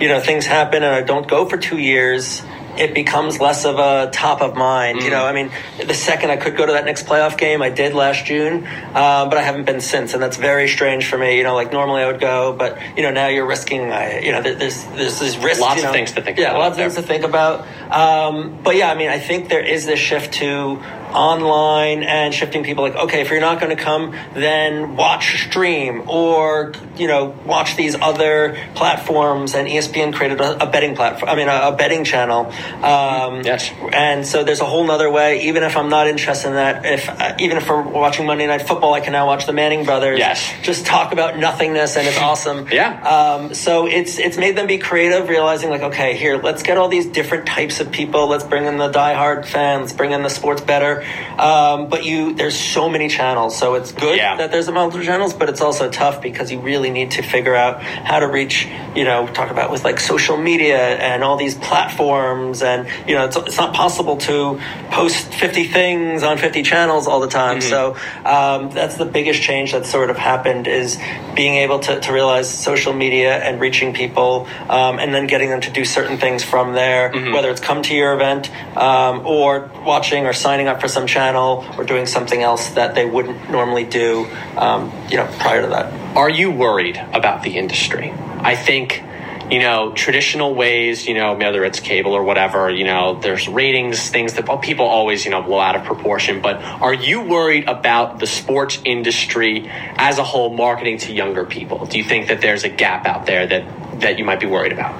you 0.00 0.08
know, 0.08 0.20
things 0.20 0.46
happen 0.46 0.82
and 0.82 0.94
I 0.94 1.02
don't 1.02 1.26
go 1.26 1.46
for 1.46 1.56
two 1.56 1.78
years. 1.78 2.42
It 2.78 2.94
becomes 2.94 3.40
less 3.40 3.64
of 3.64 3.78
a 3.78 4.10
top 4.12 4.40
of 4.40 4.56
mind. 4.56 5.02
You 5.02 5.10
know, 5.10 5.24
I 5.26 5.32
mean, 5.32 5.50
the 5.84 5.92
second 5.94 6.30
I 6.30 6.36
could 6.36 6.56
go 6.56 6.64
to 6.66 6.72
that 6.72 6.84
next 6.84 7.04
playoff 7.06 7.36
game, 7.36 7.62
I 7.62 7.68
did 7.68 7.94
last 7.94 8.24
June, 8.24 8.66
uh, 8.66 9.28
but 9.28 9.36
I 9.36 9.42
haven't 9.42 9.64
been 9.64 9.80
since, 9.80 10.14
and 10.14 10.22
that's 10.22 10.36
very 10.36 10.68
strange 10.68 11.06
for 11.06 11.18
me. 11.18 11.36
You 11.36 11.42
know, 11.42 11.54
like 11.54 11.72
normally 11.72 12.02
I 12.02 12.06
would 12.06 12.20
go, 12.20 12.52
but 12.52 12.78
you 12.96 13.02
know 13.02 13.10
now 13.10 13.26
you're 13.28 13.46
risking. 13.46 13.90
I, 13.92 14.20
you 14.20 14.32
know, 14.32 14.40
there- 14.42 14.54
there's 14.54 14.84
there's 14.96 15.18
this 15.18 15.36
risk. 15.36 15.60
Lots 15.60 15.82
you 15.82 15.88
of 15.88 15.92
things 15.92 16.12
to 16.12 16.22
think 16.22 16.38
about. 16.38 16.42
yeah, 16.42 16.50
about 16.50 16.60
lots 16.60 16.72
of 16.72 16.76
things 16.84 16.94
to 16.94 17.02
think 17.02 17.24
about. 17.24 17.66
Um, 17.92 18.58
but 18.62 18.76
yeah, 18.76 18.90
I 18.90 18.94
mean, 18.94 19.08
I 19.10 19.18
think 19.18 19.48
there 19.48 19.64
is 19.64 19.84
this 19.86 19.98
shift 19.98 20.34
to 20.34 20.80
online 21.14 22.02
and 22.02 22.32
shifting 22.34 22.64
people 22.64 22.84
like, 22.84 22.96
okay, 22.96 23.20
if 23.20 23.30
you're 23.30 23.40
not 23.40 23.60
going 23.60 23.76
to 23.76 23.82
come, 23.82 24.12
then 24.34 24.96
watch 24.96 25.46
stream 25.46 26.08
or, 26.08 26.72
you 26.96 27.06
know, 27.06 27.34
watch 27.44 27.76
these 27.76 27.94
other 27.94 28.56
platforms. 28.74 29.54
And 29.54 29.68
ESPN 29.68 30.14
created 30.14 30.40
a, 30.40 30.62
a 30.64 30.70
betting 30.70 30.94
platform, 30.96 31.30
I 31.30 31.34
mean, 31.36 31.48
a, 31.48 31.68
a 31.68 31.76
betting 31.76 32.04
channel. 32.04 32.46
Um, 32.84 33.42
Yes. 33.44 33.70
And 33.92 34.26
so 34.26 34.44
there's 34.44 34.60
a 34.60 34.64
whole 34.66 34.84
nother 34.86 35.10
way, 35.10 35.42
even 35.48 35.62
if 35.62 35.76
I'm 35.76 35.88
not 35.88 36.06
interested 36.08 36.48
in 36.48 36.54
that, 36.54 36.84
if, 36.84 37.08
uh, 37.08 37.36
even 37.38 37.56
if 37.56 37.68
we're 37.68 37.82
watching 37.82 38.26
Monday 38.26 38.46
Night 38.46 38.62
Football, 38.62 38.94
I 38.94 39.00
can 39.00 39.12
now 39.12 39.26
watch 39.26 39.46
the 39.46 39.52
Manning 39.52 39.84
brothers. 39.84 40.18
Yes. 40.18 40.52
Just 40.62 40.86
talk 40.86 41.12
about 41.12 41.38
nothingness 41.38 41.96
and 41.96 42.06
it's 42.06 42.18
awesome. 42.30 42.68
Yeah. 42.70 43.00
Um, 43.02 43.54
so 43.54 43.86
it's 43.86 44.18
it's 44.18 44.36
made 44.36 44.56
them 44.56 44.66
be 44.66 44.78
creative, 44.78 45.28
realizing 45.28 45.70
like, 45.70 45.82
okay, 45.82 46.16
here, 46.16 46.36
let's 46.36 46.62
get 46.62 46.78
all 46.78 46.88
these 46.88 47.06
different 47.06 47.46
types 47.46 47.80
of 47.80 47.90
people. 47.90 48.28
Let's 48.28 48.44
bring 48.44 48.66
in 48.66 48.78
the 48.78 48.90
diehard 48.90 49.46
fans. 49.46 49.92
Bring 49.92 50.12
in 50.12 50.22
the 50.22 50.30
sports 50.30 50.60
bettor. 50.62 50.99
Um, 51.38 51.88
but 51.88 52.04
you, 52.04 52.34
there's 52.34 52.56
so 52.58 52.88
many 52.88 53.08
channels, 53.08 53.56
so 53.56 53.74
it's 53.74 53.92
good 53.92 54.16
Yeah. 54.16 54.36
that 54.36 54.50
there's 54.50 54.68
a 54.68 54.72
multiple 54.72 55.04
channels, 55.04 55.32
but 55.34 55.48
it's 55.48 55.60
also 55.60 55.90
tough 55.90 56.20
because 56.22 56.50
you 56.52 56.60
really 56.60 56.90
need 56.90 57.12
to 57.12 57.22
figure 57.22 57.54
out 57.54 57.82
how 57.82 58.18
to 58.20 58.26
reach. 58.26 58.68
You 58.94 59.04
know, 59.04 59.26
talk 59.28 59.50
about 59.50 59.70
with 59.70 59.84
like 59.84 60.00
social 60.00 60.36
media 60.36 60.78
and 60.96 61.22
all 61.22 61.36
these 61.36 61.54
platforms, 61.94 62.62
and 62.62 62.88
you 63.08 63.14
know, 63.14 63.24
it's, 63.26 63.36
it's 63.36 63.56
not 63.56 63.74
possible 63.74 64.16
to 64.18 64.60
post 64.90 65.32
50 65.34 65.64
things 65.68 66.22
on 66.22 66.38
50 66.38 66.62
channels 66.62 67.06
all 67.06 67.20
the 67.20 67.28
time. 67.28 67.60
So 67.60 67.96
um, 68.24 68.70
that's 68.70 68.96
the 68.96 69.04
biggest 69.04 69.40
change 69.42 69.72
that's 69.72 69.90
sort 69.90 70.10
of 70.10 70.16
happened 70.16 70.66
is 70.66 70.98
being 71.34 71.54
able 71.56 71.78
to, 71.80 72.00
to 72.00 72.12
realize 72.12 72.48
social 72.52 72.92
media 72.92 73.36
and 73.38 73.60
reaching 73.60 73.94
people 73.94 74.46
um, 74.68 74.98
and 74.98 75.14
then 75.14 75.26
getting 75.26 75.50
them 75.50 75.60
to 75.60 75.70
do 75.70 75.84
certain 75.84 76.18
things 76.18 76.42
from 76.42 76.72
there, 76.72 77.10
whether 77.32 77.50
it's 77.50 77.60
come 77.60 77.82
to 77.82 77.94
your 77.94 78.12
event 78.14 78.50
um, 78.76 79.24
or 79.26 79.70
watching 79.84 80.26
or 80.26 80.32
signing 80.32 80.66
up 80.68 80.80
for 80.80 80.88
some 80.90 81.06
channel 81.06 81.64
or 81.78 81.84
doing 81.84 82.06
something 82.06 82.42
else 82.42 82.70
that 82.70 82.94
they 82.94 83.06
wouldn't 83.06 83.50
normally 83.50 83.84
do, 83.84 84.26
um, 84.56 84.92
you 85.10 85.16
know, 85.16 85.26
prior 85.38 85.62
to 85.62 85.68
that. 85.68 86.16
Are 86.16 86.30
you 86.30 86.50
worried 86.50 86.96
about 87.12 87.42
the 87.42 87.56
industry? 87.56 88.12
I 88.12 88.56
think, 88.56 89.02
you 89.50 89.60
know, 89.60 89.92
traditional 89.92 90.54
ways, 90.54 91.06
you 91.06 91.14
know, 91.14 91.34
whether 91.34 91.64
it's 91.64 91.80
cable 91.80 92.12
or 92.12 92.22
whatever, 92.22 92.70
you 92.70 92.84
know, 92.84 93.18
there's 93.20 93.48
ratings, 93.48 94.08
things 94.08 94.34
that 94.34 94.60
people 94.62 94.86
always, 94.86 95.24
you 95.24 95.30
know, 95.30 95.42
blow 95.42 95.60
out 95.60 95.76
of 95.76 95.84
proportion. 95.84 96.40
But 96.40 96.62
are 96.62 96.94
you 96.94 97.20
worried 97.20 97.68
about 97.68 98.18
the 98.18 98.26
sports 98.26 98.78
industry 98.84 99.68
as 99.96 100.18
a 100.18 100.24
whole 100.24 100.50
marketing 100.54 100.98
to 100.98 101.12
younger 101.12 101.44
people? 101.44 101.86
Do 101.86 101.98
you 101.98 102.04
think 102.04 102.28
that 102.28 102.40
there's 102.40 102.64
a 102.64 102.68
gap 102.68 103.06
out 103.06 103.26
there 103.26 103.46
that, 103.46 104.00
that 104.00 104.18
you 104.18 104.24
might 104.24 104.40
be 104.40 104.46
worried 104.46 104.72
about? 104.72 104.94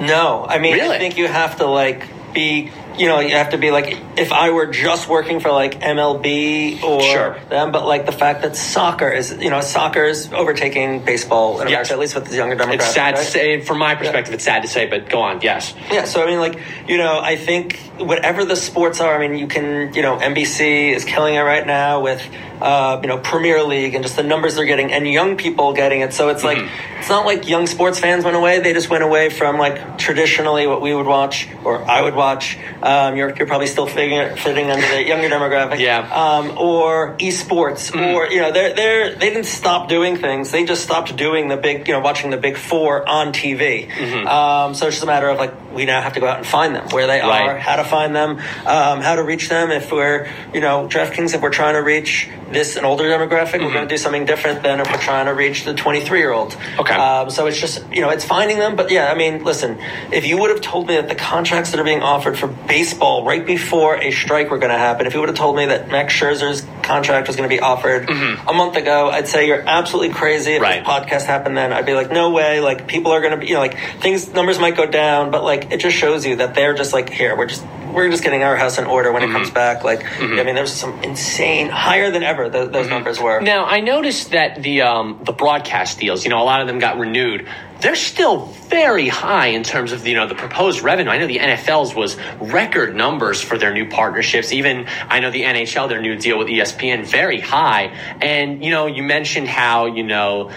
No. 0.00 0.44
I 0.48 0.58
mean, 0.58 0.74
Really? 0.74 0.96
I 0.96 0.98
think 0.98 1.16
you 1.16 1.28
have 1.28 1.58
to 1.58 1.66
like 1.66 2.06
be 2.34 2.70
you 2.98 3.06
know, 3.08 3.20
you 3.20 3.30
have 3.36 3.50
to 3.50 3.58
be 3.58 3.70
like, 3.70 3.98
if 4.16 4.32
I 4.32 4.50
were 4.50 4.66
just 4.66 5.08
working 5.08 5.40
for 5.40 5.50
like 5.52 5.80
MLB 5.80 6.82
or 6.82 7.00
Sure. 7.02 7.38
them, 7.50 7.72
but 7.72 7.86
like 7.86 8.06
the 8.06 8.12
fact 8.12 8.42
that 8.42 8.56
soccer 8.56 9.08
is, 9.08 9.32
you 9.40 9.50
know, 9.50 9.60
soccer 9.60 10.04
is 10.04 10.32
overtaking 10.32 11.04
baseball 11.04 11.60
in 11.60 11.68
Yes. 11.68 11.90
America, 11.90 11.92
at 11.92 11.98
least 11.98 12.14
with 12.14 12.26
the 12.26 12.36
younger 12.36 12.56
demographic. 12.56 12.74
It's 12.74 12.94
sad 12.94 13.16
to 13.16 13.22
say, 13.24 13.60
from 13.60 13.78
my 13.78 13.94
perspective, 13.94 14.34
it's 14.34 14.44
sad 14.44 14.62
to 14.62 14.68
say, 14.68 14.86
but 14.86 15.08
go 15.08 15.20
on. 15.20 15.40
Yes. 15.42 15.74
Yeah, 15.90 16.04
so 16.04 16.22
I 16.22 16.26
mean, 16.26 16.38
like, 16.38 16.58
you 16.88 16.96
know, 16.98 17.18
I 17.20 17.36
think 17.36 17.78
whatever 17.98 18.44
the 18.44 18.56
sports 18.56 19.00
are, 19.00 19.14
I 19.14 19.26
mean, 19.26 19.38
you 19.38 19.46
can, 19.46 19.92
you 19.94 20.02
know, 20.02 20.16
NBC 20.18 20.94
is 20.94 21.04
killing 21.04 21.34
it 21.34 21.40
right 21.40 21.66
now 21.66 22.00
with, 22.02 22.22
uh, 22.60 22.98
you 23.02 23.08
know, 23.08 23.18
Premier 23.18 23.62
League 23.62 23.94
and 23.94 24.02
just 24.02 24.16
the 24.16 24.22
numbers 24.22 24.54
they're 24.54 24.64
getting 24.64 24.92
and 24.92 25.06
young 25.06 25.36
people 25.36 25.72
getting 25.72 26.00
it. 26.00 26.12
So 26.14 26.28
it's 26.30 26.42
like, 26.44 26.58
it's 26.98 27.08
not 27.08 27.26
like 27.26 27.48
young 27.48 27.66
sports 27.66 27.98
fans 27.98 28.24
went 28.24 28.36
away. 28.36 28.60
They 28.60 28.72
just 28.72 28.88
went 28.90 29.04
away 29.04 29.28
from 29.28 29.58
like 29.58 29.98
traditionally 29.98 30.66
what 30.66 30.80
we 30.80 30.94
would 30.94 31.06
watch 31.06 31.48
or 31.64 31.82
I 31.84 32.00
would 32.02 32.14
watch. 32.14 32.58
Um, 32.86 33.16
you're, 33.16 33.34
you're 33.34 33.46
probably 33.48 33.66
still 33.66 33.86
fitting, 33.86 34.36
fitting 34.36 34.70
under 34.70 34.86
the 34.86 35.02
younger 35.04 35.28
demographic. 35.28 35.80
Yeah. 35.80 35.98
Um, 36.08 36.56
or 36.56 37.16
esports 37.18 37.92
or, 37.94 38.28
you 38.30 38.40
know, 38.40 38.52
they're, 38.52 38.74
they're, 38.74 39.14
they 39.14 39.30
didn't 39.30 39.46
stop 39.46 39.88
doing 39.88 40.16
things. 40.16 40.52
They 40.52 40.64
just 40.64 40.82
stopped 40.84 41.14
doing 41.16 41.48
the 41.48 41.56
big, 41.56 41.88
you 41.88 41.94
know, 41.94 42.00
watching 42.00 42.30
the 42.30 42.36
big 42.36 42.56
four 42.56 43.06
on 43.08 43.32
TV. 43.32 43.90
Um, 44.26 44.74
so 44.74 44.86
it's 44.86 44.96
just 44.96 45.02
a 45.02 45.06
matter 45.06 45.28
of 45.28 45.38
like, 45.38 45.52
we 45.74 45.84
now 45.84 46.00
have 46.00 46.14
to 46.14 46.20
go 46.20 46.26
out 46.28 46.38
and 46.38 46.46
find 46.46 46.74
them 46.74 46.88
where 46.90 47.06
they 47.06 47.20
Right. 47.20 47.48
are, 47.48 47.58
how 47.58 47.76
to 47.76 47.84
find 47.84 48.14
them, 48.14 48.38
um, 48.66 49.00
how 49.00 49.16
to 49.16 49.22
reach 49.24 49.48
them. 49.48 49.70
If 49.70 49.90
we're, 49.90 50.28
you 50.54 50.60
know, 50.60 50.86
DraftKings, 50.88 51.34
if 51.34 51.42
we're 51.42 51.50
trying 51.50 51.74
to 51.74 51.80
reach 51.82 52.28
this 52.50 52.76
an 52.76 52.84
older 52.84 53.04
demographic, 53.04 53.60
we're 53.60 53.72
going 53.72 53.88
to 53.88 53.92
do 53.92 53.98
something 53.98 54.24
different 54.24 54.62
than 54.62 54.78
if 54.80 54.90
we're 54.90 54.98
trying 55.00 55.26
to 55.26 55.34
reach 55.34 55.64
the 55.64 55.74
23 55.74 56.18
year 56.20 56.30
old. 56.32 56.56
Okay. 56.78 56.94
Um, 56.94 57.28
so 57.30 57.46
it's 57.46 57.58
just, 57.60 57.84
you 57.92 58.00
know, 58.00 58.10
it's 58.10 58.24
finding 58.24 58.58
them. 58.58 58.76
But 58.76 58.90
yeah, 58.90 59.10
I 59.10 59.14
mean, 59.16 59.42
listen, 59.42 59.78
if 60.12 60.24
you 60.26 60.38
would 60.38 60.50
have 60.50 60.60
told 60.60 60.86
me 60.86 60.94
that 60.94 61.08
the 61.08 61.14
contracts 61.16 61.72
that 61.72 61.80
are 61.80 61.84
being 61.84 62.02
offered 62.02 62.38
for 62.38 62.46
baseball 62.76 63.24
right 63.24 63.46
before 63.46 63.96
a 63.96 64.10
strike 64.10 64.50
were 64.50 64.58
going 64.58 64.70
to 64.70 64.76
happen, 64.76 65.06
if 65.06 65.14
you 65.14 65.20
would 65.20 65.30
have 65.30 65.38
told 65.38 65.56
me 65.56 65.64
that 65.64 65.88
Max 65.88 66.12
Scherzer's 66.12 66.60
contract 66.82 67.26
was 67.26 67.34
going 67.34 67.48
to 67.48 67.54
be 67.56 67.58
offered 67.58 68.06
mm-hmm. 68.06 68.46
a 68.46 68.52
month 68.52 68.76
ago, 68.76 69.08
I'd 69.08 69.28
say 69.28 69.46
you're 69.46 69.66
absolutely 69.66 70.14
crazy. 70.14 70.52
If 70.52 70.60
Right. 70.60 70.84
this 70.84 70.86
podcast 70.86 71.24
happened 71.24 71.56
then, 71.56 71.72
I'd 71.72 71.86
be 71.86 71.94
like, 71.94 72.10
no 72.10 72.32
way. 72.32 72.60
Like 72.60 72.86
people 72.86 73.12
are 73.12 73.22
going 73.22 73.32
to 73.32 73.38
be, 73.38 73.46
you 73.46 73.54
know, 73.54 73.60
like 73.60 73.78
things, 74.02 74.30
numbers 74.30 74.58
might 74.58 74.76
go 74.76 74.84
down, 74.84 75.30
but 75.30 75.42
like 75.42 75.72
it 75.72 75.80
just 75.80 75.96
shows 75.96 76.26
you 76.26 76.36
that 76.36 76.54
they're 76.54 76.74
just 76.74 76.92
like, 76.92 77.08
here, 77.08 77.34
we're 77.34 77.46
just, 77.46 77.64
we're 77.94 78.10
just 78.10 78.22
getting 78.22 78.42
our 78.42 78.56
house 78.56 78.76
in 78.76 78.84
order 78.84 79.10
when 79.10 79.22
it 79.22 79.30
comes 79.32 79.46
mm-hmm. 79.46 79.54
back. 79.54 79.82
Like, 79.82 80.00
mm-hmm. 80.00 80.38
I 80.38 80.42
mean, 80.44 80.54
there's 80.54 80.74
some 80.74 81.02
insane, 81.02 81.70
higher 81.70 82.10
than 82.10 82.22
ever 82.22 82.50
th- 82.50 82.70
those 82.72 82.90
numbers 82.90 83.18
were. 83.18 83.40
Now 83.40 83.64
I 83.64 83.80
noticed 83.80 84.32
that 84.32 84.62
the 84.62 84.82
um, 84.82 85.22
the 85.24 85.32
broadcast 85.32 85.98
deals, 85.98 86.24
you 86.24 86.30
know, 86.30 86.42
a 86.42 86.44
lot 86.44 86.60
of 86.60 86.66
them 86.66 86.78
got 86.78 86.98
renewed. 86.98 87.48
They're 87.80 87.96
still 87.96 88.46
very 88.68 89.08
high 89.08 89.48
in 89.48 89.62
terms 89.62 89.92
of 89.92 90.06
you 90.06 90.14
know 90.14 90.26
the 90.26 90.34
proposed 90.34 90.82
revenue. 90.82 91.10
I 91.10 91.18
know 91.18 91.26
the 91.26 91.38
NFL's 91.38 91.94
was 91.94 92.16
record 92.40 92.94
numbers 92.94 93.40
for 93.40 93.58
their 93.58 93.72
new 93.72 93.88
partnerships. 93.88 94.52
Even 94.52 94.86
I 95.08 95.20
know 95.20 95.30
the 95.30 95.42
NHL, 95.42 95.88
their 95.88 96.00
new 96.00 96.16
deal 96.16 96.38
with 96.38 96.48
ESPN, 96.48 97.04
very 97.04 97.40
high. 97.40 97.92
And 98.20 98.64
you 98.64 98.70
know, 98.70 98.86
you 98.86 99.02
mentioned 99.02 99.48
how 99.48 99.86
you 99.86 100.02
know 100.02 100.50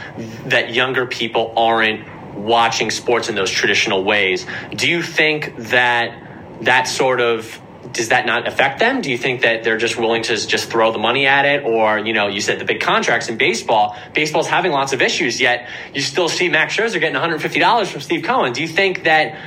that 0.45 0.73
younger 0.73 1.05
people 1.05 1.53
aren't 1.57 2.07
watching 2.35 2.89
sports 2.89 3.29
in 3.29 3.35
those 3.35 3.51
traditional 3.51 4.03
ways. 4.03 4.45
Do 4.71 4.89
you 4.89 5.01
think 5.01 5.55
that 5.57 6.27
that 6.61 6.83
sort 6.83 7.21
of 7.21 7.59
does 7.91 8.09
that 8.09 8.25
not 8.25 8.47
affect 8.47 8.79
them? 8.79 9.01
Do 9.01 9.09
you 9.09 9.17
think 9.17 9.41
that 9.41 9.63
they're 9.63 9.77
just 9.77 9.97
willing 9.97 10.23
to 10.23 10.35
just 10.35 10.69
throw 10.69 10.91
the 10.91 10.99
money 10.99 11.25
at 11.25 11.45
it? 11.45 11.63
Or, 11.63 11.97
you 11.97 12.13
know, 12.13 12.27
you 12.27 12.41
said 12.41 12.59
the 12.59 12.65
big 12.65 12.81
contracts 12.81 13.29
in 13.29 13.37
baseball. 13.37 13.95
Baseball's 14.13 14.47
having 14.47 14.71
lots 14.71 14.93
of 14.93 15.01
issues, 15.01 15.39
yet 15.39 15.67
you 15.93 16.01
still 16.01 16.29
see 16.29 16.49
Max 16.49 16.75
Scherzer 16.75 16.99
getting 16.99 17.19
$150 17.19 17.87
from 17.87 18.01
Steve 18.01 18.23
Cohen. 18.23 18.53
Do 18.53 18.61
you 18.61 18.67
think 18.67 19.03
that 19.03 19.39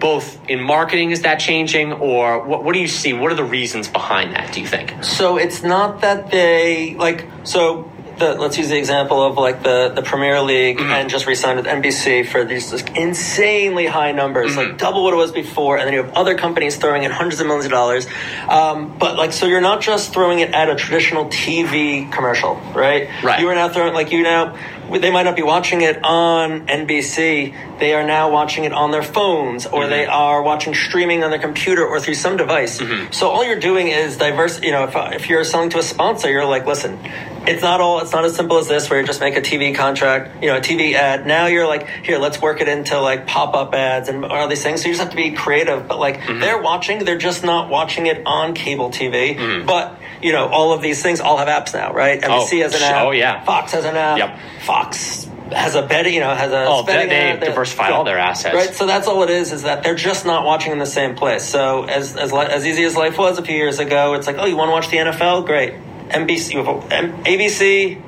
both 0.00 0.38
in 0.48 0.62
marketing 0.62 1.10
is 1.10 1.22
that 1.22 1.36
changing? 1.36 1.92
Or 1.92 2.44
what, 2.44 2.64
what 2.64 2.72
do 2.74 2.80
you 2.80 2.88
see? 2.88 3.12
What 3.12 3.32
are 3.32 3.36
the 3.36 3.44
reasons 3.44 3.88
behind 3.88 4.34
that, 4.34 4.52
do 4.52 4.60
you 4.60 4.66
think? 4.66 5.04
So 5.04 5.36
it's 5.36 5.62
not 5.62 6.00
that 6.00 6.30
they 6.30 6.94
like 6.94 7.26
so. 7.44 7.90
The, 8.18 8.34
let's 8.34 8.56
use 8.58 8.68
the 8.68 8.78
example 8.78 9.22
of 9.22 9.36
like 9.36 9.62
the, 9.62 9.92
the 9.94 10.02
Premier 10.02 10.40
League 10.40 10.78
mm-hmm. 10.78 10.90
and 10.90 11.10
just 11.10 11.26
re-signed 11.26 11.56
with 11.56 11.66
NBC 11.66 12.26
for 12.26 12.44
these 12.44 12.72
insanely 12.94 13.86
high 13.86 14.12
numbers, 14.12 14.56
like 14.56 14.68
mm-hmm. 14.68 14.76
double 14.76 15.02
what 15.02 15.14
it 15.14 15.16
was 15.16 15.32
before, 15.32 15.78
and 15.78 15.86
then 15.86 15.94
you 15.94 16.02
have 16.02 16.14
other 16.14 16.36
companies 16.36 16.76
throwing 16.76 17.02
in 17.02 17.10
hundreds 17.10 17.40
of 17.40 17.46
millions 17.46 17.64
of 17.64 17.72
dollars. 17.72 18.06
Um, 18.48 18.96
but 18.98 19.16
like, 19.16 19.32
so 19.32 19.46
you're 19.46 19.60
not 19.60 19.80
just 19.80 20.12
throwing 20.12 20.40
it 20.40 20.50
at 20.50 20.70
a 20.70 20.76
traditional 20.76 21.26
TV 21.26 22.10
commercial, 22.12 22.56
right? 22.74 23.08
Right. 23.22 23.40
You 23.40 23.48
are 23.48 23.54
now 23.54 23.68
throwing 23.68 23.94
like 23.94 24.12
you 24.12 24.22
now. 24.22 24.56
They 24.90 25.10
might 25.10 25.22
not 25.22 25.34
be 25.34 25.42
watching 25.42 25.80
it 25.80 26.04
on 26.04 26.66
NBC. 26.66 27.78
They 27.78 27.94
are 27.94 28.06
now 28.06 28.30
watching 28.30 28.64
it 28.64 28.72
on 28.72 28.90
their 28.90 29.02
phones, 29.02 29.64
or 29.66 29.82
mm-hmm. 29.82 29.90
they 29.90 30.06
are 30.06 30.42
watching 30.42 30.74
streaming 30.74 31.24
on 31.24 31.30
their 31.30 31.38
computer 31.38 31.84
or 31.84 31.98
through 32.00 32.14
some 32.14 32.36
device. 32.36 32.80
So 33.10 33.30
all 33.30 33.44
you're 33.44 33.58
doing 33.58 33.88
is 33.88 34.18
diverse. 34.18 34.60
You 34.62 34.72
know, 34.72 34.84
if, 34.84 34.94
if 34.94 35.28
you're 35.28 35.42
selling 35.44 35.70
to 35.70 35.78
a 35.78 35.82
sponsor, 35.82 36.30
you're 36.30 36.44
like, 36.44 36.66
listen, 36.66 36.98
it's 37.46 37.62
not 37.62 37.80
all. 37.80 38.00
It's 38.00 38.12
not 38.12 38.24
as 38.24 38.34
simple 38.34 38.58
as 38.58 38.68
this, 38.68 38.88
where 38.88 39.00
you 39.00 39.06
just 39.06 39.20
make 39.20 39.36
a 39.36 39.40
TV 39.40 39.74
contract, 39.74 40.42
you 40.42 40.48
know, 40.50 40.56
a 40.56 40.60
TV 40.60 40.94
ad. 40.94 41.26
Now 41.26 41.46
you're 41.46 41.66
like, 41.66 41.88
here, 41.88 42.18
let's 42.18 42.40
work 42.40 42.60
it 42.60 42.68
into 42.68 42.98
like 43.00 43.26
pop 43.26 43.54
up 43.54 43.74
ads 43.74 44.08
and 44.08 44.24
all 44.24 44.48
these 44.48 44.62
things. 44.62 44.82
So 44.82 44.88
you 44.88 44.94
just 44.94 45.02
have 45.02 45.10
to 45.10 45.16
be 45.16 45.32
creative. 45.32 45.86
But 45.86 45.98
like, 45.98 46.20
mm-hmm. 46.20 46.40
they're 46.40 46.60
watching. 46.60 47.04
They're 47.04 47.18
just 47.18 47.44
not 47.44 47.68
watching 47.70 48.06
it 48.06 48.26
on 48.26 48.54
cable 48.54 48.90
TV. 48.90 49.36
Mm. 49.36 49.66
But 49.66 49.98
you 50.22 50.32
know, 50.32 50.48
all 50.48 50.72
of 50.72 50.80
these 50.80 51.02
things 51.02 51.20
all 51.20 51.36
have 51.36 51.48
apps 51.48 51.74
now, 51.74 51.92
right? 51.92 52.20
NBC 52.20 52.60
oh, 52.60 52.62
has 52.62 52.74
an 52.74 52.82
app. 52.82 53.06
oh, 53.06 53.10
yeah. 53.10 53.44
Fox 53.44 53.72
has 53.72 53.84
an 53.84 53.96
app. 53.96 54.18
Yep. 54.18 54.38
Fox 54.62 55.28
has 55.52 55.74
a 55.74 55.82
betting, 55.82 56.14
you 56.14 56.20
know, 56.20 56.34
has 56.34 56.50
a 56.50 56.64
Oh, 56.66 56.82
betting 56.82 57.10
they- 57.10 57.32
app. 57.32 57.40
they've 57.40 57.50
diversified 57.50 57.92
all 57.92 58.04
their 58.04 58.18
assets. 58.18 58.54
Right. 58.54 58.74
So 58.74 58.86
that's 58.86 59.06
all 59.06 59.22
it 59.22 59.30
is. 59.30 59.52
Is 59.52 59.64
that 59.64 59.82
they're 59.82 59.94
just 59.94 60.24
not 60.24 60.44
watching 60.46 60.72
in 60.72 60.78
the 60.78 60.86
same 60.86 61.14
place. 61.14 61.44
So 61.44 61.84
as 61.84 62.16
as 62.16 62.32
as 62.32 62.66
easy 62.66 62.84
as 62.84 62.96
life 62.96 63.18
was 63.18 63.38
a 63.38 63.42
few 63.42 63.56
years 63.56 63.78
ago, 63.78 64.14
it's 64.14 64.26
like, 64.26 64.36
oh, 64.38 64.46
you 64.46 64.56
want 64.56 64.68
to 64.68 64.72
watch 64.72 64.88
the 64.88 64.96
NFL? 64.96 65.44
Great. 65.46 65.74
NBC, 66.08 66.52
you 66.54 66.62
have 66.64 66.68
a- 66.90 66.94
M- 66.94 67.24
ABC 67.24 68.00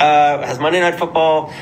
uh, 0.00 0.46
has 0.46 0.58
Monday 0.58 0.80
Night 0.80 0.98
Football. 0.98 1.52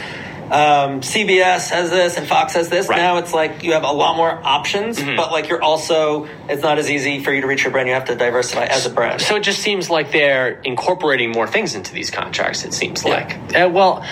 Um, 0.51 1.01
CBS 1.01 1.71
has 1.71 1.91
this 1.91 2.17
and 2.17 2.27
Fox 2.27 2.55
has 2.55 2.69
this. 2.69 2.89
Right. 2.89 2.97
Mm-hmm. 2.99 3.05
Now 3.05 3.19
it's 3.19 3.33
like 3.33 3.63
you 3.63 3.75
have 3.75 3.85
a 3.85 3.93
lot 3.93 4.17
more 4.17 4.31
options, 4.33 5.01
but 5.01 5.31
like 5.31 5.49
you're 5.49 5.63
also 5.63 6.27
it's 6.49 6.61
not 6.63 6.77
as 6.79 6.91
easy 6.91 7.23
for 7.23 7.33
you 7.33 7.41
to 7.43 7.47
reach 7.47 7.63
your 7.63 7.71
brand. 7.71 7.87
You 7.87 7.95
have 7.95 8.07
to 8.07 8.17
diversify 8.17 8.65
as 8.65 8.85
a 8.85 8.91
brand. 8.91 9.21
So 9.21 9.37
it 9.37 9.45
just 9.45 9.61
seems 9.61 9.91
like 9.91 10.11
they're 10.11 10.61
incorporating 10.63 11.31
more 11.31 11.47
things 11.47 11.77
into 11.77 11.93
these 11.95 12.11
contracts. 12.11 12.65
It 12.65 12.75
seems 12.75 13.05
Yeah. 13.05 13.11
like. 13.11 13.55
Uh, 13.57 13.69
well, 13.69 14.05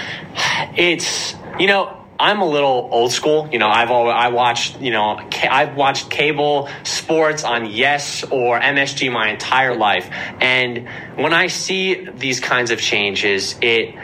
it's 0.77 1.35
you 1.59 1.67
know. 1.67 1.98
I'm 2.21 2.41
a 2.41 2.47
little 2.47 2.89
old 2.91 3.13
school, 3.13 3.49
you 3.53 3.59
know. 3.59 3.69
I've 3.69 3.91
always, 3.91 4.15
I 4.17 4.29
watched, 4.29 4.81
you 4.81 4.91
know, 4.91 5.21
I've 5.49 5.77
watched 5.77 6.11
cable 6.11 6.69
sports 6.83 7.45
on 7.45 7.67
Yes 7.67 8.25
or 8.25 8.59
MSG 8.59 9.13
my 9.13 9.31
entire 9.31 9.77
life, 9.77 10.11
and 10.41 10.89
when 11.17 11.33
I 11.33 11.47
see 11.47 12.09
these 12.11 12.41
kinds 12.41 12.71
of 12.71 12.81
changes, 12.81 13.57
it 13.63 13.95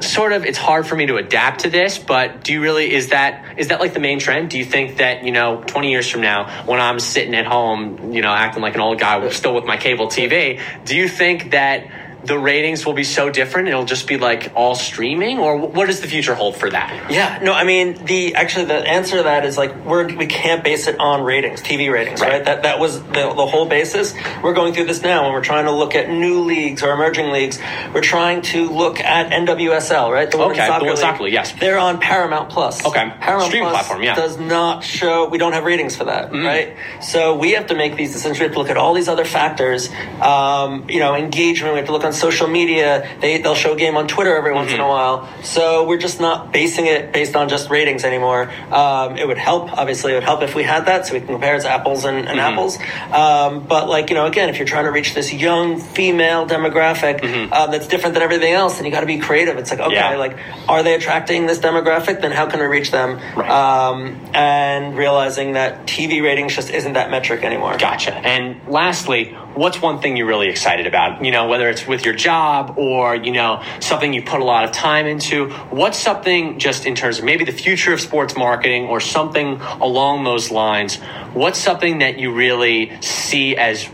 sort 0.00 0.32
of 0.32 0.44
it's 0.44 0.58
hard 0.58 0.86
for 0.86 0.96
me 0.96 1.06
to 1.06 1.16
adapt 1.16 1.60
to 1.60 1.70
this. 1.70 1.98
But 1.98 2.44
do 2.44 2.52
you 2.52 2.62
really 2.62 2.92
is 2.92 3.08
that 3.08 3.58
is 3.58 3.68
that 3.68 3.80
like 3.80 3.92
the 3.92 4.00
main 4.00 4.18
trend? 4.18 4.50
Do 4.50 4.58
you 4.58 4.64
think 4.64 4.98
that 4.98 5.24
you 5.24 5.32
know 5.32 5.62
20 5.66 5.90
years 5.90 6.08
from 6.08 6.22
now, 6.22 6.64
when 6.64 6.80
I'm 6.80 7.00
sitting 7.00 7.34
at 7.34 7.46
home, 7.46 8.12
you 8.12 8.22
know, 8.22 8.32
acting 8.32 8.62
like 8.62 8.74
an 8.74 8.80
old 8.80 8.98
guy, 8.98 9.28
still 9.30 9.54
with 9.54 9.64
my 9.64 9.76
cable 9.76 10.06
TV, 10.06 10.60
do 10.84 10.96
you 10.96 11.08
think 11.08 11.50
that 11.50 11.86
the 12.24 12.38
ratings 12.38 12.84
will 12.84 12.94
be 12.94 13.04
so 13.04 13.30
different? 13.30 13.68
It'll 13.68 13.84
just 13.84 14.06
be 14.06 14.16
like 14.18 14.52
all 14.54 14.74
streaming, 14.74 15.38
or 15.38 15.56
what 15.56 15.86
does 15.86 16.00
the 16.00 16.08
future 16.08 16.34
hold 16.34 16.56
for 16.56 16.68
that? 16.70 17.10
Yeah, 17.10 17.38
no, 17.42 17.52
I 17.52 17.64
mean 17.64 18.04
the 18.04 18.34
actually 18.34 18.66
the 18.66 18.74
answer 18.74 19.18
to 19.18 19.22
that 19.24 19.44
is 19.44 19.56
like 19.56 19.74
we're 19.84 20.14
we 20.16 20.26
can't 20.26 20.64
base 20.64 20.86
it 20.88 20.98
on 20.98 21.22
ratings, 21.22 21.62
TV 21.62 21.92
ratings, 21.92 22.20
Right. 22.20 22.32
right? 22.32 22.44
That 22.44 22.62
that 22.64 22.78
was 22.80 23.02
the, 23.02 23.12
the 23.34 23.46
whole 23.46 23.66
basis. 23.66 24.14
We're 24.42 24.54
going 24.54 24.74
through 24.74 24.86
this 24.86 25.02
now 25.02 25.24
when 25.24 25.32
we're 25.32 25.42
trying 25.44 25.66
to 25.66 25.72
look 25.72 25.94
at 25.94 26.08
new 26.10 26.40
leagues 26.40 26.82
or 26.82 26.92
emerging 26.92 27.30
leagues. 27.30 27.58
We're 27.94 28.00
trying 28.00 28.42
to 28.42 28.68
look 28.68 29.00
at 29.00 29.30
NWSL, 29.30 30.10
right? 30.12 30.30
The 30.30 30.38
Okay, 30.38 30.56
the 30.58 30.66
Soccer 30.66 30.84
Women's 30.84 30.98
League. 31.00 31.08
Soccer 31.10 31.22
League, 31.24 31.32
yes. 31.32 31.52
They're 31.52 31.78
on 31.78 32.00
Paramount 32.00 32.50
Plus. 32.50 32.84
Okay, 32.84 33.12
Paramount 33.20 33.48
streaming 33.48 33.70
Plus 33.70 33.86
platform, 33.86 34.02
yeah. 34.02 34.14
Does 34.14 34.38
not 34.38 34.82
show. 34.84 35.28
We 35.28 35.38
don't 35.38 35.52
have 35.52 35.64
ratings 35.64 35.96
for 35.96 36.04
that, 36.04 36.32
right? 36.32 36.76
So 37.00 37.36
we 37.36 37.52
have 37.52 37.68
to 37.68 37.74
make 37.74 37.96
these 37.96 38.12
decisions. 38.12 38.38
We 38.38 38.44
have 38.44 38.52
to 38.52 38.58
look 38.58 38.70
at 38.70 38.76
all 38.76 38.94
these 38.94 39.08
other 39.08 39.24
factors. 39.24 39.88
Um, 40.20 40.88
you 40.88 40.98
know, 41.00 41.14
engagement. 41.14 41.74
We 41.74 41.78
have 41.78 41.86
to 41.86 41.92
look 41.92 42.04
on 42.08 42.12
social 42.12 42.48
media. 42.48 42.88
They 43.20 43.38
they'll 43.42 43.54
show 43.54 43.74
a 43.74 43.76
game 43.76 43.96
on 43.96 44.08
Twitter 44.08 44.34
every 44.36 44.52
once 44.52 44.72
in 44.72 44.80
a 44.80 44.82
Mm-hmm. 44.82 44.88
while. 44.88 45.16
So 45.42 45.86
we're 45.86 45.98
just 46.08 46.18
not 46.20 46.52
basing 46.52 46.86
it 46.86 47.12
based 47.12 47.34
on 47.36 47.48
just 47.48 47.68
ratings 47.70 48.02
anymore. 48.04 48.50
Um, 48.72 49.16
it 49.18 49.26
would 49.28 49.38
help, 49.38 49.64
obviously, 49.76 50.12
it 50.12 50.16
would 50.16 50.24
help 50.24 50.42
if 50.42 50.54
we 50.54 50.62
had 50.62 50.86
that, 50.86 51.06
so 51.06 51.12
we 51.14 51.20
can 51.20 51.28
compare 51.28 51.56
it 51.56 51.62
to 51.62 51.68
apples 51.70 52.04
and, 52.04 52.16
and 52.28 52.38
Mm-hmm. 52.38 52.52
apples. 52.52 52.78
Um, 53.12 53.66
but 53.66 53.88
like 53.88 54.08
you 54.10 54.16
know, 54.16 54.26
again, 54.26 54.48
if 54.48 54.56
you're 54.58 54.66
trying 54.74 54.84
to 54.84 54.92
reach 54.92 55.14
this 55.14 55.32
young 55.32 55.78
female 55.80 56.46
demographic 56.46 57.16
um, 57.52 57.70
that's 57.70 57.86
different 57.88 58.14
than 58.14 58.22
everything 58.22 58.52
else, 58.52 58.76
then 58.76 58.84
you 58.86 58.90
got 58.92 59.00
to 59.00 59.06
be 59.06 59.18
creative. 59.18 59.56
It's 59.58 59.70
like 59.70 59.80
okay, 59.80 59.96
Mm-hmm. 59.96 60.12
Yeah. 60.12 60.26
like 60.26 60.36
are 60.68 60.82
they 60.82 60.94
attracting 60.94 61.46
this 61.46 61.58
demographic? 61.58 62.20
Then 62.22 62.32
how 62.32 62.46
can 62.46 62.60
we 62.60 62.66
reach 62.66 62.90
them? 62.90 63.18
Right. 63.36 63.50
Um, 63.50 63.98
and 64.34 64.96
realizing 64.96 65.52
that 65.52 65.86
TV 65.86 66.22
ratings 66.22 66.54
just 66.54 66.70
isn't 66.70 66.92
that 66.94 67.10
metric 67.10 67.42
anymore. 67.44 67.76
Gotcha. 67.78 68.14
And 68.14 68.60
lastly, 68.68 69.36
what's 69.58 69.82
one 69.82 70.00
thing 70.00 70.16
you're 70.16 70.26
really 70.26 70.48
excited 70.48 70.86
about? 70.86 71.24
You 71.24 71.32
know, 71.32 71.48
whether 71.48 71.68
it's 71.68 71.86
with 71.86 72.04
your 72.04 72.14
job 72.14 72.78
or, 72.78 73.14
you 73.16 73.32
know, 73.32 73.62
something 73.80 74.12
you 74.12 74.22
put 74.22 74.40
a 74.40 74.44
lot 74.44 74.64
of 74.64 74.72
time 74.72 75.06
into. 75.06 75.50
What's 75.70 75.98
something 75.98 76.58
just 76.58 76.86
in 76.86 76.94
terms 76.94 77.18
of 77.18 77.24
maybe 77.24 77.44
the 77.44 77.52
future 77.52 77.92
of 77.92 78.00
sports 78.00 78.36
marketing 78.36 78.86
or 78.86 79.00
something 79.00 79.60
along 79.80 80.24
those 80.24 80.50
lines? 80.50 80.96
What's 81.34 81.58
something 81.58 81.98
that 81.98 82.18
you 82.18 82.32
really 82.32 83.00
see 83.02 83.56
as 83.56 83.88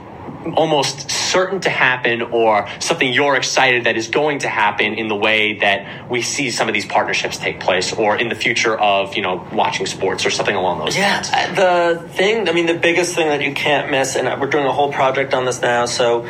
almost 0.53 1.11
certain 1.11 1.61
to 1.61 1.71
happen 1.71 2.23
or 2.23 2.69
something 2.79 3.13
you're 3.13 3.35
excited 3.37 3.85
that 3.85 3.97
is 3.97 4.09
going 4.09 4.41
to 4.41 4.49
happen 4.49 4.95
in 4.95 5.09
the 5.09 5.17
way 5.17 5.59
that 5.61 6.09
we 6.11 6.21
see 6.23 6.51
some 6.51 6.69
of 6.69 6.75
these 6.75 6.85
partnerships 6.87 7.39
take 7.39 7.61
place 7.61 7.93
or 7.93 8.17
in 8.17 8.29
the 8.29 8.35
future 8.35 8.79
of, 8.79 9.17
you 9.17 9.23
know, 9.23 9.47
watching 9.53 9.87
sports 9.87 10.27
or 10.27 10.31
something 10.31 10.55
along 10.55 10.79
those 10.81 10.97
Yeah, 10.97 11.15
lines? 11.17 11.31
uh, 11.59 11.95
the 12.03 12.09
thing, 12.11 12.49
I 12.49 12.53
mean, 12.53 12.67
the 12.67 12.75
biggest 12.75 13.15
thing 13.15 13.29
that 13.29 13.43
you 13.43 13.55
can't 13.55 13.91
miss, 13.91 14.17
and 14.17 14.41
we're 14.41 14.49
doing 14.49 14.67
a 14.67 14.73
whole 14.73 14.93
project 14.93 15.33
on 15.35 15.45
this 15.47 15.61
now, 15.63 15.87
so 15.87 16.27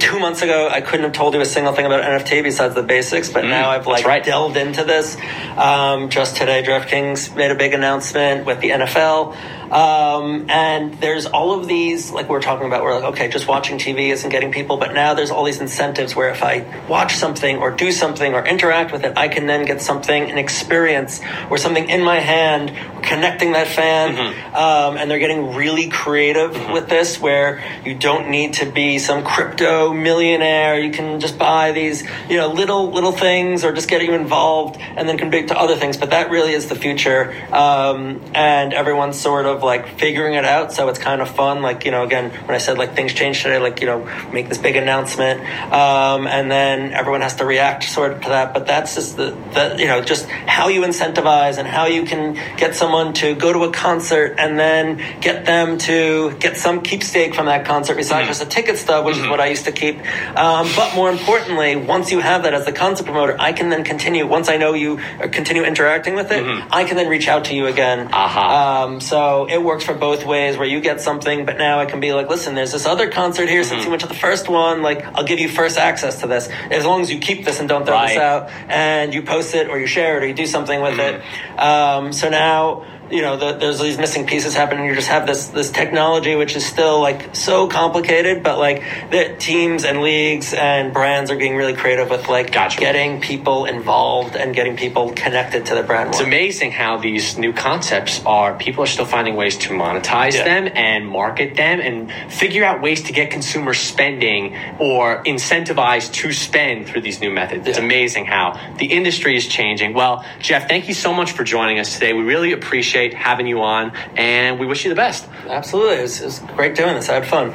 two 0.00 0.18
months 0.18 0.42
ago 0.42 0.68
I 0.68 0.80
couldn't 0.80 1.04
have 1.04 1.12
told 1.12 1.34
you 1.34 1.40
a 1.40 1.44
single 1.46 1.72
thing 1.72 1.86
about 1.86 2.02
NFT 2.02 2.42
besides 2.42 2.74
the 2.74 2.82
basics, 2.82 3.30
but 3.30 3.44
now 3.44 3.70
I've 3.70 3.86
like 3.86 4.04
Mm, 4.04 4.08
right. 4.08 4.24
delved 4.24 4.56
into 4.56 4.82
this. 4.84 5.16
Um, 5.56 6.08
just 6.08 6.36
today, 6.36 6.62
DraftKings 6.64 7.34
made 7.36 7.50
a 7.52 7.54
big 7.54 7.74
announcement 7.74 8.44
with 8.44 8.60
the 8.60 8.70
NFL. 8.70 9.36
Um, 9.70 10.50
and 10.50 10.94
there's 11.00 11.26
all 11.26 11.58
of 11.58 11.66
these, 11.66 12.10
like 12.10 12.28
we're 12.28 12.42
talking 12.42 12.66
about, 12.66 12.82
we're 12.82 12.94
like, 12.94 13.12
okay, 13.14 13.28
just 13.28 13.48
watching 13.48 13.78
TV 13.78 14.10
isn't 14.12 14.30
getting 14.30 14.52
people, 14.52 14.76
but 14.76 14.92
now 14.92 15.14
there's 15.14 15.30
all 15.30 15.44
these 15.44 15.60
incentives 15.60 16.14
where 16.14 16.30
if 16.30 16.42
I 16.42 16.64
watch 16.88 17.16
something 17.16 17.58
or 17.58 17.70
do 17.70 17.92
something 17.92 18.34
or 18.34 18.46
interact 18.46 18.92
with 18.92 19.04
it, 19.04 19.16
I 19.16 19.28
can 19.28 19.46
then 19.46 19.64
get 19.64 19.80
something, 19.80 20.30
an 20.30 20.38
experience 20.38 21.20
or 21.50 21.58
something 21.58 21.88
in 21.88 22.02
my 22.02 22.20
hand, 22.20 22.72
connecting 23.02 23.52
that 23.52 23.68
fan. 23.68 24.16
Um, 24.54 24.96
and 24.96 25.10
they're 25.10 25.18
getting 25.18 25.54
really 25.54 25.88
creative 25.88 26.54
with 26.70 26.88
this 26.88 27.20
where 27.20 27.62
you 27.84 27.94
don't 27.94 28.30
need 28.30 28.54
to 28.54 28.70
be 28.70 28.98
some 28.98 29.24
crypto 29.24 29.92
millionaire. 29.92 30.78
You 30.78 30.90
can 30.90 31.20
just 31.20 31.38
buy 31.38 31.72
these, 31.72 32.02
you 32.28 32.36
know, 32.36 32.48
little, 32.48 32.90
little 32.90 33.12
things 33.12 33.64
or 33.64 33.72
just 33.72 33.88
get 33.88 34.02
you 34.02 34.12
involved 34.12 34.78
and 34.80 35.08
then 35.08 35.18
contribute 35.18 35.48
to 35.48 35.58
other 35.58 35.76
things. 35.76 35.96
But 35.96 36.10
that 36.10 36.30
really 36.30 36.52
is 36.52 36.68
the 36.68 36.74
future. 36.74 37.34
Um, 37.52 38.20
and 38.34 38.72
everyone's 38.72 39.18
sort 39.18 39.46
of 39.46 39.53
like 39.62 39.98
figuring 39.98 40.34
it 40.34 40.44
out. 40.44 40.72
So 40.72 40.88
it's 40.88 40.98
kind 40.98 41.20
of 41.20 41.28
fun. 41.28 41.62
Like, 41.62 41.84
you 41.84 41.90
know, 41.90 42.02
again, 42.04 42.30
when 42.30 42.54
I 42.54 42.58
said 42.58 42.78
like 42.78 42.94
things 42.94 43.12
change 43.12 43.42
today, 43.42 43.58
like, 43.58 43.80
you 43.80 43.86
know, 43.86 44.04
make 44.32 44.48
this 44.48 44.58
big 44.58 44.76
announcement. 44.76 45.40
Um, 45.72 46.26
and 46.26 46.50
then 46.50 46.92
everyone 46.92 47.20
has 47.20 47.36
to 47.36 47.44
react 47.44 47.84
sort 47.84 48.12
of 48.12 48.22
to 48.22 48.28
that. 48.30 48.54
But 48.54 48.66
that's 48.66 48.94
just 48.94 49.16
the, 49.16 49.30
the, 49.52 49.76
you 49.78 49.86
know, 49.86 50.00
just 50.02 50.26
how 50.28 50.68
you 50.68 50.82
incentivize 50.82 51.58
and 51.58 51.66
how 51.66 51.86
you 51.86 52.04
can 52.04 52.34
get 52.56 52.74
someone 52.74 53.12
to 53.14 53.34
go 53.34 53.52
to 53.52 53.64
a 53.64 53.72
concert 53.72 54.36
and 54.38 54.58
then 54.58 55.00
get 55.20 55.44
them 55.46 55.78
to 55.78 56.32
get 56.38 56.56
some 56.56 56.82
keepsake 56.82 57.34
from 57.34 57.46
that 57.46 57.64
concert 57.64 57.96
besides 57.96 58.28
just 58.28 58.42
a 58.42 58.46
ticket 58.46 58.78
stub, 58.78 59.04
which 59.04 59.16
is 59.16 59.26
what 59.26 59.40
I 59.40 59.46
used 59.46 59.64
to 59.64 59.72
keep. 59.72 59.98
Um, 60.36 60.68
but 60.76 60.94
more 60.94 61.10
importantly, 61.10 61.76
once 61.76 62.10
you 62.10 62.20
have 62.20 62.42
that 62.44 62.54
as 62.54 62.64
the 62.64 62.72
concert 62.72 63.04
promoter, 63.04 63.36
I 63.38 63.52
can 63.52 63.68
then 63.68 63.84
continue, 63.84 64.26
once 64.26 64.48
I 64.48 64.56
know 64.56 64.74
you 64.74 64.98
uh, 65.20 65.28
continue 65.28 65.64
interacting 65.64 66.14
with 66.14 66.30
it, 66.30 66.44
I 66.70 66.84
can 66.84 66.96
then 66.96 67.08
reach 67.08 67.28
out 67.28 67.46
to 67.46 67.54
you 67.54 67.66
again. 67.66 68.08
Aha. 68.12 68.84
Um, 68.84 69.00
so 69.00 69.43
it 69.46 69.62
works 69.62 69.84
for 69.84 69.94
both 69.94 70.24
ways 70.24 70.56
where 70.56 70.66
you 70.66 70.80
get 70.80 71.00
something, 71.00 71.44
but 71.44 71.58
now 71.58 71.78
I 71.78 71.86
can 71.86 72.00
be 72.00 72.12
like, 72.12 72.28
listen, 72.28 72.54
there's 72.54 72.72
this 72.72 72.86
other 72.86 73.10
concert 73.10 73.48
here. 73.48 73.64
Since 73.64 73.84
you 73.84 73.90
went 73.90 74.02
to 74.02 74.08
the 74.08 74.14
first 74.14 74.48
one, 74.48 74.82
like, 74.82 75.04
I'll 75.04 75.24
give 75.24 75.38
you 75.38 75.48
first 75.48 75.78
access 75.78 76.20
to 76.20 76.26
this 76.26 76.48
as 76.70 76.84
long 76.84 77.00
as 77.00 77.10
you 77.10 77.18
keep 77.18 77.44
this 77.44 77.60
and 77.60 77.68
don't 77.68 77.84
throw 77.84 78.00
this 78.06 78.16
out 78.16 78.50
and 78.68 79.14
you 79.14 79.22
post 79.22 79.54
it 79.54 79.68
or 79.68 79.78
you 79.78 79.86
share 79.86 80.16
it 80.16 80.22
or 80.22 80.26
you 80.26 80.34
do 80.34 80.46
something 80.46 80.80
with 80.80 80.98
it. 80.98 81.22
Um, 81.58 82.12
so 82.12 82.28
now, 82.28 82.84
you 83.10 83.22
know, 83.22 83.36
the, 83.36 83.52
there's 83.52 83.80
these 83.80 83.98
missing 83.98 84.26
pieces 84.26 84.54
happening. 84.54 84.86
You 84.86 84.94
just 84.94 85.08
have 85.08 85.26
this 85.26 85.48
this 85.48 85.70
technology, 85.70 86.34
which 86.34 86.56
is 86.56 86.64
still 86.64 87.00
like 87.00 87.34
so 87.36 87.68
complicated, 87.68 88.42
but 88.42 88.58
like 88.58 88.82
the 89.10 89.36
teams 89.38 89.84
and 89.84 90.00
leagues 90.00 90.52
and 90.54 90.92
brands 90.92 91.30
are 91.30 91.36
being 91.36 91.56
really 91.56 91.74
creative 91.74 92.10
with 92.10 92.28
like 92.28 92.52
Gotcha. 92.52 92.80
getting 92.80 93.20
people 93.20 93.66
involved 93.66 94.36
and 94.36 94.54
getting 94.54 94.76
people 94.76 95.12
connected 95.12 95.66
to 95.66 95.74
the 95.74 95.82
brand. 95.82 96.08
It's 96.10 96.18
more. 96.18 96.26
amazing 96.26 96.72
how 96.72 96.96
these 96.96 97.36
new 97.38 97.52
concepts 97.52 98.24
are, 98.24 98.54
people 98.56 98.82
are 98.84 98.86
still 98.88 99.04
finding 99.06 99.36
ways 99.36 99.56
to 99.58 99.70
monetize 99.70 100.34
Yeah. 100.34 100.44
them 100.44 100.72
and 100.74 101.06
market 101.06 101.56
them 101.56 101.80
and 101.80 102.10
figure 102.32 102.64
out 102.64 102.80
ways 102.82 103.02
to 103.04 103.12
get 103.12 103.30
consumers 103.30 103.78
spending 103.78 104.56
or 104.78 105.22
incentivized 105.24 106.12
to 106.14 106.32
spend 106.32 106.86
through 106.86 107.02
these 107.02 107.20
new 107.20 107.30
methods. 107.30 107.66
It's 107.68 107.78
amazing 107.78 108.26
how 108.26 108.58
the 108.78 108.86
industry 108.86 109.36
is 109.36 109.46
changing. 109.46 109.94
Well, 109.94 110.24
Jeff, 110.40 110.68
thank 110.68 110.88
you 110.88 110.94
so 110.94 111.12
much 111.12 111.32
for 111.32 111.44
joining 111.44 111.78
us 111.78 111.94
today. 111.94 112.12
We 112.12 112.22
really 112.22 112.52
appreciate 112.52 113.03
having 113.12 113.46
you 113.46 113.60
on 113.62 113.92
and 114.16 114.58
we 114.58 114.66
wish 114.66 114.84
you 114.84 114.88
the 114.88 114.96
best. 114.96 115.28
Absolutely, 115.46 115.96
it 115.96 116.02
was, 116.02 116.20
it 116.20 116.24
was 116.24 116.38
great 116.56 116.74
doing 116.74 116.94
this. 116.94 117.08
I 117.08 117.14
had 117.14 117.26
fun. 117.26 117.52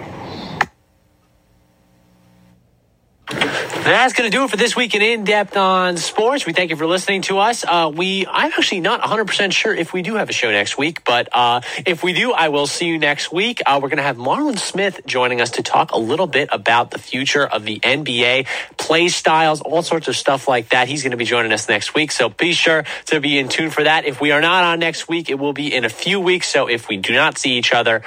That's 3.89 4.13
going 4.13 4.29
to 4.29 4.37
do 4.37 4.43
it 4.43 4.51
for 4.51 4.55
this 4.55 4.75
week 4.75 4.93
in 4.93 5.01
In 5.01 5.23
Depth 5.23 5.57
on 5.57 5.97
Sports. 5.97 6.45
We 6.45 6.53
thank 6.53 6.69
you 6.69 6.75
for 6.75 6.85
listening 6.85 7.23
to 7.23 7.39
us. 7.39 7.65
Uh, 7.65 7.91
we, 7.91 8.27
I'm 8.27 8.51
actually 8.51 8.81
not 8.81 9.01
100% 9.01 9.51
sure 9.51 9.73
if 9.73 9.93
we 9.93 10.03
do 10.03 10.13
have 10.13 10.29
a 10.29 10.31
show 10.31 10.51
next 10.51 10.77
week, 10.77 11.03
but 11.03 11.27
uh, 11.31 11.61
if 11.87 12.03
we 12.03 12.13
do, 12.13 12.31
I 12.31 12.49
will 12.49 12.67
see 12.67 12.85
you 12.85 12.99
next 12.99 13.31
week. 13.31 13.63
Uh, 13.65 13.79
we're 13.81 13.89
going 13.89 13.97
to 13.97 14.03
have 14.03 14.17
Marlon 14.17 14.59
Smith 14.59 15.01
joining 15.07 15.41
us 15.41 15.49
to 15.51 15.63
talk 15.63 15.91
a 15.91 15.97
little 15.97 16.27
bit 16.27 16.49
about 16.51 16.91
the 16.91 16.99
future 16.99 17.43
of 17.43 17.65
the 17.65 17.79
NBA, 17.79 18.45
play 18.77 19.09
styles, 19.09 19.59
all 19.59 19.81
sorts 19.81 20.07
of 20.07 20.15
stuff 20.15 20.47
like 20.47 20.69
that. 20.69 20.87
He's 20.87 21.01
going 21.01 21.11
to 21.11 21.17
be 21.17 21.25
joining 21.25 21.51
us 21.51 21.67
next 21.67 21.95
week, 21.95 22.11
so 22.11 22.29
be 22.29 22.53
sure 22.53 22.83
to 23.07 23.19
be 23.19 23.39
in 23.39 23.49
tune 23.49 23.71
for 23.71 23.83
that. 23.83 24.05
If 24.05 24.21
we 24.21 24.29
are 24.31 24.41
not 24.41 24.65
on 24.65 24.77
next 24.77 25.07
week, 25.07 25.31
it 25.31 25.39
will 25.39 25.53
be 25.53 25.73
in 25.73 25.83
a 25.83 25.89
few 25.89 26.19
weeks. 26.19 26.47
So 26.47 26.67
if 26.69 26.89
we 26.89 26.97
do 26.97 27.13
not 27.13 27.39
see 27.39 27.53
each 27.53 27.73
other, 27.73 28.03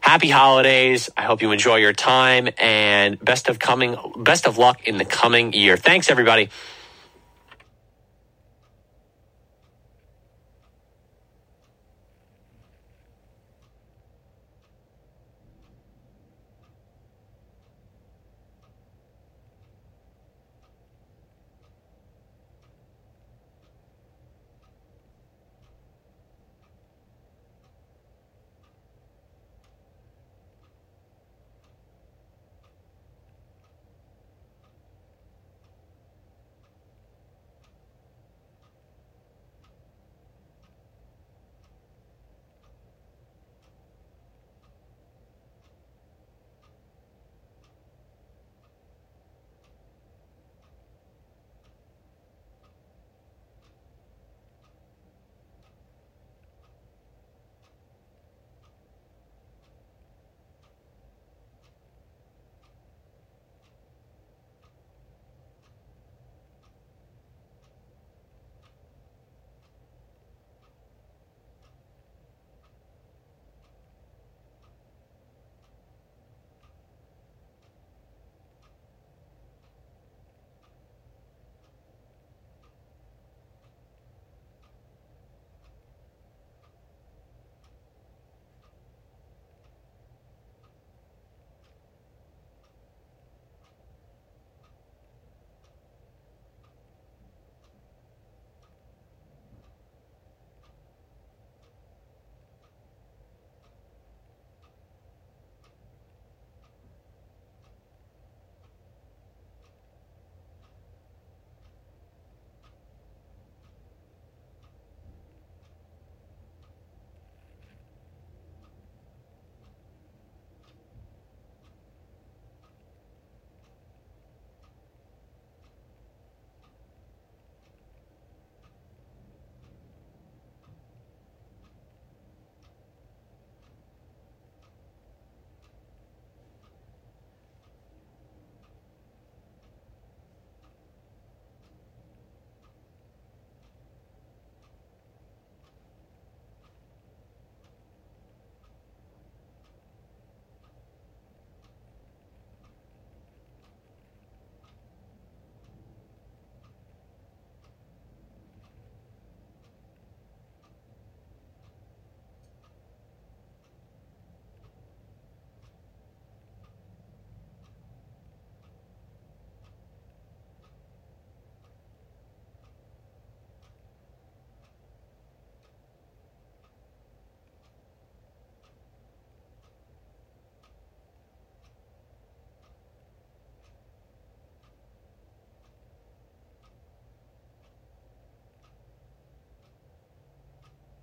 happy 0.00 0.30
holidays. 0.30 1.10
I 1.16 1.22
hope 1.22 1.42
you 1.42 1.52
enjoy 1.52 1.76
your 1.76 1.92
time 1.92 2.48
and 2.58 3.18
best 3.22 3.48
of 3.48 3.58
coming 3.58 3.96
best 4.16 4.46
of 4.46 4.58
luck 4.58 4.86
in 4.86 4.98
the 4.98 5.04
coming 5.04 5.52
year. 5.52 5.76
Thanks 5.76 6.10
everybody. 6.10 6.48